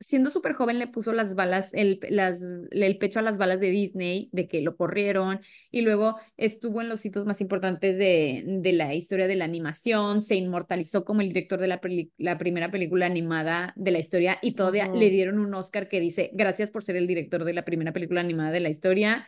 siendo 0.00 0.30
súper 0.30 0.52
joven 0.54 0.78
le 0.78 0.86
puso 0.86 1.12
las 1.12 1.34
balas, 1.34 1.70
el, 1.72 2.00
las, 2.10 2.40
el 2.70 2.98
pecho 2.98 3.18
a 3.18 3.22
las 3.22 3.38
balas 3.38 3.60
de 3.60 3.70
Disney, 3.70 4.28
de 4.32 4.48
que 4.48 4.60
lo 4.62 4.76
corrieron, 4.76 5.40
y 5.70 5.82
luego 5.82 6.16
estuvo 6.36 6.80
en 6.80 6.88
los 6.88 7.04
hitos 7.04 7.26
más 7.26 7.40
importantes 7.40 7.98
de, 7.98 8.44
de 8.46 8.72
la 8.72 8.94
historia 8.94 9.26
de 9.26 9.36
la 9.36 9.44
animación, 9.44 10.22
se 10.22 10.36
inmortalizó 10.36 11.04
como 11.04 11.20
el 11.20 11.28
director 11.28 11.60
de 11.60 11.68
la, 11.68 11.80
peli- 11.80 12.12
la 12.18 12.38
primera 12.38 12.70
película 12.70 13.06
animada 13.06 13.72
de 13.76 13.90
la 13.90 13.98
historia, 13.98 14.38
y 14.42 14.52
todavía 14.54 14.90
le 14.92 15.10
dieron 15.10 15.38
un 15.38 15.52
Oscar 15.54 15.88
que 15.88 16.00
dice, 16.00 16.30
gracias 16.34 16.70
por 16.70 16.82
ser 16.82 16.96
el 16.96 17.06
director 17.06 17.44
de 17.44 17.52
la 17.54 17.64
primera 17.64 17.92
película 17.92 18.20
animada 18.20 18.50
de 18.52 18.60
la 18.60 18.68
historia. 18.70 19.26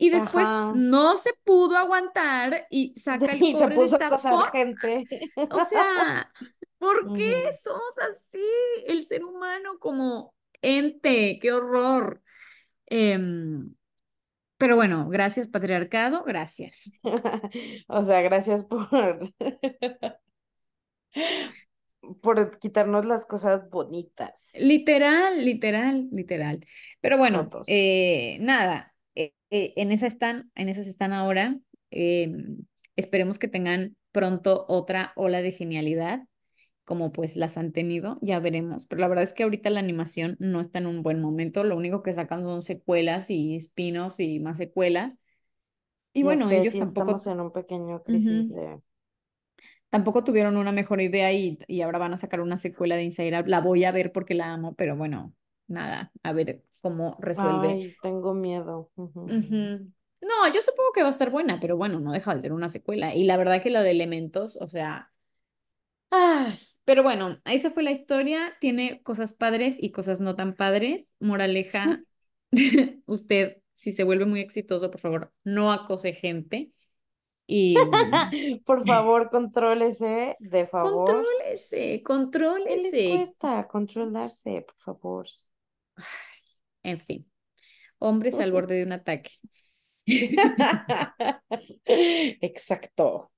Y 0.00 0.10
después 0.10 0.46
Ajá. 0.46 0.72
no 0.72 1.16
se 1.16 1.30
pudo 1.44 1.76
aguantar 1.76 2.66
y 2.70 2.94
saca 2.96 3.32
el 3.32 3.42
Y 3.42 3.54
se 3.54 3.66
de 3.68 3.74
puso 3.74 3.96
a 3.96 3.98
esta 4.16 4.44
gente. 4.52 5.08
O 5.48 5.58
sea, 5.60 6.32
¿por 6.78 7.14
qué 7.16 7.50
somos 7.62 7.98
así? 7.98 8.44
El 8.86 9.06
ser 9.06 9.24
humano 9.24 9.78
como 9.78 10.34
ente, 10.62 11.38
qué 11.40 11.52
horror. 11.52 12.22
Em, 12.86 13.74
pero 14.56 14.76
bueno, 14.76 15.08
gracias 15.08 15.48
patriarcado, 15.48 16.24
gracias. 16.24 16.92
O 17.88 18.02
sea, 18.02 18.20
gracias 18.22 18.64
por, 18.64 18.88
por 22.22 22.58
quitarnos 22.58 23.06
las 23.06 23.26
cosas 23.26 23.68
bonitas. 23.70 24.50
Literal, 24.54 25.44
literal, 25.44 26.08
literal. 26.12 26.66
Pero 27.00 27.18
bueno, 27.18 27.48
eh, 27.66 28.38
nada, 28.40 28.94
eh, 29.14 29.32
eh, 29.50 29.74
en 29.76 29.92
esa 29.92 30.06
están, 30.06 30.50
en 30.54 30.68
esas 30.68 30.86
están 30.86 31.12
ahora. 31.12 31.58
Em, 31.90 32.58
esperemos 32.96 33.38
que 33.38 33.48
tengan 33.48 33.96
pronto 34.12 34.64
otra 34.68 35.12
ola 35.16 35.42
de 35.42 35.52
genialidad, 35.52 36.22
como 36.88 37.12
pues 37.12 37.36
las 37.36 37.58
han 37.58 37.72
tenido, 37.72 38.18
ya 38.22 38.40
veremos. 38.40 38.86
Pero 38.86 39.02
la 39.02 39.08
verdad 39.08 39.24
es 39.24 39.34
que 39.34 39.42
ahorita 39.42 39.68
la 39.68 39.80
animación 39.80 40.36
no 40.40 40.62
está 40.62 40.78
en 40.78 40.86
un 40.86 41.02
buen 41.02 41.20
momento. 41.20 41.62
Lo 41.62 41.76
único 41.76 42.02
que 42.02 42.14
sacan 42.14 42.42
son 42.42 42.62
secuelas 42.62 43.28
y 43.28 43.56
spin-offs 43.56 44.18
y 44.20 44.40
más 44.40 44.56
secuelas. 44.56 45.18
Y 46.14 46.20
Ya 46.20 46.24
bueno, 46.24 46.48
sé, 46.48 46.60
ellos 46.60 46.72
sí 46.72 46.78
tampoco, 46.78 47.00
estamos 47.02 47.26
en 47.26 47.40
un 47.40 47.52
pequeño 47.52 48.02
crisis 48.02 48.54
de... 48.54 48.80
tampoco 49.90 50.24
tuvieron 50.24 50.56
una 50.56 50.72
mejor 50.72 51.02
idea 51.02 51.30
y, 51.30 51.58
y 51.68 51.82
ahora 51.82 51.98
van 51.98 52.14
a 52.14 52.16
sacar 52.16 52.40
una 52.40 52.56
secuela 52.56 52.96
de 52.96 53.04
Inside 53.04 53.36
Out. 53.36 53.48
La 53.48 53.60
voy 53.60 53.84
a 53.84 53.92
ver 53.92 54.10
porque 54.10 54.32
la 54.32 54.52
amo, 54.54 54.74
pero 54.74 54.96
bueno, 54.96 55.34
nada, 55.66 56.10
a 56.22 56.32
ver 56.32 56.62
cómo 56.80 57.18
resuelve. 57.20 57.68
Ay, 57.68 57.96
tengo 58.02 58.32
miedo. 58.32 58.90
No, 58.96 60.52
yo 60.52 60.62
supongo 60.62 60.92
que 60.92 61.02
va 61.02 61.08
a 61.08 61.10
estar 61.10 61.30
buena, 61.30 61.60
pero 61.60 61.76
bueno, 61.76 62.00
no 62.00 62.12
deja 62.12 62.34
de 62.34 62.40
ser 62.40 62.52
una 62.52 62.68
secuela. 62.68 63.14
Y 63.14 63.24
la 63.24 63.36
verdad 63.36 63.62
que 63.62 63.70
lo 63.70 63.82
de 63.82 63.92
Elementos, 63.92 64.56
o 64.56 64.68
sea, 64.68 65.12
ah, 66.10 66.54
pero 66.88 67.02
bueno, 67.02 67.38
ahí 67.44 67.58
se 67.58 67.70
fue 67.70 67.82
la 67.82 67.90
historia. 67.90 68.56
Tiene 68.62 69.02
cosas 69.02 69.34
padres 69.34 69.76
y 69.78 69.92
cosas 69.92 70.20
no 70.20 70.36
tan 70.36 70.54
padres. 70.54 71.04
Moraleja, 71.20 72.02
usted, 73.04 73.58
si 73.74 73.92
se 73.92 74.04
vuelve 74.04 74.24
muy 74.24 74.40
exitoso, 74.40 74.90
por 74.90 74.98
favor, 74.98 75.30
no 75.44 75.70
acose 75.70 76.14
gente. 76.14 76.72
Y 77.46 77.74
Por 78.64 78.86
favor, 78.86 79.28
contrólese, 79.28 80.38
de 80.40 80.66
favor. 80.66 81.04
contrólese, 81.08 81.76
¿Qué 81.76 81.86
les 81.90 82.04
contrólese. 82.04 83.08
cuesta 83.18 83.68
controlarse, 83.68 84.64
por 84.66 84.76
favor? 84.78 85.26
En 86.84 86.98
fin, 86.98 87.30
hombres 87.98 88.40
al 88.40 88.50
borde 88.50 88.76
de 88.76 88.84
un 88.84 88.92
ataque. 88.92 89.32
Exacto. 92.40 93.30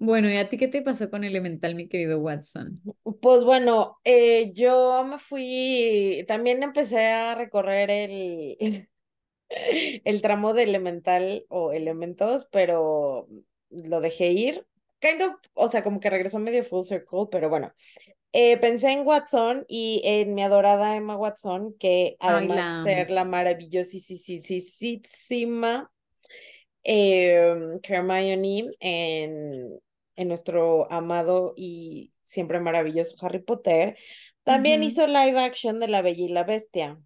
Bueno, 0.00 0.30
¿y 0.30 0.36
a 0.36 0.48
ti 0.48 0.58
qué 0.58 0.68
te 0.68 0.80
pasó 0.80 1.10
con 1.10 1.24
Elemental, 1.24 1.74
mi 1.74 1.88
querido 1.88 2.20
Watson? 2.20 2.80
Pues 3.20 3.42
bueno, 3.42 3.98
eh, 4.04 4.52
yo 4.54 5.04
me 5.04 5.18
fui, 5.18 6.24
también 6.28 6.62
empecé 6.62 7.08
a 7.08 7.34
recorrer 7.34 7.90
el, 7.90 8.88
el 10.04 10.22
tramo 10.22 10.54
de 10.54 10.62
elemental 10.62 11.46
o 11.48 11.72
elementos, 11.72 12.46
pero 12.52 13.26
lo 13.70 14.00
dejé 14.00 14.28
ir. 14.28 14.64
Kind 15.00 15.22
of, 15.22 15.34
o 15.54 15.68
sea, 15.68 15.82
como 15.82 15.98
que 15.98 16.10
regresó 16.10 16.38
medio 16.38 16.62
full 16.62 16.84
circle, 16.84 17.26
pero 17.28 17.48
bueno. 17.48 17.72
Eh, 18.32 18.56
pensé 18.58 18.92
en 18.92 19.04
Watson 19.04 19.64
y 19.68 20.00
en 20.04 20.32
mi 20.32 20.44
adorada 20.44 20.94
Emma 20.94 21.16
Watson, 21.16 21.74
que 21.76 22.16
además 22.20 22.84
de 22.84 22.92
ser 22.92 23.10
la 23.10 23.24
maravillosísima 23.24 25.90
eh, 26.84 27.78
Hermione 27.82 28.70
en, 28.80 29.80
en 30.18 30.28
nuestro 30.28 30.90
amado 30.92 31.54
y 31.56 32.12
siempre 32.22 32.60
maravilloso 32.60 33.14
Harry 33.24 33.38
Potter, 33.38 33.96
también 34.42 34.82
hizo 34.82 35.06
live 35.06 35.38
action 35.38 35.78
de 35.78 35.88
La 35.88 36.02
Bella 36.02 36.24
y 36.24 36.28
la 36.28 36.44
Bestia. 36.44 36.98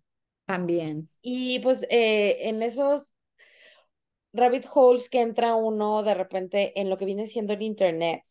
También. 0.47 1.09
Y 1.21 1.59
pues 1.61 1.87
eh, 1.91 2.49
en 2.49 2.63
esos 2.63 3.15
rabbit 4.33 4.67
holes 4.73 5.09
que 5.09 5.21
entra 5.21 5.55
uno 5.55 6.03
de 6.03 6.15
repente 6.15 6.81
en 6.81 6.89
lo 6.89 6.97
que 6.97 7.05
viene 7.05 7.27
siendo 7.27 7.53
el 7.53 7.63
internet. 7.63 8.23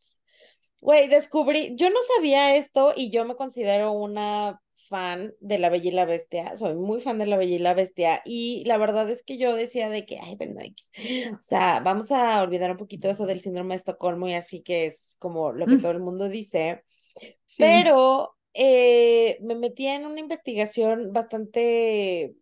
Güey, 0.79 1.07
descubrí, 1.07 1.75
yo 1.75 1.89
no 1.89 1.99
sabía 2.15 2.55
esto 2.55 2.93
y 2.95 3.11
yo 3.11 3.25
me 3.25 3.35
considero 3.35 3.91
una 3.91 4.60
fan 4.89 5.33
de 5.39 5.59
La 5.59 5.69
Bella 5.69 5.89
y 5.89 5.91
la 5.91 6.05
Bestia, 6.05 6.55
soy 6.55 6.75
muy 6.75 7.01
fan 7.01 7.17
de 7.19 7.25
La 7.27 7.37
Bella 7.37 7.55
y 7.55 7.59
la 7.59 7.73
Bestia 7.73 8.21
y 8.25 8.63
la 8.65 8.77
verdad 8.77 9.09
es 9.09 9.23
que 9.23 9.37
yo 9.37 9.55
decía 9.55 9.89
de 9.89 10.05
que, 10.05 10.19
ay, 10.19 10.35
bueno, 10.35 10.61
X. 10.61 10.91
o 11.33 11.41
sea, 11.41 11.81
vamos 11.81 12.11
a 12.11 12.41
olvidar 12.43 12.71
un 12.71 12.77
poquito 12.77 13.09
eso 13.09 13.25
del 13.25 13.41
síndrome 13.41 13.75
de 13.75 13.77
Estocolmo 13.79 14.27
y 14.27 14.33
así 14.33 14.61
que 14.63 14.87
es 14.87 15.15
como 15.19 15.51
lo 15.53 15.67
que 15.69 15.77
todo 15.77 15.91
el 15.91 15.99
mundo 16.01 16.29
dice, 16.29 16.83
Sí. 17.45 17.91
pero 17.95 18.35
eh, 18.53 19.37
me 19.41 19.55
metí 19.55 19.87
en 19.87 20.05
una 20.05 20.19
investigación 20.19 21.13
bastante 21.13 22.35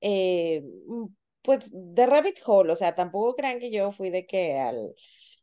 eh, 0.00 0.62
mm, 0.88 1.06
pues 1.42 1.70
de 1.72 2.06
rabbit 2.06 2.38
hole, 2.46 2.72
o 2.72 2.76
sea, 2.76 2.94
tampoco 2.94 3.36
crean 3.36 3.60
que 3.60 3.70
yo 3.70 3.92
fui 3.92 4.10
de 4.10 4.26
que 4.26 4.58
al, 4.58 4.94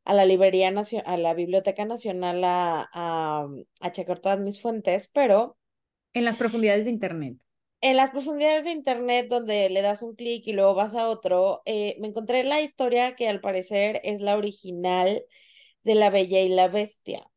a 0.05 0.13
la 0.13 0.25
librería 0.25 0.71
nacional, 0.71 1.07
a 1.13 1.17
la 1.17 1.33
Biblioteca 1.33 1.85
Nacional 1.85 2.43
a, 2.43 2.89
a, 2.93 3.47
a 3.81 3.91
checar 3.91 4.19
todas 4.19 4.39
mis 4.39 4.61
fuentes, 4.61 5.09
pero 5.13 5.57
En 6.15 6.25
las 6.25 6.37
profundidades 6.37 6.85
de 6.85 6.91
internet. 6.91 7.37
en 7.81 7.97
las 7.97 8.11
profundidades 8.11 8.63
de 8.63 8.71
internet 8.71 9.27
donde 9.29 9.69
le 9.69 9.81
das 9.81 10.01
un 10.03 10.15
clic 10.15 10.47
y 10.47 10.53
luego 10.53 10.73
vas 10.75 10.95
a 10.95 11.09
otro, 11.09 11.61
eh, 11.65 11.95
me 11.99 12.07
encontré 12.07 12.43
la 12.43 12.61
historia 12.61 13.15
que 13.15 13.27
al 13.27 13.41
parecer 13.41 13.99
es 14.03 14.21
la 14.21 14.37
original 14.37 15.23
de 15.83 15.95
La 15.95 16.09
Bella 16.09 16.41
y 16.41 16.49
la 16.49 16.67
Bestia. 16.69 17.29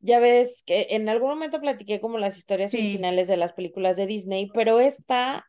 Ya 0.00 0.20
ves 0.20 0.62
que 0.66 0.88
en 0.90 1.08
algún 1.08 1.30
momento 1.30 1.60
platiqué 1.60 2.00
como 2.00 2.18
las 2.18 2.38
historias 2.38 2.70
Sí. 2.72 2.78
originales 2.78 3.28
de 3.28 3.36
las 3.38 3.52
películas 3.54 3.96
de 3.96 4.06
Disney, 4.06 4.50
pero 4.54 4.80
esta 4.80 5.46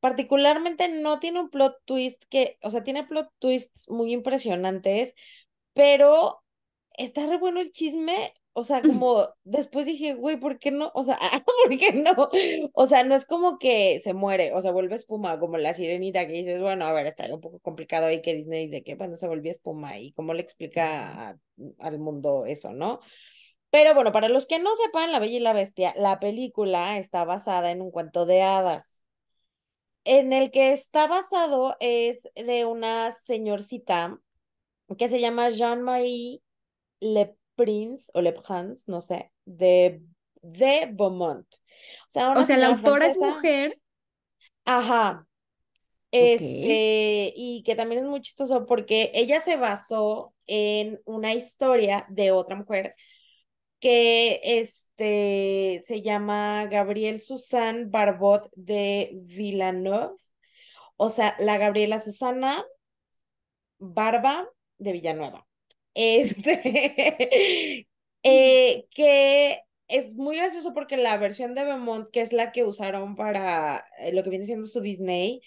particularmente 0.00 0.88
no 0.88 1.20
tiene 1.20 1.40
un 1.40 1.50
plot 1.50 1.76
twist 1.84 2.24
que, 2.30 2.58
o 2.62 2.70
sea, 2.70 2.84
tiene 2.84 3.04
plot 3.04 3.30
twists 3.38 3.88
muy 3.90 4.12
impresionantes, 4.12 5.14
pero 5.74 6.42
está 6.94 7.26
re 7.26 7.38
bueno 7.38 7.60
el 7.60 7.72
chisme. 7.72 8.34
O 8.52 8.64
sea, 8.64 8.82
como 8.84 9.28
después 9.44 9.86
dije, 9.86 10.14
güey, 10.14 10.36
¿por 10.38 10.58
qué 10.58 10.70
no? 10.70 10.90
O 10.94 11.04
sea, 11.04 11.18
¿por 11.46 11.78
qué 11.78 11.92
no? 11.92 12.28
O 12.74 12.86
sea, 12.86 13.04
no 13.04 13.14
es 13.14 13.24
como 13.24 13.58
que 13.58 14.00
se 14.00 14.12
muere, 14.14 14.52
o 14.54 14.60
sea, 14.62 14.72
vuelve 14.72 14.96
espuma, 14.96 15.38
como 15.38 15.56
la 15.58 15.74
sirenita 15.74 16.26
que 16.26 16.32
dices, 16.34 16.60
bueno, 16.60 16.84
a 16.86 16.92
ver, 16.92 17.06
está 17.06 17.32
un 17.34 17.40
poco 17.40 17.60
complicado 17.60 18.06
ahí 18.06 18.22
que 18.22 18.34
Disney 18.34 18.68
de 18.68 18.82
que, 18.82 18.94
bueno, 18.96 19.16
se 19.16 19.28
volvió 19.28 19.50
espuma 19.50 19.98
y 19.98 20.12
cómo 20.12 20.34
le 20.34 20.42
explica 20.42 21.30
a- 21.30 21.38
al 21.78 21.98
mundo 21.98 22.46
eso, 22.46 22.72
¿no? 22.72 23.00
Pero 23.70 23.94
bueno, 23.94 24.12
para 24.12 24.28
los 24.28 24.46
que 24.46 24.58
no 24.58 24.74
sepan, 24.76 25.12
La 25.12 25.18
Bella 25.20 25.36
y 25.38 25.40
la 25.40 25.52
Bestia, 25.52 25.94
la 25.96 26.20
película 26.20 26.98
está 26.98 27.24
basada 27.24 27.70
en 27.72 27.82
un 27.82 27.90
cuento 27.90 28.26
de 28.26 28.42
hadas. 28.42 29.04
En 30.04 30.32
el 30.32 30.50
que 30.50 30.72
está 30.72 31.06
basado 31.06 31.76
es 31.80 32.28
de 32.34 32.64
una 32.64 33.12
señorcita 33.12 34.18
que 34.98 35.08
se 35.08 35.20
llama 35.20 35.50
Jean-Marie 35.50 36.42
Le 37.00 37.36
Prince 37.60 38.10
o 38.14 38.20
Le 38.20 38.32
Prince, 38.32 38.84
no 38.86 39.00
sé, 39.00 39.30
de, 39.44 40.02
de 40.42 40.88
Beaumont. 40.92 41.46
O 42.08 42.10
sea, 42.10 42.30
una 42.30 42.40
O 42.40 42.44
sea, 42.44 42.56
la 42.56 42.68
autora 42.68 43.06
es 43.06 43.16
mujer. 43.16 43.78
Ajá. 44.64 45.26
Este, 46.12 47.32
y 47.36 47.62
que 47.64 47.76
también 47.76 48.02
es 48.02 48.08
muy 48.08 48.20
chistoso 48.20 48.66
porque 48.66 49.12
ella 49.14 49.40
se 49.40 49.56
basó 49.56 50.34
en 50.48 51.00
una 51.04 51.34
historia 51.34 52.04
de 52.08 52.32
otra 52.32 52.56
mujer 52.56 52.94
que 53.78 54.40
este 54.42 55.80
se 55.86 56.02
llama 56.02 56.66
Gabrielle 56.66 57.20
Suzanne 57.20 57.84
Barbot 57.86 58.50
de 58.54 59.10
Villeneuve. 59.22 60.16
O 60.96 61.10
sea, 61.10 61.36
la 61.38 61.58
Gabriela 61.58 61.98
Susana 61.98 62.64
Barba 63.78 64.46
de 64.78 64.92
Villanueva. 64.92 65.46
Este, 65.94 67.86
eh, 68.22 68.86
que 68.94 69.60
es 69.88 70.14
muy 70.14 70.36
gracioso 70.36 70.72
porque 70.74 70.96
la 70.96 71.16
versión 71.18 71.54
de 71.54 71.64
Beaumont, 71.64 72.10
que 72.10 72.20
es 72.22 72.32
la 72.32 72.52
que 72.52 72.64
usaron 72.64 73.16
para 73.16 73.84
eh, 73.98 74.12
lo 74.12 74.22
que 74.22 74.30
viene 74.30 74.46
siendo 74.46 74.66
su 74.68 74.80
Disney, 74.80 75.42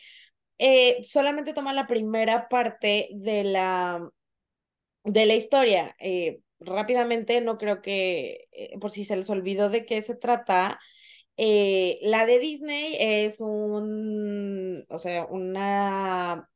eh, 0.60 1.04
solamente 1.06 1.54
toma 1.54 1.74
la 1.74 1.88
primera 1.88 2.50
parte 2.50 3.10
de 3.14 3.44
la, 3.46 4.10
de 5.04 5.26
la 5.26 5.36
historia. 5.36 5.96
Eh, 6.00 6.42
rápidamente, 6.60 7.42
no 7.42 7.58
creo 7.58 7.82
que, 7.82 8.48
por 8.82 8.92
si 8.92 9.06
se 9.06 9.16
les 9.18 9.30
olvidó 9.30 9.70
de 9.70 9.86
qué 9.86 10.02
se 10.02 10.16
trata, 10.16 10.80
eh, 11.38 12.00
la 12.04 12.26
de 12.26 12.40
Disney 12.40 12.96
es 13.00 13.42
un, 13.42 14.86
o 14.90 15.00
sea, 15.00 15.26
una 15.28 16.50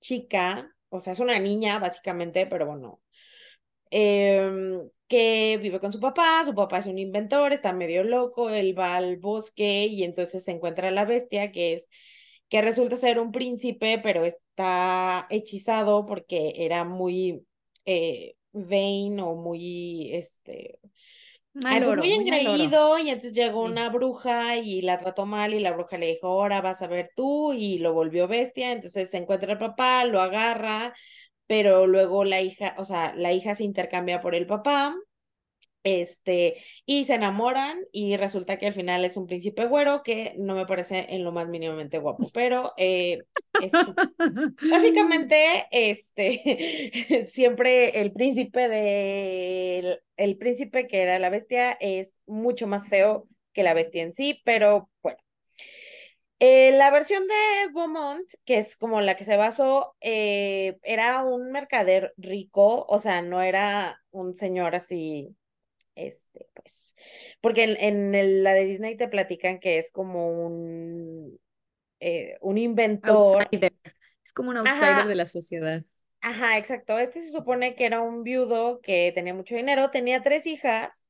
chica, 0.00 0.74
o 0.90 1.00
sea, 1.00 1.12
es 1.12 1.20
una 1.20 1.38
niña 1.38 1.78
básicamente, 1.78 2.46
pero 2.46 2.66
bueno, 2.66 3.00
em, 3.90 4.88
que 5.08 5.58
vive 5.62 5.80
con 5.80 5.92
su 5.92 6.00
papá, 6.00 6.44
su 6.44 6.54
papá 6.54 6.78
es 6.78 6.86
un 6.86 6.98
inventor, 6.98 7.52
está 7.52 7.72
medio 7.72 8.04
loco, 8.04 8.50
él 8.50 8.78
va 8.78 8.96
al 8.96 9.16
bosque 9.18 9.86
y 9.86 10.04
entonces 10.04 10.44
se 10.44 10.52
encuentra 10.52 10.90
la 10.90 11.04
bestia, 11.04 11.52
que 11.52 11.74
es, 11.74 11.88
que 12.48 12.62
resulta 12.62 12.96
ser 12.96 13.18
un 13.20 13.32
príncipe, 13.32 13.98
pero 14.02 14.24
está 14.24 15.26
hechizado 15.30 16.06
porque 16.06 16.54
era 16.56 16.84
muy 16.84 17.46
eh, 17.84 18.36
vain 18.52 19.20
o 19.20 19.34
muy, 19.36 20.14
este, 20.14 20.80
Mal 21.62 21.82
pues 21.82 21.92
oro, 21.92 21.96
muy 21.96 22.12
engreído 22.12 22.98
y 22.98 23.08
entonces 23.08 23.32
llegó 23.32 23.62
Sí. 23.62 23.68
una 23.70 23.88
bruja 23.90 24.56
y 24.56 24.82
la 24.82 24.98
trató 24.98 25.26
mal 25.26 25.54
y 25.54 25.60
la 25.60 25.72
bruja 25.72 25.98
le 25.98 26.06
dijo, 26.08 26.26
ahora 26.28 26.60
vas 26.60 26.82
a 26.82 26.86
ver 26.86 27.10
tú 27.16 27.52
y 27.54 27.78
lo 27.78 27.94
volvió 27.94 28.28
bestia, 28.28 28.72
entonces 28.72 29.10
se 29.10 29.18
encuentra 29.18 29.52
el 29.52 29.58
papá, 29.58 30.04
lo 30.04 30.20
agarra, 30.20 30.94
pero 31.46 31.86
luego 31.86 32.24
la 32.24 32.40
hija, 32.42 32.74
o 32.78 32.84
sea, 32.84 33.14
la 33.16 33.32
hija 33.32 33.54
se 33.54 33.64
intercambia 33.64 34.20
por 34.20 34.34
el 34.34 34.46
papá, 34.46 34.94
este, 35.84 36.56
y 36.86 37.04
se 37.06 37.14
enamoran 37.14 37.78
y 37.92 38.16
resulta 38.16 38.58
que 38.58 38.66
al 38.66 38.74
final 38.74 39.04
es 39.04 39.16
un 39.16 39.26
príncipe 39.26 39.66
güero 39.66 40.02
que 40.02 40.34
no 40.38 40.54
me 40.56 40.66
parece 40.66 41.06
en 41.14 41.24
lo 41.24 41.32
más 41.32 41.48
mínimamente 41.48 41.98
guapo, 41.98 42.30
pero 42.34 42.74
eh, 42.76 43.24
es 43.58 43.72
Básicamente, 44.68 45.66
este, 45.70 47.26
siempre 47.30 48.00
el 48.00 48.12
príncipe 48.12 48.68
de, 48.68 50.00
el 50.16 50.38
príncipe 50.38 50.86
que 50.88 51.02
era 51.02 51.18
la 51.18 51.30
bestia 51.30 51.72
es 51.80 52.18
mucho 52.26 52.66
más 52.66 52.88
feo 52.88 53.28
que 53.52 53.62
la 53.62 53.74
bestia 53.74 54.02
en 54.02 54.12
sí, 54.12 54.40
pero 54.44 54.90
bueno. 55.02 55.18
Eh, 56.38 56.72
la 56.76 56.90
versión 56.90 57.26
de 57.26 57.34
Beaumont, 57.72 58.28
que 58.44 58.58
es 58.58 58.76
como 58.76 59.00
la 59.00 59.16
que 59.16 59.24
se 59.24 59.36
basó, 59.38 59.96
eh, 60.02 60.78
era 60.82 61.24
un 61.24 61.50
mercader 61.50 62.12
rico, 62.18 62.84
o 62.88 63.00
sea, 63.00 63.22
no 63.22 63.40
era 63.40 64.02
un 64.10 64.34
señor 64.34 64.74
así, 64.74 65.34
este, 65.96 66.48
pues, 66.54 66.94
porque 67.42 67.64
en, 67.64 67.76
en 67.82 68.14
el- 68.16 68.44
la 68.44 68.54
de 68.54 68.64
Disney 68.66 68.96
te 68.96 69.08
platican 69.08 69.60
que 69.60 69.78
es 69.78 69.90
como 69.92 70.30
un, 70.46 71.40
eh, 72.00 72.38
un 72.42 72.58
inventor. 72.58 73.48
Outsider. 73.50 73.72
Es 74.24 74.32
como 74.32 74.50
un 74.50 74.58
outsider 74.58 75.06
de 75.06 75.14
la 75.14 75.26
sociedad. 75.26 75.84
Ajá, 76.28 76.58
exacto. 76.58 76.98
Este 76.98 77.20
se 77.20 77.30
supone 77.32 77.74
que 77.76 77.86
era 77.86 78.00
un 78.00 78.24
viudo 78.24 78.80
que 78.82 79.12
tenía 79.14 79.32
mucho 79.32 79.54
dinero, 79.54 79.90
tenía 79.90 80.22
tres 80.22 80.44
hijas 80.46 81.04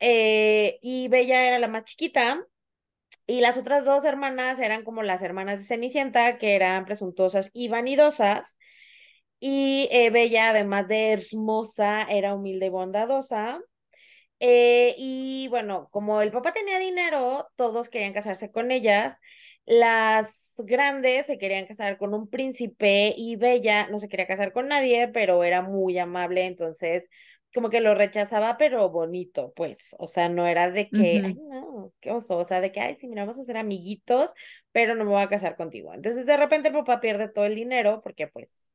eh, 0.00 0.78
y 0.82 1.08
Bella 1.08 1.46
era 1.46 1.58
la 1.60 1.68
más 1.68 1.84
chiquita 1.84 2.46
y 3.26 3.40
las 3.42 3.58
otras 3.58 3.84
dos 3.86 4.04
hermanas 4.04 4.60
eran 4.60 4.84
como 4.84 5.02
las 5.02 5.22
hermanas 5.22 5.58
de 5.60 5.64
Cenicienta, 5.66 6.38
que 6.38 6.54
eran 6.56 6.84
presuntuosas 6.86 7.50
y 7.54 7.68
vanidosas. 7.68 8.58
Y 9.40 9.88
eh, 9.92 10.10
Bella, 10.10 10.50
además 10.50 10.88
de 10.88 11.12
hermosa, 11.12 12.02
era 12.04 12.34
humilde 12.34 12.66
y 12.66 12.70
bondadosa. 12.70 13.60
Eh, 14.40 14.94
y 14.98 15.48
bueno, 15.48 15.88
como 15.90 16.20
el 16.22 16.30
papá 16.32 16.52
tenía 16.52 16.78
dinero, 16.78 17.48
todos 17.56 17.88
querían 17.88 18.12
casarse 18.12 18.50
con 18.50 18.70
ellas. 18.70 19.18
Las 19.66 20.54
grandes 20.58 21.26
se 21.26 21.38
querían 21.38 21.66
casar 21.66 21.98
con 21.98 22.14
un 22.14 22.28
príncipe 22.28 23.14
y 23.16 23.36
Bella 23.36 23.88
no 23.88 23.98
se 23.98 24.08
quería 24.08 24.26
casar 24.26 24.52
con 24.52 24.68
nadie, 24.68 25.08
pero 25.08 25.42
era 25.44 25.62
muy 25.62 25.98
amable, 25.98 26.46
entonces 26.46 27.08
como 27.54 27.70
que 27.70 27.80
lo 27.80 27.94
rechazaba, 27.94 28.58
pero 28.58 28.90
bonito, 28.90 29.52
pues, 29.56 29.78
o 29.98 30.06
sea, 30.08 30.28
no 30.28 30.46
era 30.46 30.70
de 30.70 30.92
que, 30.92 31.22
ay, 31.24 31.34
no, 31.48 31.92
qué 32.00 32.10
oso, 32.10 32.36
o 32.38 32.44
sea, 32.44 32.60
de 32.60 32.70
que, 32.70 32.80
ay, 32.80 32.96
sí, 32.96 33.08
mira, 33.08 33.22
vamos 33.22 33.38
a 33.38 33.44
ser 33.44 33.56
amiguitos, 33.56 34.32
pero 34.72 34.94
no 34.94 35.04
me 35.04 35.10
voy 35.10 35.22
a 35.22 35.28
casar 35.28 35.56
contigo. 35.56 35.94
Entonces, 35.94 36.26
de 36.26 36.36
repente 36.36 36.68
el 36.68 36.74
papá 36.74 37.00
pierde 37.00 37.28
todo 37.28 37.46
el 37.46 37.54
dinero, 37.54 38.02
porque 38.02 38.26
pues, 38.28 38.68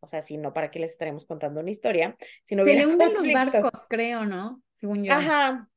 o 0.00 0.08
sea, 0.08 0.22
si 0.22 0.36
no, 0.36 0.52
¿para 0.52 0.70
qué 0.70 0.78
les 0.78 0.92
estaremos 0.92 1.26
contando 1.26 1.60
una 1.60 1.70
historia? 1.70 2.16
Si 2.44 2.56
no 2.56 2.64
Se 2.64 2.74
le 2.74 2.86
hunden 2.86 3.14
los 3.14 3.32
barcos, 3.32 3.70
creo, 3.88 4.24
¿no? 4.26 4.62
Según 4.80 5.04
yo. 5.04 5.12
Ajá. 5.12 5.69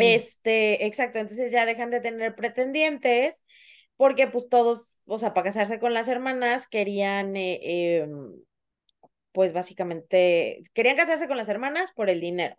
Este, 0.00 0.86
exacto, 0.86 1.18
entonces 1.18 1.52
ya 1.52 1.66
dejan 1.66 1.90
de 1.90 2.00
tener 2.00 2.34
pretendientes 2.34 3.42
porque 3.96 4.26
pues 4.28 4.48
todos, 4.48 5.02
o 5.06 5.18
sea, 5.18 5.34
para 5.34 5.46
casarse 5.46 5.80
con 5.80 5.94
las 5.94 6.08
hermanas 6.08 6.68
querían 6.68 7.36
eh, 7.36 7.98
em, 8.02 8.32
pues 9.32 9.52
básicamente 9.52 10.62
querían 10.74 10.96
casarse 10.96 11.28
con 11.28 11.36
las 11.36 11.48
hermanas 11.48 11.92
por 11.92 12.10
el 12.10 12.20
dinero. 12.20 12.56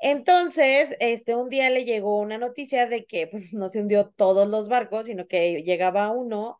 Entonces, 0.00 0.96
este, 1.00 1.34
un 1.34 1.48
día 1.48 1.70
le 1.70 1.84
llegó 1.84 2.20
una 2.20 2.38
noticia 2.38 2.86
de 2.86 3.04
que 3.04 3.26
pues 3.26 3.52
no 3.54 3.68
se 3.68 3.80
hundió 3.80 4.10
todos 4.10 4.48
los 4.48 4.68
barcos, 4.68 5.06
sino 5.06 5.26
que 5.26 5.62
llegaba 5.62 6.10
uno 6.10 6.58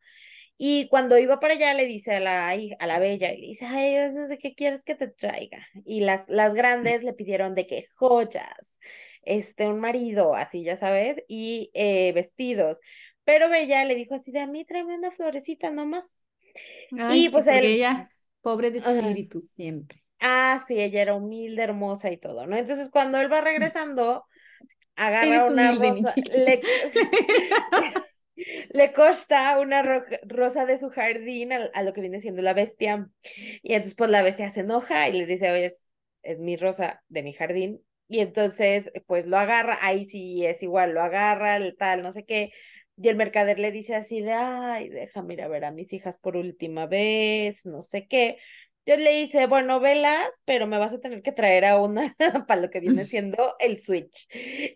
y 0.61 0.89
cuando 0.89 1.17
iba 1.19 1.39
para 1.39 1.55
allá 1.55 1.73
le 1.73 1.87
dice 1.87 2.17
a 2.17 2.21
la, 2.21 2.49
a 2.51 2.87
la 2.87 2.99
bella, 2.99 3.33
y 3.33 3.41
le 3.41 3.47
dice, 3.47 3.65
ay, 3.65 4.11
no 4.13 4.27
sé 4.27 4.39
qué 4.39 4.55
quieres 4.55 4.83
que 4.85 4.97
te 4.97 5.07
traiga. 5.07 5.65
Y 5.87 6.01
las, 6.01 6.29
las 6.29 6.53
grandes 6.55 7.05
le 7.05 7.13
pidieron 7.13 7.55
de 7.55 7.69
que 7.69 7.85
joyas, 7.95 8.81
este, 9.23 9.67
un 9.67 9.81
marido, 9.81 10.35
así 10.35 10.63
ya 10.65 10.77
sabes, 10.77 11.23
y 11.29 11.71
eh, 11.75 12.13
vestidos. 12.13 12.81
Pero 13.25 13.49
Bella 13.49 13.85
le 13.85 13.95
dijo 13.95 14.15
así 14.15 14.33
de 14.33 14.41
a 14.41 14.47
mí 14.47 14.65
tráeme 14.65 14.95
una 14.95 15.11
florecita 15.11 15.71
nomás. 15.71 16.27
y 17.13 17.29
pues 17.29 17.47
él... 17.47 17.65
Ella 17.65 18.11
Pobre 18.41 18.71
de 18.71 18.79
espíritu 18.79 19.41
siempre. 19.41 20.05
Ah, 20.21 20.61
sí, 20.67 20.81
ella 20.81 21.03
era 21.03 21.15
humilde, 21.15 21.63
hermosa 21.63 22.11
y 22.11 22.17
todo, 22.17 22.47
¿no? 22.47 22.57
Entonces, 22.57 22.89
cuando 22.91 23.19
él 23.19 23.31
va 23.33 23.41
regresando, 23.41 24.25
agarra 24.97 25.45
una 25.45 25.75
rosa, 25.75 26.15
le, 26.33 26.61
le 28.71 28.93
corta 28.93 29.59
una 29.61 30.05
rosa 30.23 30.67
de 30.67 30.79
su 30.79 30.89
jardín 30.91 31.53
a, 31.53 31.83
lo 31.83 31.93
que 31.93 32.01
viene 32.01 32.21
siendo 32.21 32.43
la 32.43 32.55
bestia. 32.55 33.09
Y 33.63 33.75
entonces, 33.75 33.97
pues 33.97 34.11
la 34.11 34.23
bestia 34.23 34.51
se 34.51 34.61
enoja 34.61 35.09
y 35.09 35.13
le 35.13 35.27
dice, 35.27 35.51
oye, 35.51 35.67
es, 35.67 35.89
es 36.23 36.39
mi 36.39 36.57
rosa 36.57 37.03
de 37.09 37.23
mi 37.23 37.33
jardín. 37.33 37.83
Y 38.09 38.21
entonces, 38.21 38.91
pues 39.07 39.27
lo 39.27 39.37
agarra, 39.39 39.79
ahí 39.83 40.05
sí 40.05 40.45
es 40.47 40.63
igual, 40.63 40.93
lo 40.95 41.03
agarra, 41.03 41.59
tal, 41.79 42.03
no 42.03 42.13
sé 42.13 42.25
qué. 42.25 42.53
Y 42.97 43.09
el 43.09 43.17
mercader 43.17 43.59
le 43.59 43.71
dice 43.71 43.95
así 43.95 44.21
de, 44.23 44.33
ay, 44.33 44.89
déjame 44.89 45.35
ir 45.35 45.43
a 45.43 45.49
ver 45.49 45.65
a 45.65 45.71
mis 45.73 45.93
hijas 45.93 46.19
por 46.19 46.37
última 46.37 46.87
vez, 46.87 47.67
no 47.67 47.83
sé 47.83 48.09
qué. 48.09 48.39
Yo 48.89 48.97
le 48.97 49.19
dice, 49.19 49.47
bueno, 49.47 49.81
velas, 49.81 50.41
pero 50.47 50.67
me 50.67 50.79
vas 50.79 50.95
a 50.95 50.99
tener 50.99 51.21
que 51.21 51.31
traer 51.31 51.67
a 51.67 51.79
una 51.79 52.15
para 52.49 52.63
lo 52.63 52.71
que 52.71 52.81
viene 52.81 53.05
siendo 53.05 53.55
el 53.59 53.79
Switch. 53.79 54.27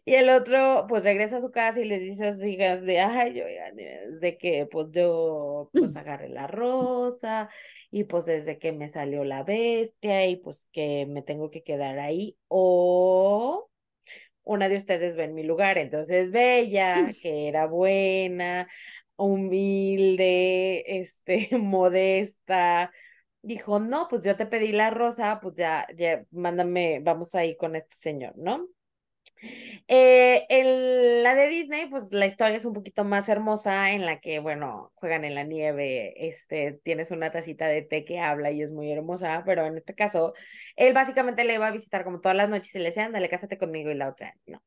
Y 0.05 0.13
el 0.13 0.29
otro, 0.29 0.85
pues 0.87 1.03
regresa 1.03 1.39
a 1.39 1.41
su 1.41 1.51
casa 1.51 1.81
y 1.81 1.87
le 1.87 1.99
dice 1.99 2.27
a 2.27 2.35
sus 2.35 2.45
hijas 2.45 2.83
de, 2.83 3.01
ay, 3.01 3.33
yo 3.33 3.45
ya, 3.49 3.73
desde 3.73 4.37
que 4.37 4.67
pues 4.67 4.89
yo 4.91 5.71
pues 5.73 5.97
agarré 5.97 6.29
la 6.29 6.47
rosa 6.47 7.49
y 7.91 8.05
pues 8.05 8.27
desde 8.27 8.59
que 8.59 8.73
me 8.73 8.89
salió 8.89 9.25
la 9.25 9.45
bestia 9.45 10.27
y 10.27 10.37
pues 10.37 10.69
que 10.73 11.07
me 11.07 11.23
tengo 11.23 11.51
que 11.51 11.63
quedar 11.63 11.99
ahí. 11.99 12.37
O 12.49 13.71
una 14.45 14.69
de 14.69 14.77
ustedes 14.77 15.17
ve 15.17 15.25
en 15.25 15.35
mi 15.35 15.43
lugar. 15.43 15.79
Entonces, 15.79 16.31
Bella, 16.33 17.07
que 17.23 17.49
era 17.49 17.67
buena, 17.67 18.69
humilde, 19.17 20.85
este, 21.01 21.49
modesta, 21.57 22.93
dijo, 23.43 23.81
no, 23.81 24.09
pues 24.09 24.25
yo 24.25 24.37
te 24.37 24.47
pedí 24.47 24.73
la 24.73 24.91
rosa, 24.91 25.41
pues 25.43 25.55
ya, 25.57 25.87
ya, 25.97 26.25
mándame, 26.31 27.01
vamos 27.01 27.35
ahí 27.35 27.57
con 27.57 27.77
este 27.77 27.97
señor, 27.97 28.35
¿no? 28.37 28.69
Eh, 29.89 30.47
el, 30.49 31.23
la 31.25 31.35
de 31.35 31.49
Disney, 31.49 31.87
pues 31.87 32.13
la 32.13 32.27
historia 32.27 32.57
es 32.57 32.65
un 32.65 32.75
poquito 32.75 33.05
más 33.05 33.29
hermosa 33.29 33.91
en 33.91 34.07
la 34.07 34.21
que, 34.21 34.39
bueno, 34.39 34.93
juegan 34.95 35.25
en 35.25 35.35
la 35.35 35.43
nieve, 35.43 36.15
este, 36.29 36.81
tienes 36.85 37.11
una 37.11 37.33
tacita 37.33 37.67
de 37.67 37.83
té 37.83 38.05
que 38.05 38.21
habla 38.21 38.53
y 38.53 38.63
es 38.63 38.71
muy 38.71 38.91
hermosa, 38.93 39.43
pero 39.45 39.67
en 39.67 39.77
este 39.79 39.95
caso, 39.95 40.35
él 40.77 40.93
básicamente 40.95 41.45
le 41.45 41.59
va 41.59 41.69
a 41.69 41.73
visitar 41.73 42.05
como 42.05 42.21
todas 42.21 42.37
las 42.37 42.49
noches 42.49 42.75
y 42.75 42.79
le 42.79 42.87
decía, 42.87 43.07
ándale, 43.07 43.29
cásate 43.29 43.59
conmigo 43.59 43.91
y 43.91 43.95
la 43.95 44.09
otra, 44.09 44.37
no. 44.47 44.63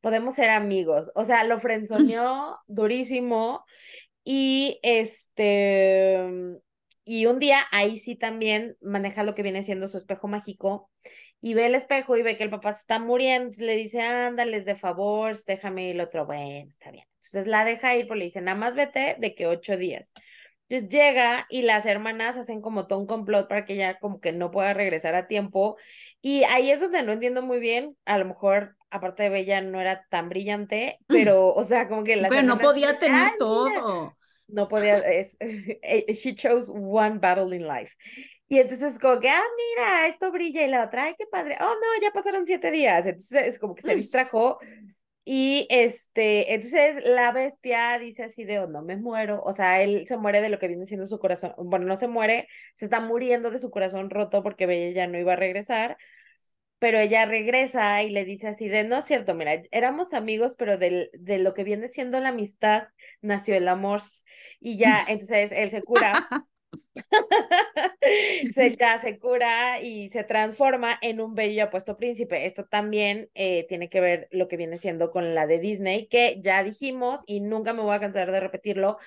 Podemos 0.00 0.34
ser 0.34 0.50
amigos, 0.50 1.10
o 1.14 1.24
sea, 1.24 1.44
lo 1.44 1.58
frenzoneó 1.58 2.58
durísimo 2.68 3.64
y 4.24 4.78
este, 4.82 6.58
y 7.08 7.24
un 7.24 7.38
día 7.38 7.66
ahí 7.72 7.98
sí 7.98 8.16
también 8.16 8.76
maneja 8.82 9.22
lo 9.22 9.34
que 9.34 9.42
viene 9.42 9.62
siendo 9.62 9.88
su 9.88 9.96
espejo 9.96 10.28
mágico 10.28 10.90
y 11.40 11.54
ve 11.54 11.64
el 11.64 11.74
espejo 11.74 12.18
y 12.18 12.22
ve 12.22 12.36
que 12.36 12.44
el 12.44 12.50
papá 12.50 12.74
se 12.74 12.80
está 12.80 12.98
muriendo, 12.98 13.56
le 13.60 13.76
dice, 13.76 14.02
ándales 14.02 14.66
de 14.66 14.74
favor, 14.74 15.34
déjame 15.46 15.84
ir 15.84 15.94
el 15.94 16.02
otro, 16.02 16.26
bueno, 16.26 16.68
está 16.68 16.90
bien. 16.90 17.06
Entonces 17.14 17.46
la 17.46 17.64
deja 17.64 17.96
ir, 17.96 18.08
pues 18.08 18.18
le 18.18 18.26
dice, 18.26 18.42
nada 18.42 18.58
más 18.58 18.74
vete 18.74 19.16
de 19.18 19.34
que 19.34 19.46
ocho 19.46 19.78
días. 19.78 20.12
Entonces 20.68 20.90
llega 20.90 21.46
y 21.48 21.62
las 21.62 21.86
hermanas 21.86 22.36
hacen 22.36 22.60
como 22.60 22.86
todo 22.86 22.98
un 22.98 23.06
complot 23.06 23.48
para 23.48 23.64
que 23.64 23.72
ella 23.72 23.98
como 24.00 24.20
que 24.20 24.32
no 24.32 24.50
pueda 24.50 24.74
regresar 24.74 25.14
a 25.14 25.28
tiempo. 25.28 25.78
Y 26.20 26.44
ahí 26.44 26.70
es 26.70 26.80
donde 26.80 27.02
no 27.02 27.12
entiendo 27.12 27.40
muy 27.40 27.58
bien, 27.58 27.96
a 28.04 28.18
lo 28.18 28.26
mejor 28.26 28.76
aparte 28.90 29.22
de 29.22 29.30
Bella 29.30 29.62
no 29.62 29.80
era 29.80 30.04
tan 30.10 30.28
brillante, 30.28 30.98
pero 31.08 31.54
o 31.54 31.64
sea, 31.64 31.88
como 31.88 32.04
que 32.04 32.16
las... 32.16 32.28
Pero 32.28 32.42
no 32.42 32.58
podía 32.58 32.98
tener 32.98 33.32
todo 33.38 34.14
no 34.48 34.68
podía, 34.68 34.98
es, 34.98 35.36
eh, 35.40 36.12
she 36.14 36.34
chose 36.34 36.70
one 36.70 37.18
battle 37.18 37.54
in 37.54 37.66
life. 37.66 37.94
Y 38.48 38.58
entonces 38.58 38.98
como 38.98 39.20
que, 39.20 39.28
ah, 39.28 39.42
mira, 39.56 40.08
esto 40.08 40.32
brilla 40.32 40.64
y 40.64 40.68
la 40.68 40.84
otra, 40.84 41.04
ay, 41.04 41.14
qué 41.18 41.26
padre. 41.26 41.56
Oh, 41.60 41.64
no, 41.64 42.02
ya 42.02 42.10
pasaron 42.12 42.46
siete 42.46 42.70
días. 42.70 43.06
Entonces 43.06 43.46
es 43.46 43.58
como 43.58 43.74
que 43.74 43.82
se 43.82 43.94
distrajo. 43.94 44.58
Y 45.24 45.66
este, 45.68 46.54
entonces 46.54 47.04
la 47.04 47.32
bestia 47.32 47.98
dice 47.98 48.24
así 48.24 48.44
de, 48.44 48.60
oh, 48.60 48.66
no 48.66 48.82
me 48.82 48.96
muero. 48.96 49.42
O 49.44 49.52
sea, 49.52 49.82
él 49.82 50.06
se 50.06 50.16
muere 50.16 50.40
de 50.40 50.48
lo 50.48 50.58
que 50.58 50.68
viene 50.68 50.86
siendo 50.86 51.06
su 51.06 51.18
corazón. 51.18 51.52
Bueno, 51.58 51.86
no 51.86 51.96
se 51.96 52.08
muere, 52.08 52.48
se 52.74 52.86
está 52.86 53.00
muriendo 53.00 53.50
de 53.50 53.58
su 53.58 53.70
corazón 53.70 54.08
roto 54.10 54.42
porque 54.42 54.66
Bella 54.66 54.94
ya 54.94 55.06
no 55.06 55.18
iba 55.18 55.34
a 55.34 55.36
regresar 55.36 55.98
pero 56.78 56.98
ella 56.98 57.26
regresa 57.26 58.02
y 58.02 58.10
le 58.10 58.24
dice 58.24 58.48
así 58.48 58.68
de, 58.68 58.84
no 58.84 58.96
es 58.98 59.04
cierto, 59.04 59.34
mira, 59.34 59.62
éramos 59.72 60.12
amigos, 60.14 60.54
pero 60.56 60.78
de, 60.78 61.10
de 61.12 61.38
lo 61.38 61.54
que 61.54 61.64
viene 61.64 61.88
siendo 61.88 62.20
la 62.20 62.30
amistad 62.30 62.88
nació 63.20 63.56
el 63.56 63.68
amor 63.68 64.00
y 64.60 64.78
ya, 64.78 65.04
entonces 65.08 65.52
él 65.52 65.70
se 65.70 65.82
cura. 65.82 66.28
se, 68.52 68.76
ya 68.76 68.98
se 68.98 69.18
cura 69.18 69.80
y 69.80 70.08
se 70.10 70.24
transforma 70.24 70.98
en 71.02 71.20
un 71.20 71.34
bello 71.34 71.52
y 71.54 71.60
apuesto 71.60 71.96
príncipe. 71.96 72.46
Esto 72.46 72.64
también 72.66 73.30
eh, 73.34 73.66
tiene 73.68 73.88
que 73.88 74.00
ver 74.00 74.28
lo 74.30 74.48
que 74.48 74.56
viene 74.56 74.78
siendo 74.78 75.10
con 75.10 75.34
la 75.34 75.46
de 75.46 75.58
Disney, 75.58 76.08
que 76.08 76.40
ya 76.42 76.62
dijimos 76.62 77.20
y 77.26 77.40
nunca 77.40 77.72
me 77.72 77.82
voy 77.82 77.94
a 77.96 78.00
cansar 78.00 78.30
de 78.32 78.40
repetirlo. 78.40 78.98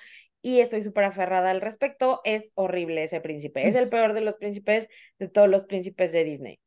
Y 0.44 0.60
estoy 0.60 0.82
súper 0.82 1.04
aferrada 1.04 1.50
al 1.50 1.60
respecto. 1.60 2.20
Es 2.24 2.52
horrible 2.54 3.04
ese 3.04 3.20
príncipe. 3.20 3.68
Es 3.68 3.76
el 3.76 3.88
peor 3.88 4.12
de 4.12 4.22
los 4.22 4.34
príncipes 4.36 4.88
de 5.18 5.28
todos 5.28 5.48
los 5.48 5.64
príncipes 5.64 6.12
de 6.12 6.24
Disney. 6.24 6.60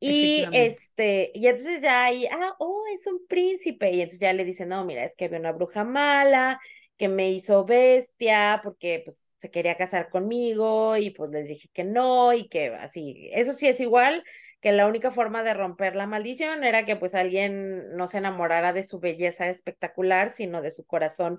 Y 0.00 0.46
este, 0.52 1.30
y 1.34 1.46
entonces 1.46 1.82
ya 1.82 2.04
ahí, 2.04 2.26
ah, 2.30 2.54
oh, 2.58 2.84
es 2.94 3.06
un 3.06 3.26
príncipe. 3.26 3.90
Y 3.90 4.00
entonces 4.00 4.20
ya 4.20 4.32
le 4.32 4.44
dice, 4.44 4.66
no, 4.66 4.84
mira, 4.84 5.04
es 5.04 5.14
que 5.14 5.26
había 5.26 5.38
una 5.38 5.52
bruja 5.52 5.84
mala 5.84 6.58
que 6.96 7.08
me 7.08 7.30
hizo 7.30 7.64
bestia 7.64 8.60
porque 8.62 9.02
pues 9.04 9.34
se 9.38 9.50
quería 9.50 9.76
casar 9.76 10.10
conmigo 10.10 10.96
y 10.98 11.10
pues 11.10 11.30
les 11.30 11.48
dije 11.48 11.68
que 11.72 11.84
no 11.84 12.32
y 12.34 12.48
que 12.48 12.68
así. 12.74 13.30
Eso 13.32 13.52
sí 13.54 13.68
es 13.68 13.80
igual 13.80 14.24
que 14.60 14.72
la 14.72 14.86
única 14.86 15.10
forma 15.10 15.42
de 15.42 15.54
romper 15.54 15.96
la 15.96 16.06
maldición 16.06 16.64
era 16.64 16.84
que 16.84 16.96
pues 16.96 17.14
alguien 17.14 17.96
no 17.96 18.06
se 18.06 18.18
enamorara 18.18 18.72
de 18.72 18.82
su 18.82 19.00
belleza 19.00 19.48
espectacular, 19.48 20.28
sino 20.30 20.62
de 20.62 20.70
su 20.70 20.84
corazón 20.84 21.38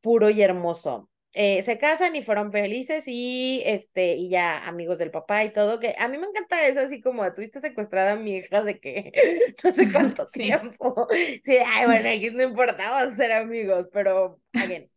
puro 0.00 0.30
y 0.30 0.42
hermoso. 0.42 1.09
Eh, 1.32 1.62
se 1.62 1.78
casan 1.78 2.16
y 2.16 2.22
fueron 2.22 2.50
felices 2.50 3.04
y 3.06 3.62
este 3.64 4.14
y 4.16 4.30
ya 4.30 4.66
amigos 4.66 4.98
del 4.98 5.12
papá 5.12 5.44
y 5.44 5.52
todo 5.52 5.78
que 5.78 5.94
a 5.96 6.08
mí 6.08 6.18
me 6.18 6.26
encanta 6.26 6.66
eso 6.66 6.80
así 6.80 7.00
como 7.00 7.32
tuviste 7.32 7.60
secuestrada 7.60 8.12
a 8.12 8.16
mi 8.16 8.38
hija 8.38 8.64
de 8.64 8.80
que 8.80 9.12
no 9.62 9.70
sé 9.70 9.86
cuánto 9.92 10.26
tiempo 10.26 11.06
sí 11.44 11.56
ay 11.64 11.86
bueno 11.86 12.08
aquí 12.08 12.30
no 12.30 12.42
importa 12.42 12.90
vamos 12.90 13.12
a 13.12 13.16
ser 13.16 13.30
amigos 13.30 13.88
pero 13.92 14.40
bien. 14.52 14.90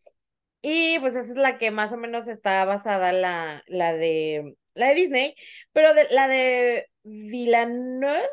Y 0.64 0.98
pues 1.00 1.16
esa 1.16 1.30
es 1.30 1.38
la 1.38 1.58
que 1.58 1.72
más 1.72 1.92
o 1.92 1.98
menos 1.98 2.28
está 2.28 2.64
basada 2.66 3.12
la, 3.12 3.64
la 3.68 3.94
de 3.94 4.56
la 4.76 4.90
de 4.90 4.96
Disney, 4.96 5.36
pero 5.72 5.94
de, 5.94 6.08
la 6.10 6.28
de 6.28 6.88
Villeneuve, 7.04 8.30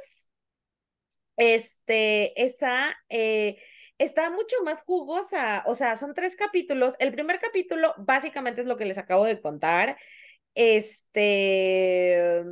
este, 1.37 2.43
esa 2.43 2.97
eh, 3.09 3.57
está 4.01 4.31
mucho 4.31 4.57
más 4.65 4.83
jugosa. 4.83 5.63
O 5.67 5.75
sea, 5.75 5.97
son 5.97 6.15
tres 6.15 6.35
capítulos. 6.35 6.97
El 6.99 7.13
primer 7.13 7.39
capítulo 7.39 7.95
básicamente 7.99 8.63
es 8.63 8.67
lo 8.67 8.77
que 8.77 8.87
les 8.87 8.99
acabo 8.99 9.25
de 9.27 9.41
contar. 9.41 9.99
Este, 10.55 12.43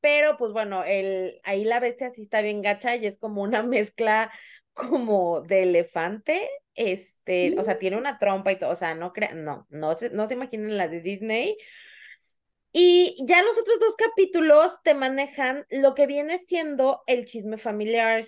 pero 0.00 0.36
pues 0.38 0.52
bueno, 0.52 0.84
el, 0.84 1.40
ahí 1.44 1.64
la 1.64 1.80
bestia 1.80 2.10
sí 2.10 2.22
está 2.22 2.40
bien 2.42 2.62
gacha 2.62 2.96
y 2.96 3.06
es 3.06 3.18
como 3.18 3.42
una 3.42 3.62
mezcla 3.64 4.32
como 4.72 5.40
de 5.42 5.64
elefante, 5.64 6.48
este, 6.74 7.58
o 7.58 7.64
sea, 7.64 7.80
tiene 7.80 7.96
una 7.96 8.18
trompa 8.20 8.52
y 8.52 8.56
todo, 8.56 8.70
o 8.70 8.76
sea, 8.76 8.94
no 8.94 9.12
crean, 9.12 9.42
no, 9.42 9.66
no 9.70 9.96
se, 9.96 10.10
no 10.10 10.28
se 10.28 10.34
imaginen 10.34 10.76
la 10.76 10.86
de 10.86 11.00
Disney. 11.00 11.56
Y 12.72 13.16
ya 13.26 13.42
los 13.42 13.58
otros 13.58 13.80
dos 13.80 13.96
capítulos 13.96 14.78
te 14.84 14.94
manejan 14.94 15.66
lo 15.70 15.96
que 15.96 16.06
viene 16.06 16.38
siendo 16.38 17.02
el 17.08 17.24
chisme 17.24 17.56
familiar, 17.56 18.24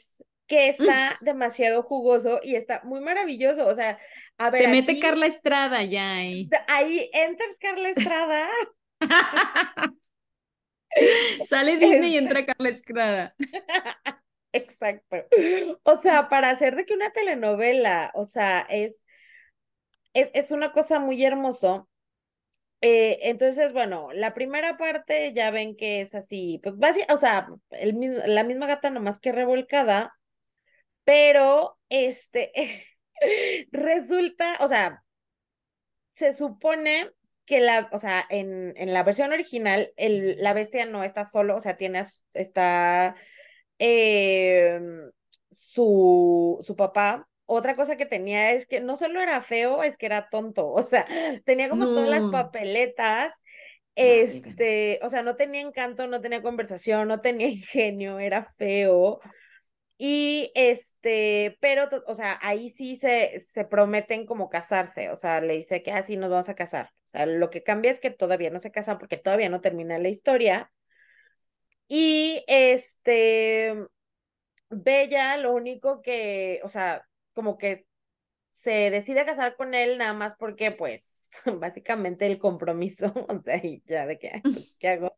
que 0.51 0.69
está 0.69 1.17
demasiado 1.21 1.85
jugoso 1.85 2.41
y 2.43 2.57
está 2.57 2.83
muy 2.83 3.01
maravilloso, 3.01 3.67
o 3.67 3.75
sea, 3.75 3.99
a 4.37 4.51
ver. 4.51 4.63
Se 4.63 4.69
mete 4.69 4.99
Carla 4.99 5.27
Estrada 5.27 5.85
ya 5.85 6.17
ahí. 6.17 6.51
Ahí 6.67 7.09
enters 7.15 7.59
Carla 7.59 7.89
Estrada. 7.91 8.49
Sale 11.49 11.77
Disney 11.77 12.15
y 12.15 12.19
entra 12.19 12.45
Carla 12.45 12.71
Estrada. 12.71 13.35
Exacto. 14.53 15.17
O 15.85 15.97
sea, 15.97 16.29
para 16.29 16.51
hacer 16.51 16.75
de 16.75 16.85
que 16.85 16.95
una 16.95 17.13
telenovela, 17.13 18.11
o 18.15 18.25
sea, 18.25 18.67
es, 18.69 19.05
es, 20.15 20.31
es 20.35 20.51
una 20.51 20.73
cosa 20.73 20.99
muy 20.99 21.25
hermoso. 21.25 21.89
Eh, 22.81 23.21
entonces, 23.29 23.73
bueno, 23.73 24.09
la 24.13 24.35
primera 24.35 24.77
parte 24.77 25.33
ya 25.33 25.53
ven 25.53 25.77
que 25.77 26.01
es 26.01 26.15
así, 26.17 26.61
pues 26.63 26.75
o 27.09 27.17
sea, 27.19 27.47
el, 27.71 28.23
la 28.27 28.43
misma 28.43 28.67
gata 28.67 28.91
nomás 28.91 29.21
que 29.21 29.33
revolcada, 29.33 30.19
pero 31.11 31.77
este, 31.89 32.53
resulta, 33.73 34.59
o 34.61 34.69
sea, 34.69 35.03
se 36.13 36.33
supone 36.33 37.11
que 37.47 37.59
la, 37.59 37.89
o 37.91 37.99
sea, 37.99 38.25
en, 38.31 38.75
en 38.77 38.95
la 38.95 39.03
versión 39.03 39.33
original, 39.33 39.93
el, 39.97 40.41
la 40.41 40.53
bestia 40.53 40.85
no 40.87 41.03
está 41.03 41.25
solo, 41.25 41.57
o 41.57 41.61
sea, 41.61 41.77
tiene, 41.77 42.05
está 42.33 43.17
eh, 43.81 44.81
su, 45.51 46.59
su 46.61 46.77
papá, 46.77 47.29
otra 47.45 47.75
cosa 47.75 47.97
que 47.97 48.07
tenía 48.07 48.53
es 48.53 48.69
que 48.69 48.79
no 48.79 48.95
solo 48.95 49.21
era 49.21 49.41
feo, 49.41 49.83
es 49.83 49.97
que 49.97 50.07
era 50.07 50.29
tonto, 50.31 50.71
o 50.71 50.87
sea, 50.87 51.09
tenía 51.45 51.69
como 51.69 51.87
todas 51.87 52.09
las 52.09 52.25
papeletas, 52.27 53.35
este, 53.97 55.01
o 55.03 55.11
sea, 55.11 55.25
no 55.25 55.35
tenía 55.35 55.61
encanto, 55.61 56.07
no 56.07 56.21
tenía 56.21 56.41
conversación, 56.41 57.09
no 57.09 57.21
tenía 57.21 57.49
ingenio, 57.51 58.21
era 58.21 58.45
feo. 58.45 59.19
Y 60.03 60.51
este, 60.55 61.59
pero, 61.61 61.87
o 62.07 62.15
sea, 62.15 62.39
ahí 62.41 62.71
sí 62.71 62.97
se, 62.97 63.39
se 63.39 63.67
prometen 63.67 64.25
como 64.25 64.49
casarse, 64.49 65.11
o 65.11 65.17
sea, 65.17 65.43
le 65.43 65.55
dice 65.59 65.83
que 65.83 65.93
así 65.93 66.17
nos 66.17 66.31
vamos 66.31 66.49
a 66.49 66.55
casar. 66.55 66.87
O 67.05 67.09
sea, 67.09 67.27
lo 67.27 67.51
que 67.51 67.63
cambia 67.63 67.91
es 67.93 68.01
que 68.01 68.11
todavía 68.11 68.49
no 68.49 68.61
se 68.61 68.71
casan 68.73 68.97
porque 68.97 69.19
todavía 69.19 69.51
no 69.51 69.61
termina 69.61 69.99
la 69.99 70.09
historia. 70.09 70.73
Y 71.89 72.45
este, 72.47 73.75
Bella, 74.71 75.37
lo 75.39 75.53
único 75.55 76.03
que, 76.03 76.61
o 76.65 76.69
sea, 76.69 77.07
como 77.35 77.59
que 77.59 77.87
se 78.51 78.91
decide 78.91 79.25
casar 79.25 79.57
con 79.57 79.75
él 79.75 79.99
nada 79.99 80.13
más 80.13 80.35
porque, 80.35 80.73
pues, 80.73 81.31
básicamente 81.61 82.27
el 82.27 82.39
compromiso, 82.39 83.13
o 83.29 83.43
sea, 83.43 83.57
y 83.57 83.83
ya 83.87 84.07
de 84.07 84.19
qué, 84.19 84.41
pues, 84.43 84.77
qué 84.79 84.89
hago, 84.89 85.15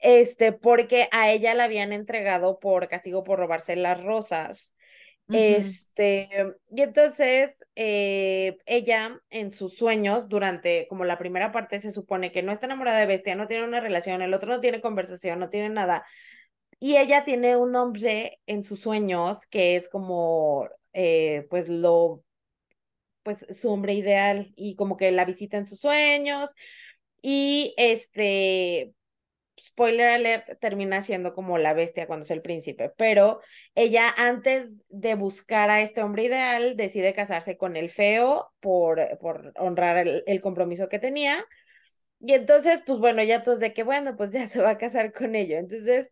este, 0.00 0.52
porque 0.52 1.08
a 1.12 1.30
ella 1.30 1.54
la 1.54 1.64
habían 1.64 1.92
entregado 1.92 2.58
por 2.58 2.88
castigo 2.88 3.24
por 3.24 3.38
robarse 3.38 3.76
las 3.76 4.02
rosas. 4.02 4.74
Este, 5.30 6.30
y 6.74 6.80
entonces 6.80 7.62
eh, 7.76 8.56
ella 8.64 9.20
en 9.28 9.52
sus 9.52 9.76
sueños, 9.76 10.30
durante 10.30 10.86
como 10.88 11.04
la 11.04 11.18
primera 11.18 11.52
parte, 11.52 11.80
se 11.80 11.92
supone 11.92 12.32
que 12.32 12.42
no 12.42 12.50
está 12.50 12.64
enamorada 12.64 12.98
de 12.98 13.04
Bestia, 13.04 13.34
no 13.34 13.46
tiene 13.46 13.66
una 13.66 13.80
relación, 13.80 14.22
el 14.22 14.32
otro 14.32 14.48
no 14.48 14.60
tiene 14.62 14.80
conversación, 14.80 15.38
no 15.38 15.50
tiene 15.50 15.68
nada. 15.68 16.06
Y 16.80 16.96
ella 16.96 17.24
tiene 17.24 17.56
un 17.56 17.76
hombre 17.76 18.40
en 18.46 18.64
sus 18.64 18.80
sueños 18.80 19.44
que 19.50 19.76
es 19.76 19.90
como, 19.90 20.66
eh, 20.94 21.46
pues 21.50 21.68
lo 21.68 22.24
pues 23.28 23.44
su 23.60 23.70
hombre 23.70 23.92
ideal 23.92 24.54
y 24.56 24.74
como 24.74 24.96
que 24.96 25.10
la 25.10 25.26
visita 25.26 25.58
en 25.58 25.66
sus 25.66 25.80
sueños 25.80 26.54
y 27.20 27.74
este 27.76 28.94
spoiler 29.60 30.08
alert 30.08 30.58
termina 30.60 31.02
siendo 31.02 31.34
como 31.34 31.58
la 31.58 31.74
bestia 31.74 32.06
cuando 32.06 32.24
es 32.24 32.30
el 32.30 32.42
príncipe, 32.42 32.90
pero 32.96 33.40
ella 33.74 34.14
antes 34.16 34.76
de 34.88 35.14
buscar 35.14 35.68
a 35.70 35.82
este 35.82 36.02
hombre 36.02 36.24
ideal 36.24 36.76
decide 36.76 37.14
casarse 37.14 37.58
con 37.58 37.76
el 37.76 37.90
feo 37.90 38.50
por, 38.60 39.18
por 39.18 39.52
honrar 39.58 39.98
el, 39.98 40.24
el 40.26 40.40
compromiso 40.40 40.88
que 40.88 40.98
tenía. 40.98 41.44
Y 42.20 42.34
entonces, 42.34 42.82
pues 42.86 42.98
bueno, 42.98 43.22
ya 43.22 43.42
todos 43.42 43.60
de 43.60 43.74
que, 43.74 43.82
bueno, 43.84 44.16
pues 44.16 44.32
ya 44.32 44.48
se 44.48 44.60
va 44.60 44.70
a 44.70 44.78
casar 44.78 45.12
con 45.12 45.34
ello. 45.34 45.58
Entonces, 45.58 46.10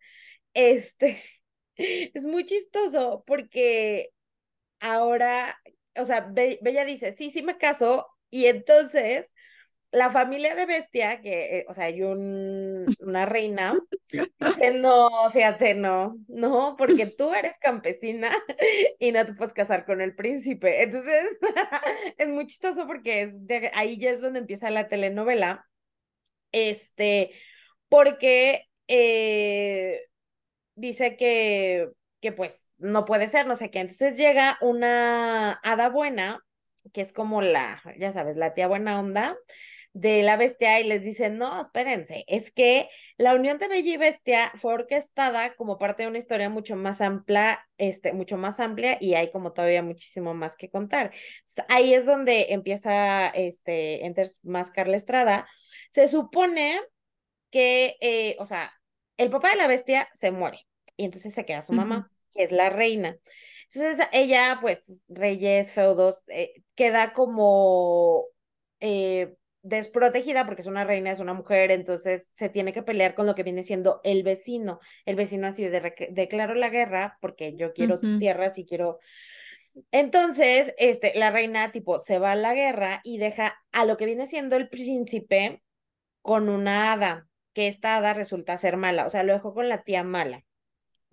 este, 0.54 1.22
es 1.76 2.24
muy 2.24 2.44
chistoso 2.44 3.24
porque 3.26 4.10
ahora 4.80 5.58
o 5.98 6.04
sea, 6.04 6.30
Bella 6.32 6.84
dice, 6.84 7.12
sí, 7.12 7.30
sí 7.30 7.42
me 7.42 7.58
caso, 7.58 8.06
y 8.30 8.46
entonces 8.46 9.32
la 9.92 10.10
familia 10.10 10.54
de 10.54 10.66
Bestia, 10.66 11.20
que, 11.20 11.58
eh, 11.58 11.66
o 11.68 11.74
sea, 11.74 11.86
hay 11.86 12.02
un, 12.02 12.84
una 13.00 13.24
reina, 13.24 13.78
dice, 14.10 14.72
no, 14.74 15.08
fíjate, 15.30 15.74
no, 15.74 16.18
no, 16.28 16.74
porque 16.76 17.06
tú 17.06 17.32
eres 17.32 17.56
campesina 17.58 18.30
y 18.98 19.12
no 19.12 19.24
te 19.24 19.32
puedes 19.34 19.54
casar 19.54 19.86
con 19.86 20.00
el 20.00 20.14
príncipe. 20.14 20.82
Entonces, 20.82 21.38
es 22.18 22.28
muy 22.28 22.46
chistoso 22.46 22.86
porque 22.86 23.22
es 23.22 23.46
de, 23.46 23.70
ahí 23.74 23.98
ya 23.98 24.10
es 24.10 24.20
donde 24.20 24.40
empieza 24.40 24.70
la 24.70 24.88
telenovela, 24.88 25.66
este, 26.52 27.32
porque 27.88 28.66
eh, 28.88 30.02
dice 30.74 31.16
que 31.16 31.90
que 32.20 32.32
pues 32.32 32.66
no 32.78 33.04
puede 33.04 33.28
ser, 33.28 33.46
no 33.46 33.56
sé 33.56 33.70
qué. 33.70 33.80
Entonces 33.80 34.16
llega 34.16 34.58
una 34.60 35.52
hada 35.62 35.88
buena, 35.88 36.40
que 36.92 37.00
es 37.00 37.12
como 37.12 37.42
la, 37.42 37.82
ya 37.98 38.12
sabes, 38.12 38.36
la 38.36 38.54
tía 38.54 38.68
buena 38.68 38.98
onda 39.00 39.36
de 39.96 40.22
la 40.22 40.36
bestia 40.36 40.78
y 40.78 40.84
les 40.84 41.02
dice, 41.02 41.30
no, 41.30 41.58
espérense, 41.58 42.24
es 42.28 42.50
que 42.50 42.90
la 43.16 43.34
unión 43.34 43.56
de 43.56 43.66
Bella 43.66 43.94
y 43.94 43.96
Bestia 43.96 44.52
fue 44.56 44.74
orquestada 44.74 45.54
como 45.54 45.78
parte 45.78 46.02
de 46.02 46.10
una 46.10 46.18
historia 46.18 46.50
mucho 46.50 46.76
más 46.76 47.00
amplia, 47.00 47.66
este, 47.78 48.12
mucho 48.12 48.36
más 48.36 48.60
amplia 48.60 48.98
y 49.00 49.14
hay 49.14 49.30
como 49.30 49.54
todavía 49.54 49.82
muchísimo 49.82 50.34
más 50.34 50.54
que 50.56 50.68
contar. 50.68 51.12
ahí 51.70 51.94
es 51.94 52.04
donde 52.04 52.48
empieza, 52.50 53.28
este, 53.28 54.04
Enter 54.04 54.28
más 54.42 54.70
Carla 54.70 54.98
Estrada. 54.98 55.48
Se 55.90 56.08
supone 56.08 56.78
que, 57.50 57.96
eh, 58.02 58.36
o 58.38 58.44
sea, 58.44 58.72
el 59.16 59.30
papá 59.30 59.50
de 59.50 59.56
la 59.56 59.66
bestia 59.66 60.10
se 60.12 60.30
muere 60.30 60.66
y 60.96 61.04
entonces 61.04 61.34
se 61.34 61.44
queda 61.44 61.62
su 61.62 61.72
mamá, 61.72 62.10
que 62.34 62.42
es 62.42 62.52
la 62.52 62.70
reina. 62.70 63.18
Entonces 63.72 64.06
ella, 64.12 64.58
pues, 64.60 65.02
reyes, 65.08 65.72
feudos, 65.72 66.22
eh, 66.28 66.62
queda 66.74 67.12
como 67.12 68.24
eh, 68.80 69.34
desprotegida 69.62 70.46
porque 70.46 70.62
es 70.62 70.68
una 70.68 70.84
reina, 70.84 71.10
es 71.10 71.20
una 71.20 71.34
mujer, 71.34 71.70
entonces 71.70 72.30
se 72.32 72.48
tiene 72.48 72.72
que 72.72 72.82
pelear 72.82 73.14
con 73.14 73.26
lo 73.26 73.34
que 73.34 73.42
viene 73.42 73.62
siendo 73.62 74.00
el 74.04 74.22
vecino. 74.22 74.78
El 75.04 75.16
vecino 75.16 75.48
así 75.48 75.64
de 75.64 76.08
declaro 76.10 76.54
la 76.54 76.68
guerra 76.68 77.18
porque 77.20 77.56
yo 77.56 77.72
quiero 77.72 78.00
tus 78.00 78.18
tierras 78.18 78.56
y 78.58 78.64
quiero... 78.64 78.98
Entonces, 79.90 80.74
este, 80.78 81.12
la 81.16 81.30
reina 81.30 81.70
tipo 81.70 81.98
se 81.98 82.18
va 82.18 82.32
a 82.32 82.36
la 82.36 82.54
guerra 82.54 83.00
y 83.04 83.18
deja 83.18 83.58
a 83.72 83.84
lo 83.84 83.98
que 83.98 84.06
viene 84.06 84.26
siendo 84.26 84.56
el 84.56 84.70
príncipe 84.70 85.62
con 86.22 86.48
una 86.48 86.92
hada, 86.92 87.28
que 87.52 87.68
esta 87.68 87.96
hada 87.96 88.14
resulta 88.14 88.56
ser 88.56 88.76
mala, 88.78 89.04
o 89.04 89.10
sea, 89.10 89.22
lo 89.22 89.34
dejó 89.34 89.52
con 89.52 89.68
la 89.68 89.82
tía 89.82 90.02
mala 90.02 90.45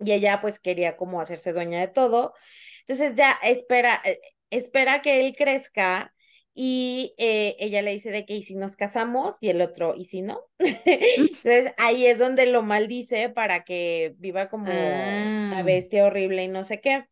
y 0.04 0.12
ella 0.12 0.40
pues 0.40 0.58
quería 0.60 0.96
como 0.96 1.20
hacerse 1.20 1.52
dueña 1.52 1.80
de 1.80 1.88
todo. 1.88 2.34
Entonces 2.80 3.14
ya 3.14 3.38
espera, 3.42 4.00
eh, 4.04 4.20
espera 4.50 5.02
que 5.02 5.20
él 5.26 5.34
crezca 5.36 6.12
y 6.54 7.14
eh, 7.18 7.56
ella 7.58 7.82
le 7.82 7.90
dice 7.92 8.10
de 8.10 8.24
que 8.24 8.34
y 8.34 8.42
si 8.44 8.54
nos 8.54 8.76
casamos 8.76 9.36
y 9.40 9.48
el 9.48 9.60
otro 9.60 9.94
y 9.96 10.04
si 10.04 10.22
no. 10.22 10.40
Entonces 10.58 11.74
ahí 11.78 12.06
es 12.06 12.18
donde 12.18 12.46
lo 12.46 12.62
maldice 12.62 13.28
para 13.28 13.64
que 13.64 14.14
viva 14.18 14.48
como 14.48 14.64
una 14.64 15.58
ah. 15.58 15.62
bestia 15.62 16.04
horrible 16.04 16.44
y 16.44 16.48
no 16.48 16.64
sé 16.64 16.80
qué. 16.80 17.06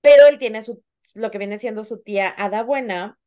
Pero 0.00 0.26
él 0.28 0.38
tiene 0.38 0.62
su, 0.62 0.82
lo 1.14 1.30
que 1.30 1.38
viene 1.38 1.58
siendo 1.58 1.84
su 1.84 2.02
tía 2.02 2.34
Ada 2.36 2.62
Buena, 2.62 3.18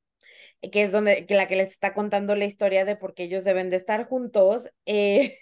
que 0.71 0.83
es 0.83 0.91
donde, 0.91 1.25
que 1.25 1.35
la 1.35 1.47
que 1.47 1.55
les 1.55 1.71
está 1.71 1.93
contando 1.93 2.35
la 2.35 2.45
historia 2.45 2.85
de 2.85 2.95
por 2.95 3.13
qué 3.13 3.23
ellos 3.23 3.43
deben 3.43 3.69
de 3.69 3.77
estar 3.77 4.05
juntos. 4.07 4.69
Eh, 4.85 5.37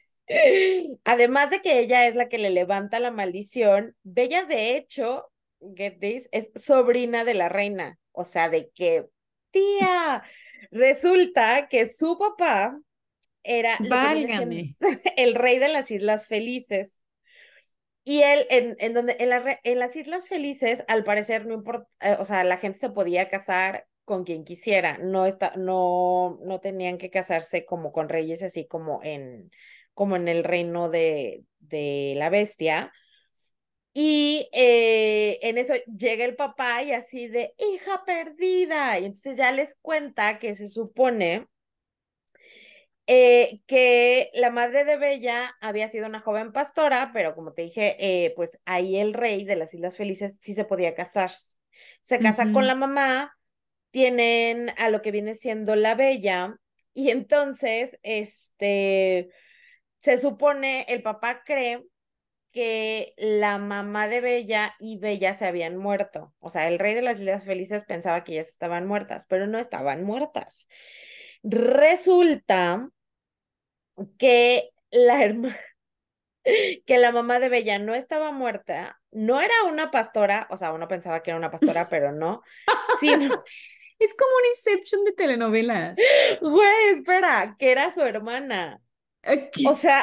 Además 1.04 1.50
de 1.50 1.62
que 1.62 1.80
ella 1.80 2.08
es 2.08 2.16
la 2.16 2.30
que 2.30 2.38
le 2.38 2.50
levanta 2.50 3.00
la 3.00 3.12
maldición, 3.12 3.96
Bella 4.04 4.46
de 4.46 4.78
hecho, 4.78 5.32
get 5.76 6.00
this, 6.00 6.30
es 6.32 6.50
sobrina 6.56 7.24
de 7.24 7.34
la 7.34 7.50
reina. 7.50 8.00
O 8.12 8.26
sea, 8.26 8.50
de 8.50 8.70
que, 8.70 9.08
tía, 9.52 10.24
Resulta 10.72 11.68
que 11.68 11.88
su 11.88 12.18
papá 12.18 12.80
era 13.44 13.78
lo 13.80 13.90
que 13.90 14.76
el 15.18 15.36
rey 15.36 15.60
de 15.60 15.68
las 15.68 15.92
Islas 15.92 16.28
Felices. 16.28 17.02
Y 18.06 18.22
él, 18.22 18.46
en, 18.50 18.76
en 18.80 18.94
donde, 18.94 19.16
en, 19.20 19.30
la 19.30 19.60
en 19.64 19.80
las 19.80 19.96
Islas 19.96 20.28
Felices, 20.28 20.84
al 20.88 21.04
parecer, 21.04 21.46
no 21.46 21.54
importa, 21.54 21.88
eh, 22.02 22.18
o 22.20 22.26
sea, 22.26 22.44
la 22.44 22.58
gente 22.58 22.80
se 22.80 22.90
podía 22.90 23.30
casar 23.30 23.88
con 24.04 24.26
quien 24.26 24.44
quisiera, 24.44 24.98
no, 24.98 25.26
está, 25.26 25.54
no, 25.56 26.38
no 26.44 26.60
tenían 26.60 26.98
que 26.98 27.10
casarse 27.10 27.66
como 27.66 27.94
con 27.94 28.10
reyes, 28.10 28.44
así 28.44 28.68
como 28.68 29.00
en, 29.02 29.50
como 29.94 30.16
en 30.16 30.28
el 30.28 30.44
reino 30.44 30.90
de, 30.90 31.44
de 31.60 32.14
la 32.18 32.30
bestia. 32.30 32.92
Y 33.94 34.50
eh, 34.54 35.40
en 35.44 35.58
eso 35.58 35.76
llega 35.98 36.26
el 36.26 36.36
papá 36.36 36.82
y 36.82 36.94
así 36.94 37.28
de, 37.28 37.54
hija 37.58 38.04
perdida. 38.06 39.00
Y 39.00 39.06
entonces 39.06 39.38
ya 39.38 39.52
les 39.52 39.76
cuenta 39.82 40.40
que 40.40 40.56
se 40.56 40.68
supone 40.68 41.48
eh, 43.06 43.62
que 43.68 44.32
la 44.34 44.50
madre 44.50 44.86
de 44.86 44.98
Bella 44.98 45.56
había 45.62 45.90
sido 45.90 46.08
una 46.08 46.22
joven 46.22 46.52
pastora, 46.54 47.12
pero 47.14 47.36
como 47.36 47.54
te 47.54 47.64
dije, 47.64 47.98
eh, 48.00 48.34
pues 48.36 48.60
ahí 48.66 48.98
el 48.98 49.14
rey 49.14 49.44
de 49.44 49.58
las 49.58 49.74
Islas 49.74 49.98
Felices 49.98 50.40
sí 50.42 50.56
se 50.56 50.66
podía 50.66 50.96
casar. 50.96 51.32
Se 52.02 52.20
casa 52.20 52.52
con 52.52 52.66
la 52.66 52.76
mamá, 52.76 53.38
tienen 53.92 54.72
a 54.78 54.90
lo 54.90 55.02
que 55.02 55.12
viene 55.12 55.36
siendo 55.36 55.76
la 55.76 55.96
Bella, 55.96 56.58
y 56.94 57.10
entonces, 57.10 57.98
este, 58.04 59.30
se 60.04 60.18
supone, 60.18 60.86
el 60.90 61.02
papá 61.02 61.44
cree 61.44 61.86
que 62.52 63.14
la 63.18 63.58
mamá 63.58 64.08
de 64.08 64.22
Bella 64.22 64.76
y 64.80 65.00
Bella 65.00 65.34
se 65.34 65.48
habían 65.48 65.78
muerto. 65.78 66.36
O 66.40 66.50
sea, 66.50 66.68
el 66.68 66.78
rey 66.78 66.94
de 66.94 67.02
las 67.02 67.20
Islas 67.20 67.46
Felices 67.46 67.86
pensaba 67.86 68.24
que 68.24 68.34
ellas 68.34 68.50
estaban 68.50 68.86
muertas, 68.86 69.26
pero 69.28 69.48
no 69.48 69.58
estaban 69.58 70.04
muertas. 70.04 70.68
Resulta 71.42 72.90
que 74.20 74.72
la 74.92 75.24
hermana, 75.24 75.58
que 76.86 76.98
la 76.98 77.12
mamá 77.12 77.40
de 77.40 77.50
Bella 77.50 77.80
no 77.80 77.96
estaba 77.96 78.32
muerta, 78.32 79.00
no 79.12 79.40
era 79.40 79.54
una 79.68 79.90
pastora, 79.90 80.48
o 80.52 80.58
sea, 80.58 80.74
uno 80.74 80.88
pensaba 80.88 81.24
que 81.24 81.32
era 81.32 81.38
una 81.38 81.50
pastora, 81.50 81.88
pero 81.90 82.12
no, 82.12 82.44
sino, 83.00 83.44
Es 84.00 84.14
como 84.16 84.32
un 84.36 84.46
Inception 84.48 85.06
de 85.06 85.14
telenovelas. 85.14 85.96
güey, 86.42 86.88
espera, 86.92 87.56
que 87.58 87.72
era 87.72 87.90
su 87.90 88.02
hermana. 88.02 88.82
O 89.66 89.76
sea, 89.76 90.02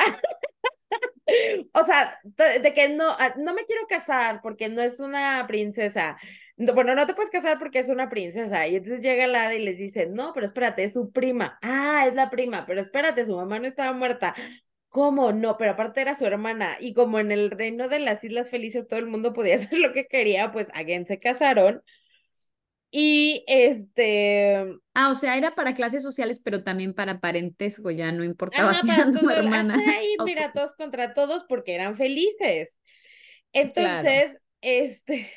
o 1.75 1.85
sea, 1.85 2.19
de 2.63 2.75
que 2.75 2.89
no, 2.89 3.11
ah, 3.11 3.35
no 3.37 3.55
me 3.55 3.65
quiero 3.65 3.87
casar 3.89 4.41
porque 4.43 4.69
no 4.69 4.83
es 4.83 5.01
una 5.01 5.45
princesa. 5.47 6.19
No, 6.57 6.75
Bueno, 6.75 6.95
no 6.95 7.07
te 7.07 7.15
puedes 7.15 7.31
casar 7.31 7.59
porque 7.59 7.79
es 7.79 7.89
una 7.89 8.09
princesa. 8.09 8.67
Y 8.69 8.77
entonces 8.77 9.03
llega 9.03 9.27
la 9.27 9.45
hada 9.45 9.55
y 9.55 9.65
les 9.65 9.79
dice, 9.79 10.07
no, 10.07 10.33
pero 10.33 10.47
espérate, 10.47 10.85
es 10.85 10.93
su 10.95 11.11
prima. 11.13 11.59
Ah, 11.63 12.05
es 12.09 12.15
la 12.15 12.31
prima, 12.31 12.67
pero 12.67 12.81
espérate, 12.81 13.25
su 13.27 13.37
mamá 13.37 13.59
no 13.59 13.67
estaba 13.67 13.93
muerta. 13.93 14.35
¿Cómo? 14.89 15.33
No, 15.33 15.57
pero 15.57 15.73
aparte 15.73 16.01
era 16.03 16.15
su 16.17 16.27
hermana. 16.27 16.77
Y 16.81 16.95
como 16.95 17.19
en 17.21 17.33
el 17.33 17.51
reino 17.51 17.89
de 17.89 18.01
las 18.01 18.25
Islas 18.25 18.51
Felices 18.51 18.89
todo 18.89 18.99
el 19.01 19.07
mundo 19.07 19.33
podía 19.33 19.55
hacer 19.57 19.79
lo 19.79 19.93
que 19.93 20.07
quería, 20.07 20.53
pues 20.53 20.69
again 20.75 21.07
se 21.07 21.19
casaron. 21.21 21.83
Y 22.91 23.45
este, 23.47 24.67
Ah, 24.95 25.11
o 25.11 25.15
sea, 25.15 25.37
era 25.37 25.55
para 25.55 25.75
clases 25.75 26.03
sociales, 26.03 26.41
pero 26.45 26.65
también 26.65 26.95
para 26.95 27.21
parentesco, 27.21 27.91
ya 27.91 28.11
no 28.13 28.25
importaba 28.25 28.75
Ajá, 28.75 28.75
si 28.75 29.09
tu 29.13 29.31
hermana. 29.31 29.75
ahí, 29.99 30.17
Ok, 30.19 30.23
mira, 30.25 30.53
todos 30.55 30.73
contra 30.75 31.15
todos 31.15 31.45
porque 31.49 31.75
eran 31.75 31.97
felices. 31.97 32.81
claro. 33.73 34.23
Entonces, 34.23 34.39
este, 34.63 35.31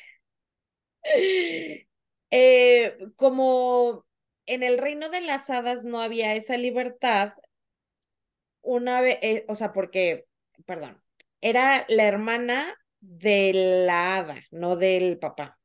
eh, 2.30 2.98
como 3.16 4.06
en 4.46 4.62
el 4.62 4.78
reino 4.78 5.08
de 5.10 5.20
las 5.20 5.50
hadas 5.50 5.84
no 5.84 6.00
había 6.00 6.34
esa 6.34 6.56
libertad, 6.56 7.34
una 8.62 9.00
vez, 9.00 9.44
o 9.48 9.54
sea, 9.54 9.72
porque, 9.72 10.26
perdón, 10.66 11.00
era 11.40 11.84
la 11.88 12.04
hermana 12.04 12.74
de 13.00 13.52
la 13.86 14.16
hada, 14.16 14.36
no 14.50 14.76
del 14.76 15.18
papá. 15.18 15.58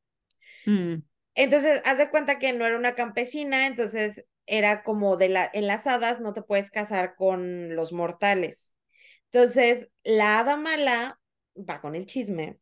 Mm, 0.68 1.02
Entonces, 1.40 1.82
haz 1.86 1.98
de 1.98 2.10
cuenta 2.10 2.38
que 2.38 2.52
no 2.52 2.66
era 2.66 2.78
una 2.78 2.96
campesina, 2.96 3.66
entonces 3.66 4.26
era 4.46 4.84
como 4.84 5.16
de 5.16 5.30
la, 5.30 5.50
en 5.54 5.68
las 5.68 5.88
hadas 5.88 6.20
no 6.20 6.34
te 6.34 6.42
puedes 6.42 6.70
casar 6.70 7.16
con 7.16 7.78
los 7.78 7.94
mortales. 7.94 8.74
Entonces, 9.32 9.88
la 10.04 10.40
hada 10.40 10.58
mala 10.58 11.18
va 11.56 11.80
con 11.80 11.96
el 11.96 12.06
chisme 12.08 12.58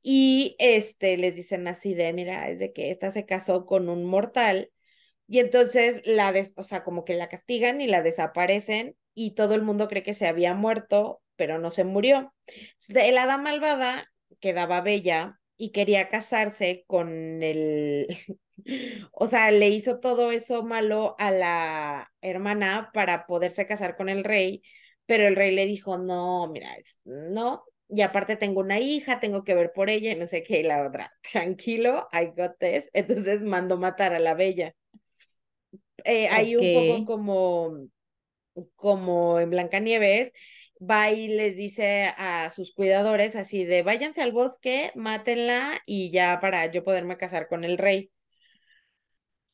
y 0.00 0.54
este 0.60 1.16
les 1.16 1.34
dicen 1.36 1.66
así 1.66 1.94
de, 1.94 2.12
mira, 2.12 2.48
es 2.50 2.60
de 2.60 2.72
que 2.72 2.92
esta 2.92 3.10
se 3.10 3.26
casó 3.26 3.66
con 3.66 3.88
un 3.88 4.04
mortal 4.04 4.70
y 5.26 5.40
entonces 5.40 6.00
la 6.04 6.30
des, 6.30 6.54
o 6.56 6.62
sea, 6.62 6.84
como 6.84 7.04
que 7.04 7.14
la 7.14 7.28
castigan 7.28 7.80
y 7.80 7.88
la 7.88 8.02
desaparecen 8.02 8.96
y 9.14 9.32
todo 9.32 9.56
el 9.56 9.62
mundo 9.62 9.88
cree 9.88 10.04
que 10.04 10.14
se 10.14 10.28
había 10.28 10.54
muerto, 10.54 11.20
pero 11.34 11.58
no 11.58 11.70
se 11.72 11.82
murió. 11.82 12.32
Entonces, 12.46 13.04
el 13.08 13.18
hada 13.18 13.38
malvada 13.38 14.08
quedaba 14.40 14.82
bella 14.82 15.40
y 15.58 15.72
quería 15.72 16.08
casarse 16.08 16.84
con 16.86 17.42
el, 17.42 18.08
o 19.12 19.26
sea, 19.26 19.50
le 19.50 19.68
hizo 19.70 20.00
todo 20.00 20.30
eso 20.32 20.64
malo 20.64 21.16
a 21.18 21.30
la 21.32 22.12
hermana 22.22 22.90
para 22.94 23.26
poderse 23.26 23.66
casar 23.66 23.96
con 23.96 24.08
el 24.08 24.24
rey, 24.24 24.62
pero 25.06 25.26
el 25.28 25.36
rey 25.36 25.54
le 25.54 25.66
dijo, 25.66 25.98
no, 25.98 26.48
mira, 26.48 26.76
no, 27.04 27.64
y 27.88 28.02
aparte 28.02 28.36
tengo 28.36 28.60
una 28.60 28.80
hija, 28.80 29.20
tengo 29.20 29.44
que 29.44 29.54
ver 29.54 29.72
por 29.74 29.90
ella 29.90 30.12
y 30.12 30.16
no 30.16 30.26
sé 30.28 30.42
qué, 30.44 30.60
y 30.60 30.62
la 30.64 30.86
otra, 30.86 31.12
tranquilo, 31.32 32.08
I 32.12 32.26
got 32.36 32.58
this, 32.60 32.90
entonces 32.94 33.42
mandó 33.42 33.78
matar 33.78 34.14
a 34.14 34.20
la 34.20 34.34
bella. 34.34 34.74
Eh, 36.04 36.28
ahí 36.28 36.56
ok. 36.56 36.62
un 36.62 36.70
poco 36.72 37.04
como, 37.04 37.88
como 38.76 39.40
en 39.40 39.50
Blancanieves, 39.50 40.32
va 40.80 41.10
y 41.10 41.28
les 41.28 41.56
dice 41.56 42.12
a 42.16 42.50
sus 42.50 42.72
cuidadores 42.74 43.36
así 43.36 43.64
de 43.64 43.82
váyanse 43.82 44.22
al 44.22 44.32
bosque, 44.32 44.92
mátenla 44.94 45.80
y 45.86 46.10
ya 46.10 46.38
para 46.40 46.66
yo 46.66 46.84
poderme 46.84 47.16
casar 47.18 47.48
con 47.48 47.64
el 47.64 47.78
rey. 47.78 48.10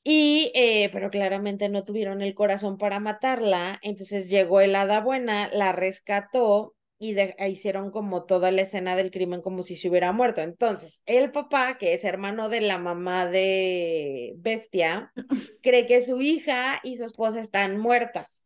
Y, 0.07 0.53
eh, 0.55 0.91
pero 0.93 1.11
claramente 1.11 1.69
no 1.71 1.85
tuvieron 1.85 2.21
el 2.23 2.35
corazón 2.35 2.77
para 2.77 3.01
matarla, 3.01 3.79
entonces 3.83 4.29
llegó 4.29 4.61
el 4.61 4.77
hada 4.77 5.01
buena, 5.01 5.49
la 5.53 5.73
rescató 5.73 6.75
y 6.99 7.15
de- 7.15 7.35
e 7.39 7.49
hicieron 7.51 7.91
como 7.91 8.25
toda 8.25 8.51
la 8.51 8.63
escena 8.63 8.97
del 8.97 9.11
crimen 9.11 9.41
como 9.43 9.63
si 9.63 9.77
se 9.77 9.89
hubiera 9.89 10.13
muerto. 10.13 10.43
Entonces, 10.43 11.03
el 11.07 11.33
papá, 11.33 11.79
que 11.79 11.95
es 11.95 12.05
hermano 12.05 12.49
de 12.51 12.61
la 12.61 12.77
mamá 12.79 13.27
de 13.27 14.35
Bestia, 14.39 15.11
cree 15.63 15.87
que 15.87 16.03
su 16.03 16.21
hija 16.21 16.81
y 16.83 16.97
su 16.99 17.05
esposa 17.05 17.41
están 17.41 17.79
muertas. 17.79 18.44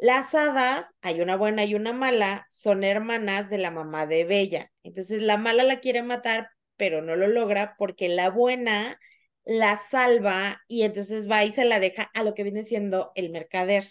Las 0.00 0.34
hadas, 0.34 0.94
hay 1.02 1.20
una 1.20 1.36
buena 1.36 1.64
y 1.64 1.74
una 1.74 1.92
mala, 1.92 2.46
son 2.50 2.84
hermanas 2.84 3.50
de 3.50 3.58
la 3.58 3.70
mamá 3.70 4.06
de 4.06 4.24
Bella. 4.24 4.72
Entonces, 4.82 5.22
la 5.22 5.36
mala 5.36 5.62
la 5.64 5.80
quiere 5.80 6.02
matar, 6.02 6.50
pero 6.76 7.02
no 7.02 7.16
lo 7.16 7.28
logra 7.28 7.76
porque 7.78 8.08
la 8.08 8.30
buena 8.30 8.98
la 9.44 9.76
salva 9.78 10.62
y 10.68 10.82
entonces 10.82 11.30
va 11.30 11.44
y 11.44 11.52
se 11.52 11.64
la 11.64 11.80
deja 11.80 12.10
a 12.14 12.24
lo 12.24 12.34
que 12.34 12.44
viene 12.44 12.64
siendo 12.64 13.12
el 13.14 13.30
mercader, 13.30 13.84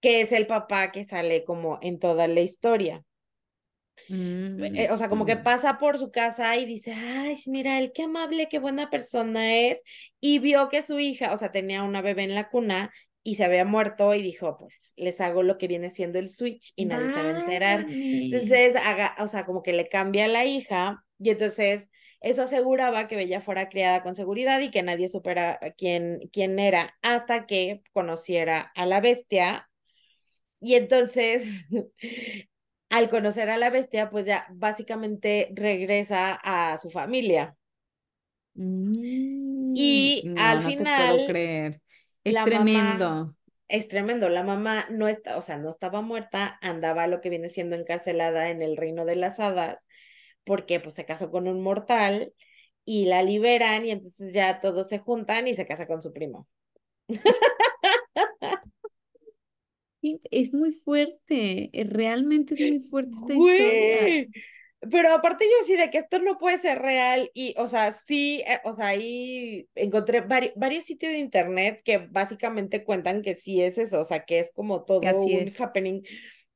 que 0.00 0.22
es 0.22 0.32
el 0.32 0.46
papá 0.46 0.90
que 0.92 1.04
sale 1.04 1.44
como 1.44 1.78
en 1.82 1.98
toda 1.98 2.26
la 2.28 2.40
historia. 2.40 3.04
Eh, 4.58 4.90
o 4.90 4.96
sea, 4.96 5.08
como 5.10 5.26
que 5.26 5.36
Mm, 5.36 5.42
pasa 5.42 5.76
por 5.78 5.98
su 5.98 6.10
casa 6.10 6.56
y 6.56 6.64
dice, 6.64 6.92
ay, 6.94 7.36
mira, 7.46 7.78
él 7.78 7.92
qué 7.94 8.04
amable, 8.04 8.48
qué 8.48 8.58
buena 8.58 8.88
persona 8.88 9.54
es. 9.54 9.82
Y 10.20 10.38
vio 10.38 10.68
que 10.70 10.80
su 10.82 10.98
hija, 10.98 11.32
o 11.34 11.36
sea, 11.36 11.52
tenía 11.52 11.82
una 11.82 12.00
bebé 12.00 12.24
en 12.24 12.34
la 12.34 12.48
cuna 12.48 12.90
y 13.26 13.36
se 13.36 13.44
había 13.44 13.64
muerto 13.64 14.14
y 14.14 14.22
dijo, 14.22 14.56
pues 14.58 14.92
les 14.96 15.20
hago 15.20 15.42
lo 15.42 15.58
que 15.58 15.68
viene 15.68 15.90
siendo 15.90 16.18
el 16.18 16.28
switch 16.30 16.72
y 16.76 16.86
nadie 16.86 17.10
se 17.10 17.22
va 17.22 17.28
a 17.30 17.32
enterar. 17.32 17.86
Entonces, 18.30 18.76
haga, 18.76 19.14
o 19.20 19.28
sea, 19.28 19.46
como 19.46 19.62
que 19.62 19.72
le 19.72 19.88
cambia 19.88 20.26
a 20.26 20.28
la 20.28 20.44
hija 20.44 21.04
y 21.18 21.30
entonces 21.30 21.90
eso 22.20 22.42
aseguraba 22.42 23.08
que 23.08 23.16
Bella 23.16 23.40
fuera 23.40 23.68
criada 23.68 24.02
con 24.02 24.14
seguridad 24.16 24.60
y 24.60 24.70
que 24.70 24.82
nadie 24.82 25.08
supiera 25.08 25.58
quién, 25.78 26.20
quién 26.32 26.58
era 26.58 26.96
hasta 27.02 27.46
que 27.46 27.82
conociera 27.92 28.72
a 28.74 28.86
la 28.86 29.00
bestia. 29.00 29.68
Y 30.60 30.74
entonces, 30.76 31.66
al 32.90 33.10
conocer 33.10 33.50
a 33.50 33.58
la 33.58 33.70
bestia, 33.70 34.10
pues 34.10 34.26
ya 34.26 34.46
básicamente 34.52 35.50
regresa 35.54 36.34
a 36.42 36.78
su 36.78 36.90
familia. 36.90 37.56
Mm, 38.54 39.74
Y 39.74 40.32
no, 40.34 40.34
al 40.36 40.62
no 40.62 40.74
te 40.74 40.86
puedo 40.86 41.22
final, 41.22 41.24
creer. 41.24 41.80
Es 42.26 42.34
la 42.34 42.46
mamá, 42.46 42.64
tremendo. 42.98 43.36
es 43.68 43.88
tremendo, 43.88 44.28
la 44.28 44.42
mamá 44.44 44.86
no 44.90 45.08
está, 45.08 45.38
o 45.38 45.42
sea, 45.42 45.58
no 45.58 45.70
estaba 45.70 46.02
muerta, 46.02 46.58
andaba 46.62 47.06
lo 47.06 47.20
que 47.20 47.30
viene 47.30 47.48
siendo 47.50 47.76
encarcelada 47.76 48.50
en 48.50 48.62
el 48.62 48.76
reino 48.76 49.04
de 49.04 49.16
las 49.16 49.40
hadas, 49.40 49.86
porque 50.44 50.80
pues 50.80 50.94
se 50.96 51.04
casó 51.06 51.30
con 51.30 51.48
un 51.48 51.62
mortal 51.62 52.32
y 52.84 53.06
la 53.06 53.22
liberan 53.22 53.86
y 53.86 53.92
entonces 53.92 54.32
ya 54.34 54.60
todos 54.60 54.88
se 54.88 54.98
juntan 54.98 55.48
y 55.48 55.54
se 55.54 55.66
casa 55.66 55.86
con 55.86 56.02
su 56.02 56.12
primo. 56.12 56.48
Sí, 60.00 60.20
Es 60.30 60.52
muy 60.52 60.72
fuerte, 60.72 61.70
eh, 61.72 61.84
realmente 61.84 62.54
es 62.54 62.60
muy 62.60 62.80
fuerte 62.80 63.16
esta 63.18 63.34
historia. 63.34 64.26
Pero 64.90 65.14
aparte 65.14 65.44
yo 65.46 65.64
sí 65.66 65.76
de 65.76 65.90
que 65.90 65.98
esto 65.98 66.18
no 66.18 66.38
puede 66.38 66.58
ser 66.58 66.80
real 66.82 67.30
y, 67.34 67.54
o 67.58 67.66
sea, 67.66 67.92
sí, 67.92 68.42
eh, 68.46 68.60
o 68.64 68.72
sea, 68.74 68.88
ahí 68.88 69.68
encontré 69.74 70.22
vari- 70.26 70.52
varios 70.56 70.84
sitios 70.84 71.12
de 71.12 71.18
internet 71.18 71.80
que 71.84 71.98
básicamente 71.98 72.84
cuentan 72.84 73.22
que 73.22 73.36
sí 73.36 73.62
es 73.62 73.78
eso, 73.78 74.00
o 74.00 74.04
sea, 74.04 74.24
que 74.26 74.38
es 74.40 74.52
como 74.54 74.84
todo 74.84 75.08
así 75.08 75.34
un 75.34 75.52
es. 75.52 75.56
happening. 75.58 76.02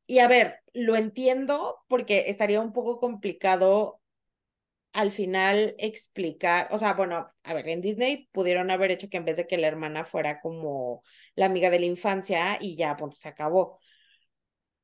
Y 0.06 0.18
a 0.20 0.28
ver, 0.28 0.60
lo 0.74 0.96
entiendo 0.96 1.78
porque 1.88 2.26
estaría 2.30 2.60
un 2.60 2.72
poco 2.72 3.00
complicado 3.00 4.00
al 4.92 5.12
final 5.12 5.74
explicar, 5.78 6.68
o 6.72 6.78
sea, 6.78 6.94
bueno, 6.94 7.30
a 7.44 7.54
ver, 7.54 7.68
en 7.68 7.80
Disney 7.80 8.28
pudieron 8.32 8.70
haber 8.70 8.90
hecho 8.90 9.08
que 9.08 9.18
en 9.18 9.24
vez 9.24 9.36
de 9.36 9.46
que 9.46 9.56
la 9.58 9.68
hermana 9.68 10.04
fuera 10.04 10.40
como 10.40 11.02
la 11.36 11.46
amiga 11.46 11.70
de 11.70 11.78
la 11.80 11.86
infancia 11.86 12.58
y 12.60 12.76
ya, 12.76 12.96
punto, 12.96 13.16
se 13.16 13.28
acabó. 13.28 13.78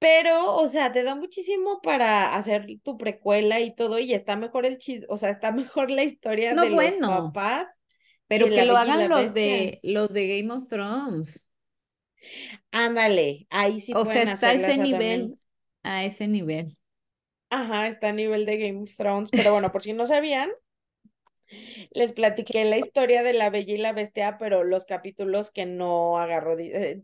Pero, 0.07 0.55
o 0.57 0.69
sea, 0.69 0.93
te 0.93 1.03
da 1.03 1.15
muchísimo 1.17 1.81
para 1.83 2.37
hacer 2.37 2.67
tu 2.85 2.97
precuela 2.99 3.61
y 3.61 3.75
todo, 3.75 3.99
y 3.99 4.13
está 4.15 4.37
mejor 4.37 4.65
el 4.67 4.79
chis, 4.79 5.05
o 5.09 5.17
sea, 5.17 5.31
está 5.31 5.51
mejor 5.53 5.91
la 5.91 6.05
historia 6.05 6.55
No, 6.55 6.63
de 6.63 6.71
los 6.71 6.97
papás 7.05 7.83
Pero 8.29 8.53
que 8.53 8.65
lo 8.65 8.77
hagan 8.77 9.09
los 9.09 9.33
Bestia. 9.35 9.35
de 9.35 9.81
los 9.83 10.13
de 10.13 10.41
Game 10.43 10.53
of 10.55 10.69
Thrones. 10.69 11.51
Ándale, 12.73 13.47
ahí 13.51 13.81
sí 13.81 13.93
O 13.93 14.05
sea, 14.05 14.23
está 14.23 14.51
a 14.51 14.53
ese 14.55 14.79
nivel, 14.79 14.89
también. 14.89 15.41
a 15.83 16.05
ese 16.05 16.29
nivel. 16.29 16.77
Ajá, 17.51 17.89
está 17.89 18.09
a 18.09 18.13
nivel 18.13 18.47
de 18.47 18.57
Game 18.59 18.83
of 18.83 18.95
Thrones, 18.97 19.33
pero 19.33 19.53
bueno, 19.53 19.71
por 19.73 19.83
si 19.83 19.93
no 19.93 20.07
sabían, 20.07 20.51
les 21.93 22.13
platiqué 22.13 22.65
la 22.65 22.79
historia 22.79 23.23
de 23.23 23.33
la 23.33 23.51
Bella 23.51 23.75
y 23.75 23.79
la 23.79 23.93
Bestia, 23.93 24.37
pero 24.39 24.65
los 24.65 24.85
capítulos 24.85 25.51
que 25.51 25.67
no 25.67 26.19
agarró. 26.19 26.59
Eh, 26.59 27.03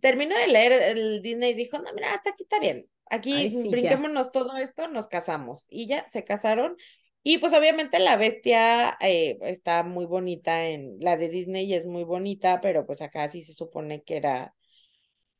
terminó 0.00 0.36
de 0.36 0.48
leer 0.48 0.72
el 0.72 1.22
Disney 1.22 1.52
y 1.52 1.54
dijo, 1.54 1.78
no, 1.78 1.92
mira, 1.94 2.14
hasta 2.14 2.30
aquí 2.30 2.44
está 2.44 2.60
bien. 2.60 2.86
Aquí 3.10 3.32
Ay, 3.32 3.50
sí, 3.50 3.64
ya. 3.64 3.70
brinquémonos 3.70 4.32
todo 4.32 4.56
esto, 4.56 4.88
nos 4.88 5.08
casamos. 5.08 5.66
Y 5.70 5.86
ya 5.86 6.08
se 6.08 6.24
casaron. 6.24 6.76
Y 7.22 7.38
pues 7.38 7.52
obviamente 7.52 7.98
la 7.98 8.16
bestia 8.16 8.96
eh, 9.00 9.38
está 9.42 9.82
muy 9.82 10.06
bonita 10.06 10.66
en 10.66 10.98
la 11.00 11.16
de 11.16 11.28
Disney 11.28 11.66
y 11.66 11.74
es 11.74 11.84
muy 11.84 12.04
bonita, 12.04 12.60
pero 12.60 12.86
pues 12.86 13.02
acá 13.02 13.28
sí 13.28 13.42
se 13.42 13.52
supone 13.52 14.02
que 14.02 14.16
era 14.16 14.54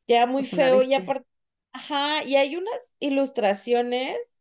ya 0.06 0.26
muy 0.26 0.44
feo 0.44 0.82
y 0.82 0.94
aparte, 0.94 1.26
ajá, 1.72 2.24
y 2.24 2.36
hay 2.36 2.56
unas 2.56 2.96
ilustraciones 2.98 4.37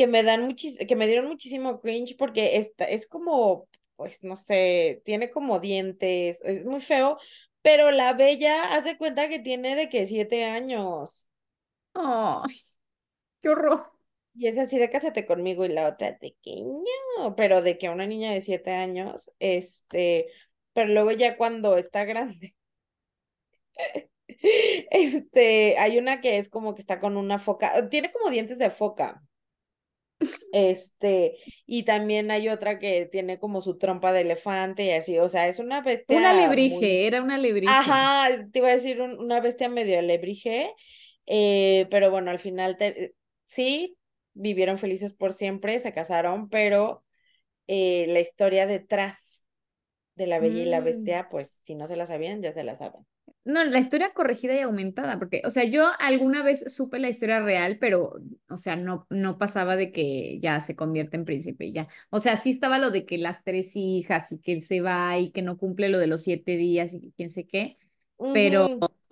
que 0.00 0.06
me 0.06 0.22
dan 0.22 0.46
muchis 0.46 0.78
que 0.88 0.96
me 0.96 1.06
dieron 1.06 1.26
muchísimo 1.28 1.80
cringe 1.82 2.16
porque 2.16 2.56
esta, 2.56 2.86
es 2.86 3.06
como, 3.06 3.68
pues 3.96 4.22
no 4.24 4.34
sé, 4.36 5.02
tiene 5.04 5.28
como 5.30 5.60
dientes, 5.60 6.40
es 6.42 6.64
muy 6.64 6.80
feo, 6.80 7.18
pero 7.60 7.90
la 7.90 8.14
bella 8.14 8.74
hace 8.76 8.96
cuenta 8.96 9.28
que 9.28 9.40
tiene 9.40 9.76
de 9.76 9.90
que 9.90 10.06
siete 10.06 10.44
años. 10.46 11.28
Ay, 11.94 12.56
qué 13.42 13.48
horror. 13.50 13.92
Y 14.34 14.48
es 14.48 14.58
así 14.58 14.78
de 14.78 14.90
cásate 14.90 15.26
conmigo 15.26 15.64
y 15.64 15.68
la 15.70 15.88
otra 15.88 16.12
de 16.12 16.36
que 16.42 16.62
no, 17.18 17.36
pero 17.36 17.62
de 17.62 17.78
que 17.78 17.90
una 17.90 18.06
niña 18.06 18.32
de 18.32 18.42
siete 18.42 18.72
años, 18.72 19.30
este, 19.40 20.28
pero 20.72 20.88
luego 20.92 21.12
ya 21.12 21.36
cuando 21.36 21.76
está 21.78 22.04
grande. 22.04 22.54
Este, 24.90 25.76
hay 25.78 25.98
una 25.98 26.20
que 26.20 26.38
es 26.38 26.48
como 26.48 26.74
que 26.74 26.80
está 26.80 27.00
con 27.00 27.16
una 27.16 27.38
foca, 27.38 27.88
tiene 27.90 28.12
como 28.12 28.30
dientes 28.30 28.58
de 28.58 28.70
foca. 28.70 29.22
Este, 30.52 31.38
y 31.66 31.84
también 31.84 32.30
hay 32.30 32.48
otra 32.48 32.78
que 32.78 33.06
tiene 33.06 33.38
como 33.38 33.60
su 33.62 33.78
trompa 33.78 34.12
de 34.12 34.22
elefante 34.22 34.84
y 34.84 34.90
así, 34.92 35.18
o 35.18 35.28
sea, 35.28 35.48
es 35.48 35.58
una 35.60 35.80
Una 36.08 36.28
bestia 36.28 36.54
muy, 36.54 36.92
alebrije, 36.92 37.06
era 37.06 37.22
una 37.22 37.36
alebrije. 37.36 38.06
ajá, 38.06 38.28
te 38.52 38.58
iba 38.60 38.68
a 38.68 38.72
decir 38.72 39.00
un- 39.02 39.18
una 39.20 39.40
bestia 39.40 39.68
medio 39.68 39.98
alebrije, 39.98 40.72
eh, 41.26 41.86
pero 41.90 42.10
bueno, 42.10 42.30
al 42.30 42.38
final 42.40 42.76
te- 42.78 43.14
sí, 43.44 43.98
vivieron 44.34 44.78
felices 44.78 45.12
por 45.14 45.32
siempre, 45.32 45.80
se 45.80 45.92
casaron, 45.94 46.48
pero 46.50 47.04
eh, 47.68 48.06
la 48.08 48.20
historia 48.20 48.66
detrás 48.66 49.46
de 50.16 50.26
la 50.26 50.38
Bella 50.40 50.62
y 50.62 50.66
la 50.66 50.80
Mm. 50.80 50.82
Bestia, 50.82 51.28
pues 51.30 51.60
si 51.64 51.74
no 51.74 51.88
se 51.88 51.96
la 51.96 52.06
sabían, 52.06 52.42
ya 52.42 52.52
se 52.52 52.64
la 52.64 52.76
saben. 52.76 53.06
No, 53.44 53.64
la 53.64 53.78
historia 53.78 54.12
corregida 54.12 54.54
y 54.54 54.60
aumentada, 54.60 55.18
porque, 55.18 55.40
o 55.46 55.50
sea, 55.50 55.64
yo 55.64 55.88
alguna 55.98 56.42
vez 56.42 56.62
supe 56.72 56.98
la 56.98 57.08
historia 57.08 57.40
real, 57.40 57.78
pero, 57.80 58.14
o 58.50 58.56
sea, 58.58 58.76
no, 58.76 59.06
no 59.08 59.38
pasaba 59.38 59.76
de 59.76 59.92
que 59.92 60.38
ya 60.40 60.60
se 60.60 60.76
convierte 60.76 61.16
en 61.16 61.24
príncipe 61.24 61.64
y 61.66 61.72
ya. 61.72 61.88
O 62.10 62.20
sea, 62.20 62.36
sí 62.36 62.50
estaba 62.50 62.78
lo 62.78 62.90
de 62.90 63.06
que 63.06 63.16
las 63.18 63.42
tres 63.42 63.72
hijas 63.76 64.30
y 64.32 64.38
que 64.40 64.52
él 64.52 64.62
se 64.64 64.82
va 64.82 65.18
y 65.18 65.30
que 65.32 65.40
no 65.42 65.56
cumple 65.56 65.88
lo 65.88 65.98
de 65.98 66.06
los 66.06 66.22
siete 66.22 66.56
días 66.58 66.92
y 66.94 67.00
que 67.00 67.12
quién 67.16 67.30
sé 67.30 67.46
qué, 67.46 67.78
pero 68.30 68.68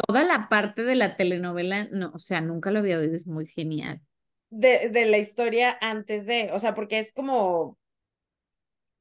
toda 0.06 0.24
la 0.24 0.48
parte 0.50 0.82
de 0.84 0.94
la 0.94 1.16
telenovela, 1.16 1.88
no, 1.90 2.12
o 2.14 2.18
sea, 2.18 2.40
nunca 2.42 2.70
lo 2.70 2.80
había 2.80 2.98
oído, 2.98 3.14
es 3.16 3.26
muy 3.26 3.46
genial. 3.46 4.02
de, 4.50 4.88
de 4.90 5.06
la 5.06 5.18
historia 5.18 5.76
antes 5.80 6.26
de, 6.26 6.50
o 6.52 6.58
sea, 6.58 6.74
porque 6.74 6.98
es 6.98 7.12
como 7.12 7.78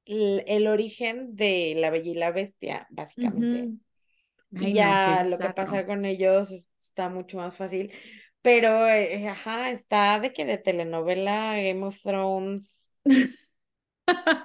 el, 0.05 0.43
el 0.47 0.67
origen 0.67 1.35
de 1.35 1.73
la 1.77 1.89
Bella 1.91 2.11
y 2.11 2.15
la 2.15 2.31
Bestia, 2.31 2.87
básicamente. 2.89 3.71
Ay, 4.55 4.73
ya 4.73 5.23
lo 5.23 5.39
que 5.39 5.49
pasa 5.49 5.85
con 5.85 6.05
ellos 6.05 6.51
es- 6.51 6.71
está 6.81 7.09
mucho 7.09 7.37
más 7.37 7.55
fácil. 7.55 7.91
Pero, 8.41 8.87
eh, 8.87 9.27
ajá, 9.27 9.71
está 9.71 10.19
de 10.19 10.33
que 10.33 10.45
de 10.45 10.57
telenovela, 10.57 11.53
Game 11.55 11.85
of 11.85 11.99
Thrones, 12.01 12.97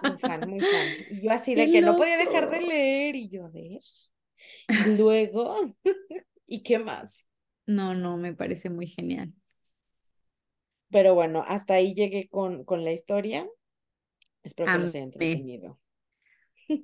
muy 0.01 0.19
fan, 0.19 0.47
muy 0.49 0.63
fan. 0.65 0.97
Y 1.09 1.23
yo 1.23 1.33
así 1.33 1.55
de 1.55 1.71
Qué 1.71 1.71
que 1.71 1.83
no 1.83 1.97
podía 1.97 2.17
dejar 2.17 2.51
de 2.51 2.61
leer 2.61 3.15
y 3.17 3.29
yo, 3.31 3.47
a 3.47 3.49
ver. 3.51 3.81
Y 4.69 4.85
luego, 4.97 5.57
¿y 6.47 6.63
qué 6.63 6.79
más? 6.79 7.27
No, 7.67 7.93
no, 7.95 8.17
me 8.17 8.35
parece 8.35 8.71
muy 8.71 8.87
genial. 8.87 9.33
Pero 10.93 11.15
bueno, 11.15 11.45
hasta 11.49 11.75
ahí 11.75 11.93
llegué 11.95 12.29
con, 12.29 12.65
con 12.65 12.85
la 12.85 12.93
historia. 12.93 13.47
Espero 14.45 14.71
que 14.71 14.79
los 14.79 14.95
haya 14.95 15.05
Amé. 15.05 15.05
entretenido. 15.05 15.81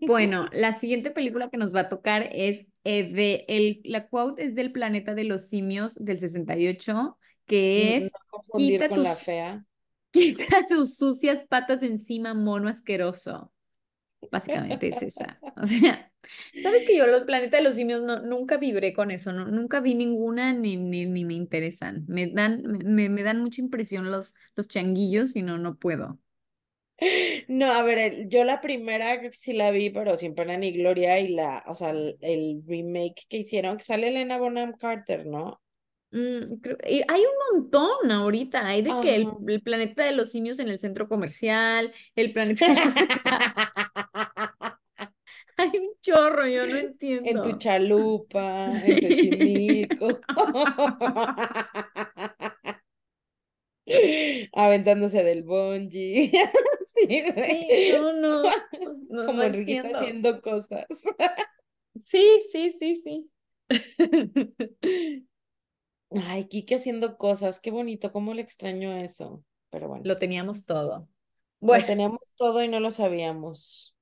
Bueno, 0.05 0.49
la 0.53 0.73
siguiente 0.73 1.11
película 1.11 1.51
que 1.51 1.59
nos 1.59 1.75
va 1.75 1.81
a 1.81 1.89
tocar 1.89 2.29
es 2.33 2.67
eh, 2.85 3.13
de 3.13 3.45
el, 3.49 3.81
la 3.85 4.09
quote 4.09 4.45
es 4.45 4.55
del 4.55 4.73
Planeta 4.73 5.15
de 5.15 5.25
los 5.25 5.49
Simios 5.49 5.95
del 5.97 6.19
68, 6.19 7.19
que 7.47 7.97
N- 7.97 7.97
es 7.97 8.13
No 8.33 8.51
quita 8.55 8.93
con 8.93 9.03
la 9.03 9.17
tus, 9.17 9.29
fea. 9.29 9.65
quita 10.13 10.67
tus 10.69 10.97
sucias 10.97 11.47
patas 11.49 11.83
encima, 11.83 12.35
mono 12.35 12.69
asqueroso. 12.69 13.53
Básicamente 14.31 14.89
es 14.89 15.03
esa. 15.03 15.43
O 15.57 15.67
sea, 15.67 16.13
sabes 16.57 16.85
que 16.85 16.97
yo 16.97 17.07
los 17.07 17.25
Planeta 17.25 17.57
de 17.59 17.63
los 17.65 17.77
Simios 17.77 18.03
no, 18.05 18.21
nunca 18.23 18.57
vibré 18.59 18.93
con 18.95 19.11
eso, 19.11 19.33
no, 19.33 19.47
nunca 19.47 19.81
vi 19.81 19.95
ninguna 19.95 20.53
ni, 20.55 20.77
ni, 20.77 21.07
ni 21.07 21.25
me 21.25 21.35
interesan. 21.35 22.05
Me 22.09 22.29
dan, 22.29 22.63
me, 22.85 23.09
me 23.11 23.23
dan 23.25 23.41
mucha 23.41 23.61
impresión 23.63 24.11
los, 24.13 24.35
los 24.57 24.69
changuillos 24.69 25.37
y 25.37 25.43
no, 25.43 25.59
no 25.59 25.77
puedo. 25.79 26.19
No, 27.49 27.73
a 27.73 27.83
ver, 27.83 28.29
yo 28.29 28.45
la 28.45 28.61
primera 28.61 29.21
sí 29.33 29.53
la 29.53 29.71
vi, 29.71 29.91
pero 29.91 30.17
sin 30.17 30.35
pena 30.35 30.57
ni 30.57 30.73
gloria, 30.73 31.19
y 31.21 31.29
la, 31.29 31.63
o 31.67 31.75
sea, 31.75 31.91
el, 31.91 32.19
el 32.21 32.63
remake 32.67 33.27
que 33.29 33.39
hicieron, 33.39 33.77
que 33.79 33.85
sale 33.85 34.09
Elena 34.09 34.39
Bonham 34.39 34.75
Carter, 34.77 35.27
¿no? 35.27 35.61
Mm, 36.11 36.61
creo- 36.63 36.79
y 36.89 37.03
hay 37.07 37.21
un 37.21 37.61
montón 37.61 38.11
ahorita, 38.11 38.67
hay 38.67 38.81
de 38.83 38.99
que 38.99 39.15
el, 39.17 39.63
planeta 39.63 40.05
de 40.05 40.13
los 40.13 40.31
simios 40.33 40.59
en 40.59 40.69
el 40.69 40.79
centro 40.79 41.07
comercial, 41.09 41.93
el 42.17 42.33
planeta 42.33 42.67
de 42.73 42.81
los... 42.85 42.95
hay 45.57 45.71
un 45.79 45.91
chorro, 46.03 46.47
yo 46.47 46.67
no 46.67 46.77
En 47.23 47.43
tu 47.43 47.53
entiendo. 47.53 47.59
chalupa, 47.59 48.81
en 48.87 48.99
Xochimilco. 49.01 50.25
Aventándose 54.53 55.23
del 55.25 55.43
bungee. 55.45 56.33
Sí, 56.87 57.23
Sí, 57.45 57.93
no, 57.93 58.13
no, 58.13 58.57
no, 59.09 59.25
Como 59.25 59.43
no 59.45 59.45
entiendo. 59.45 59.89
haciendo 59.89 60.41
cosas. 60.41 60.87
Sí, 62.05 62.41
sí, 62.51 62.71
sí, 62.71 62.95
sí. 62.97 63.31
Ay, 66.11 66.49
Kike 66.49 66.75
haciendo 66.77 67.17
cosas, 67.19 67.61
qué 67.61 67.71
bonito, 67.71 68.13
cómo 68.13 68.35
le 68.35 68.43
extraño 68.43 68.93
eso. 68.97 69.45
Pero 69.71 69.89
bueno, 69.89 70.09
Lo 70.09 70.19
teníamos 70.19 70.65
todo. 70.67 71.09
lo 71.67 71.81
Bueno, 71.81 71.85
teníamos 71.85 72.33
todo 72.37 72.63
y 72.65 72.69
no 72.69 72.81
lo 72.81 72.91
sabíamos. 72.91 73.97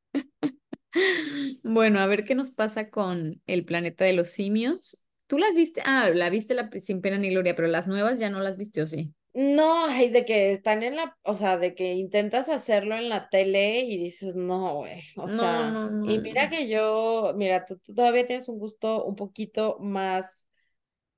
bueno, 1.63 2.01
a 2.01 2.07
ver 2.07 2.25
qué 2.25 2.35
nos 2.35 2.51
pasa 2.51 2.91
con 2.91 3.43
el 3.47 3.65
planeta 3.65 4.05
de 4.05 4.13
los 4.13 4.31
simios. 4.31 4.99
¿Tú 5.27 5.39
las 5.39 5.55
viste? 5.55 5.83
Ah, 5.85 6.11
la 6.11 6.31
viste 6.31 6.55
la 6.55 6.71
sin 6.81 7.01
pena 7.01 7.19
ni 7.19 7.31
gloria, 7.31 7.55
pero 7.57 7.69
las 7.69 7.87
nuevas 7.89 8.19
ya 8.21 8.31
no 8.31 8.41
las 8.41 8.57
viste, 8.59 8.83
¿o 8.83 8.87
sí? 8.87 9.13
No, 9.39 9.85
ay, 9.87 10.09
de 10.09 10.25
que 10.25 10.53
están 10.53 10.83
en 10.83 10.97
la, 10.97 11.15
o 11.23 11.35
sea, 11.37 11.59
de 11.59 11.75
que 11.75 11.93
intentas 11.93 12.49
hacerlo 12.49 12.97
en 12.97 13.11
la 13.11 13.29
tele 13.29 13.81
y 13.81 13.99
dices, 13.99 14.35
no, 14.35 14.77
güey, 14.77 15.03
o 15.19 15.29
No, 15.41 15.49
sea, 15.49 15.75
no, 15.75 15.91
no, 15.91 16.01
y 16.01 16.21
mira 16.21 16.49
que 16.49 16.69
yo, 16.69 17.35
mira, 17.37 17.67
tú, 17.67 17.77
tú 17.79 17.93
todavía 17.95 18.27
tienes 18.27 18.49
un 18.49 18.59
gusto 18.59 19.05
un 19.05 19.15
poquito 19.15 19.77
más, 19.79 20.47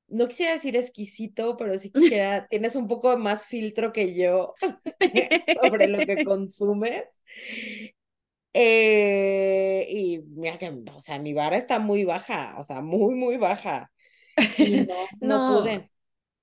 no 0.09 0.29
quisiera 0.29 0.53
decir 0.55 0.77
exquisito, 0.77 1.57
pero 1.57 1.79
sí 1.79 1.93
quisiera, 1.95 2.49
tienes 2.49 2.77
un 2.77 2.89
poco 2.89 3.17
más 3.19 3.47
filtro 3.47 3.93
que 3.93 4.15
yo 4.15 4.55
sobre 5.61 5.89
lo 5.89 6.05
que 6.05 6.23
consumes. 6.23 7.05
Eh, 8.55 9.87
y 9.91 10.19
mira 10.23 10.59
que, 10.59 10.69
o 10.95 11.01
sea, 11.01 11.19
mi 11.19 11.33
vara 11.35 11.57
está 11.57 11.79
muy 11.79 12.05
baja, 12.05 12.57
o 12.59 12.65
sea, 12.65 12.81
muy, 12.81 13.15
muy 13.15 13.37
baja. 13.37 13.91
Y 14.57 14.83
no, 14.83 15.11
no 15.21 15.45
No, 15.45 15.45
pude. 15.45 15.91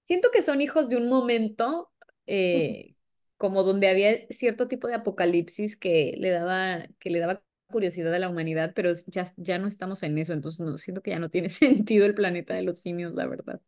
Siento 0.05 0.31
que 0.31 0.43
son 0.43 0.61
hijos 0.61 0.89
de 0.89 0.97
un 0.97 1.09
momento 1.09 1.91
eh, 2.27 2.95
como 3.37 3.63
donde 3.63 3.89
había 3.89 4.27
cierto 4.31 4.69
tipo 4.69 4.87
de 4.89 4.95
apocalipsis 4.95 5.77
que 5.77 6.15
le 6.19 6.31
daba, 6.31 6.87
que 6.99 7.11
le 7.11 7.19
daba 7.19 7.43
curiosidad 7.67 8.15
a 8.15 8.19
la 8.19 8.29
humanidad, 8.29 8.73
pero 8.75 8.93
ya, 9.07 9.33
ya 9.37 9.59
no 9.59 9.67
estamos 9.67 10.03
en 10.03 10.17
eso, 10.19 10.33
entonces 10.33 10.61
no, 10.61 10.77
siento 10.79 11.03
que 11.03 11.11
ya 11.11 11.19
no 11.19 11.29
tiene 11.31 11.49
sentido 11.51 12.07
el 12.07 12.15
planeta 12.15 12.55
de 12.55 12.63
los 12.63 12.79
simios, 12.81 13.13
la 13.15 13.27
verdad. 13.27 13.61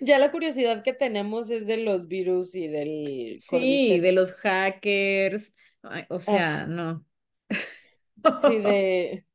Ya 0.00 0.18
la 0.18 0.30
curiosidad 0.32 0.82
que 0.82 0.92
tenemos 0.92 1.50
es 1.50 1.66
de 1.66 1.78
los 1.78 2.08
virus 2.08 2.54
y 2.54 2.68
del 2.68 3.42
Sí, 3.42 3.46
Cordyceps. 3.46 4.00
de 4.00 4.12
los 4.12 4.32
hackers, 4.32 5.54
o 6.08 6.18
sea, 6.20 6.66
no. 6.66 7.04
Sí, 8.38 8.58
de, 8.60 9.26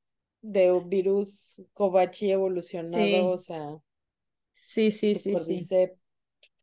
de 0.42 0.80
virus 0.86 1.62
Kobachi 1.74 2.32
evolucionado, 2.32 3.28
Sí. 3.28 3.32
o 3.32 3.38
sea, 3.38 3.78
Sí, 4.64 4.90
sí, 4.92 5.14
sí, 5.16 5.36
sí. 5.36 5.72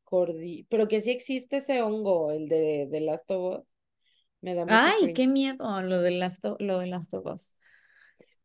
Cordi... 0.08 0.66
Pero 0.70 0.88
que 0.88 1.00
sí 1.00 1.10
existe 1.10 1.58
ese 1.58 1.82
hongo, 1.82 2.32
el 2.32 2.48
de, 2.48 2.86
de 2.90 3.00
Last 3.00 3.30
of 3.30 3.58
Us. 3.60 3.66
Me 4.40 4.54
da 4.54 4.64
mucho 4.64 4.76
Ay, 4.78 5.12
qué 5.12 5.26
miedo 5.26 5.82
lo 5.82 6.00
de 6.00 6.12
Last 6.12 6.44
of, 6.44 6.56
lo 6.60 6.78
de 6.78 6.86
Last 6.86 7.12
of 7.12 7.26
Us. 7.26 7.52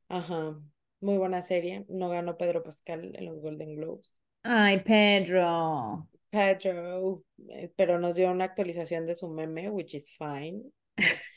Ajá, 0.10 0.60
muy 1.00 1.18
buena 1.18 1.42
serie. 1.42 1.86
No 1.88 2.10
ganó 2.10 2.38
Pedro 2.38 2.64
Pascal 2.64 3.16
en 3.16 3.26
los 3.26 3.40
Golden 3.40 3.76
Globes. 3.76 4.20
Ay, 4.44 4.80
Pedro. 4.80 6.08
Pedro, 6.30 7.24
eh, 7.50 7.72
pero 7.76 8.00
nos 8.00 8.16
dio 8.16 8.32
una 8.32 8.46
actualización 8.46 9.06
de 9.06 9.16
su 9.16 9.30
meme, 9.30 9.70
which 9.70 9.94
is 9.94 10.12
fine. 10.18 10.64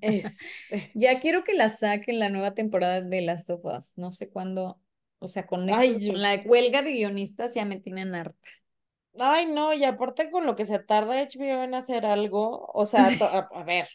Este, 0.00 0.90
Ya 0.94 1.20
quiero 1.20 1.44
que 1.44 1.54
la 1.54 1.70
saquen 1.70 2.18
la 2.18 2.30
nueva 2.30 2.54
temporada 2.54 3.00
de 3.00 3.20
Last 3.20 3.50
of 3.50 3.64
Us. 3.64 3.92
No 3.96 4.12
sé 4.12 4.30
cuándo. 4.30 4.80
O 5.18 5.28
sea, 5.28 5.46
con 5.46 5.68
esto, 5.68 5.80
Ay, 5.80 5.98
yo- 5.98 6.12
con 6.12 6.22
la 6.22 6.40
huelga 6.46 6.82
de 6.82 6.92
guionistas 6.92 7.54
ya 7.54 7.64
me 7.64 7.80
tienen 7.80 8.14
harta. 8.14 8.38
Ay, 9.20 9.46
no, 9.46 9.72
y 9.74 9.84
aparte 9.84 10.30
con 10.30 10.46
lo 10.46 10.54
que 10.56 10.64
se 10.64 10.78
tarda 10.78 11.20
HBO 11.20 11.62
en 11.64 11.74
hacer 11.74 12.06
algo, 12.06 12.66
o 12.72 12.86
sea, 12.86 13.08
Sí. 13.08 13.18
a, 13.20 13.38
a 13.52 13.64
ver, 13.64 13.88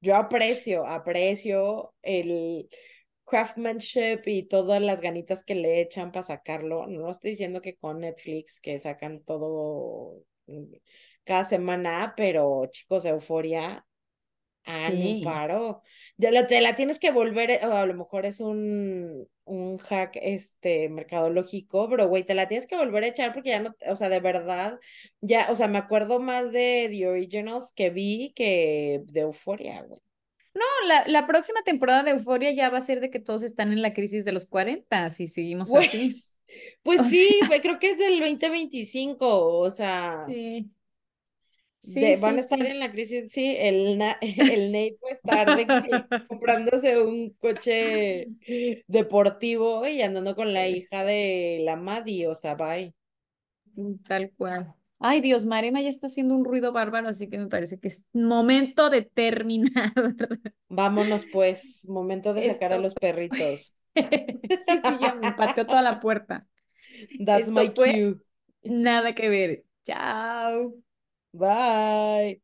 yo 0.00 0.16
aprecio, 0.16 0.86
aprecio 0.86 1.94
el 2.02 2.68
craftsmanship 3.24 4.22
y 4.26 4.48
todas 4.48 4.82
las 4.82 5.00
ganitas 5.00 5.44
que 5.44 5.54
le 5.54 5.80
echan 5.80 6.12
para 6.12 6.24
sacarlo. 6.24 6.86
No 6.86 7.10
estoy 7.10 7.30
diciendo 7.32 7.60
que 7.62 7.76
con 7.76 8.00
Netflix 8.00 8.60
que 8.60 8.78
sacan 8.80 9.22
todo 9.24 10.22
mm, 10.46 10.74
cada 11.24 11.44
semana, 11.44 12.14
pero 12.16 12.66
chicos, 12.70 13.04
Euforia, 13.04 13.86
un 14.66 15.18
Sí. 15.18 15.20
paro. 15.24 15.82
Ya 16.16 16.30
la, 16.30 16.46
te 16.46 16.60
la 16.60 16.76
tienes 16.76 16.98
que 16.98 17.10
volver, 17.10 17.50
eh, 17.50 17.60
o 17.66 17.72
a 17.76 17.86
lo 17.86 17.94
mejor 17.94 18.24
es 18.26 18.40
un, 18.40 19.26
un 19.44 19.78
hack 19.78 20.12
este 20.22 20.88
mercadológico, 20.88 21.88
pero 21.88 22.08
güey, 22.08 22.24
te 22.24 22.34
la 22.34 22.48
tienes 22.48 22.66
que 22.66 22.76
volver 22.76 23.04
a 23.04 23.08
echar 23.08 23.32
porque 23.34 23.50
ya 23.50 23.60
no, 23.60 23.74
o 23.88 23.96
sea, 23.96 24.08
de 24.08 24.20
verdad, 24.20 24.78
ya, 25.20 25.48
o 25.50 25.54
sea, 25.54 25.68
me 25.68 25.78
acuerdo 25.78 26.20
más 26.20 26.52
de 26.52 26.88
The 26.90 27.08
Originals 27.08 27.72
que 27.74 27.90
vi 27.90 28.32
que 28.34 29.02
de 29.06 29.20
Euforia, 29.20 29.82
güey. 29.82 30.00
No, 30.54 30.62
la, 30.86 31.04
la 31.08 31.26
próxima 31.26 31.62
temporada 31.64 32.04
de 32.04 32.12
Euforia 32.12 32.52
ya 32.52 32.70
va 32.70 32.78
a 32.78 32.80
ser 32.80 33.00
de 33.00 33.10
que 33.10 33.18
todos 33.18 33.42
están 33.42 33.72
en 33.72 33.82
la 33.82 33.92
crisis 33.92 34.24
de 34.24 34.30
los 34.32 34.46
40 34.46 35.10
si 35.10 35.26
seguimos 35.26 35.70
Güey, 35.70 35.86
así. 35.88 36.22
Pues 36.84 37.00
O 37.00 37.04
sí, 37.04 37.28
sea- 37.48 37.60
creo 37.60 37.78
que 37.80 37.90
es 37.90 37.98
del 37.98 38.20
2025, 38.20 39.58
o 39.58 39.70
sea, 39.70 40.20
Sí. 40.28 40.70
Sí, 41.92 42.00
de- 42.00 42.16
van 42.16 42.36
a 42.36 42.40
estar 42.40 42.58
sí. 42.58 42.66
en 42.66 42.78
la 42.80 42.90
crisis, 42.90 43.30
sí, 43.32 43.56
el, 43.58 44.00
el 44.20 44.72
Nate 44.72 44.98
va 45.04 45.08
a 45.10 45.12
estar 45.12 45.56
de 45.56 45.66
comprándose 46.28 47.00
un 47.00 47.30
coche 47.34 48.30
deportivo 48.86 49.86
y 49.86 50.02
andando 50.02 50.34
con 50.34 50.52
la 50.52 50.68
hija 50.68 51.04
de 51.04 51.60
la 51.64 51.76
Maddie, 51.76 52.28
o 52.28 52.34
sea, 52.34 52.54
bye. 52.54 52.94
Tal 54.06 54.30
cual. 54.36 54.74
Ay, 54.98 55.20
Dios, 55.20 55.44
Marema 55.44 55.80
ya 55.82 55.88
está 55.88 56.06
haciendo 56.06 56.34
un 56.34 56.44
ruido 56.44 56.72
bárbaro, 56.72 57.08
así 57.08 57.28
que 57.28 57.38
me 57.38 57.48
parece 57.48 57.78
que 57.78 57.88
es 57.88 58.06
momento 58.12 58.88
de 58.90 59.02
terminar. 59.02 59.92
Vámonos 60.68 61.26
pues, 61.26 61.86
momento 61.88 62.34
de 62.34 62.52
sacar 62.52 62.72
a 62.72 62.78
los 62.78 62.94
perritos. 62.94 63.72
Sí, 64.58 64.80
sí, 64.84 64.98
ya 65.00 65.14
me 65.14 65.32
pateó 65.32 65.66
toda 65.66 65.82
la 65.82 66.00
puerta. 66.00 66.46
That's 67.24 67.50
my 67.50 67.68
Esto 67.68 67.82
cue. 67.82 68.16
nada 68.62 69.14
que 69.14 69.28
ver. 69.28 69.64
Chao. 69.84 70.83
Bye. 71.34 72.40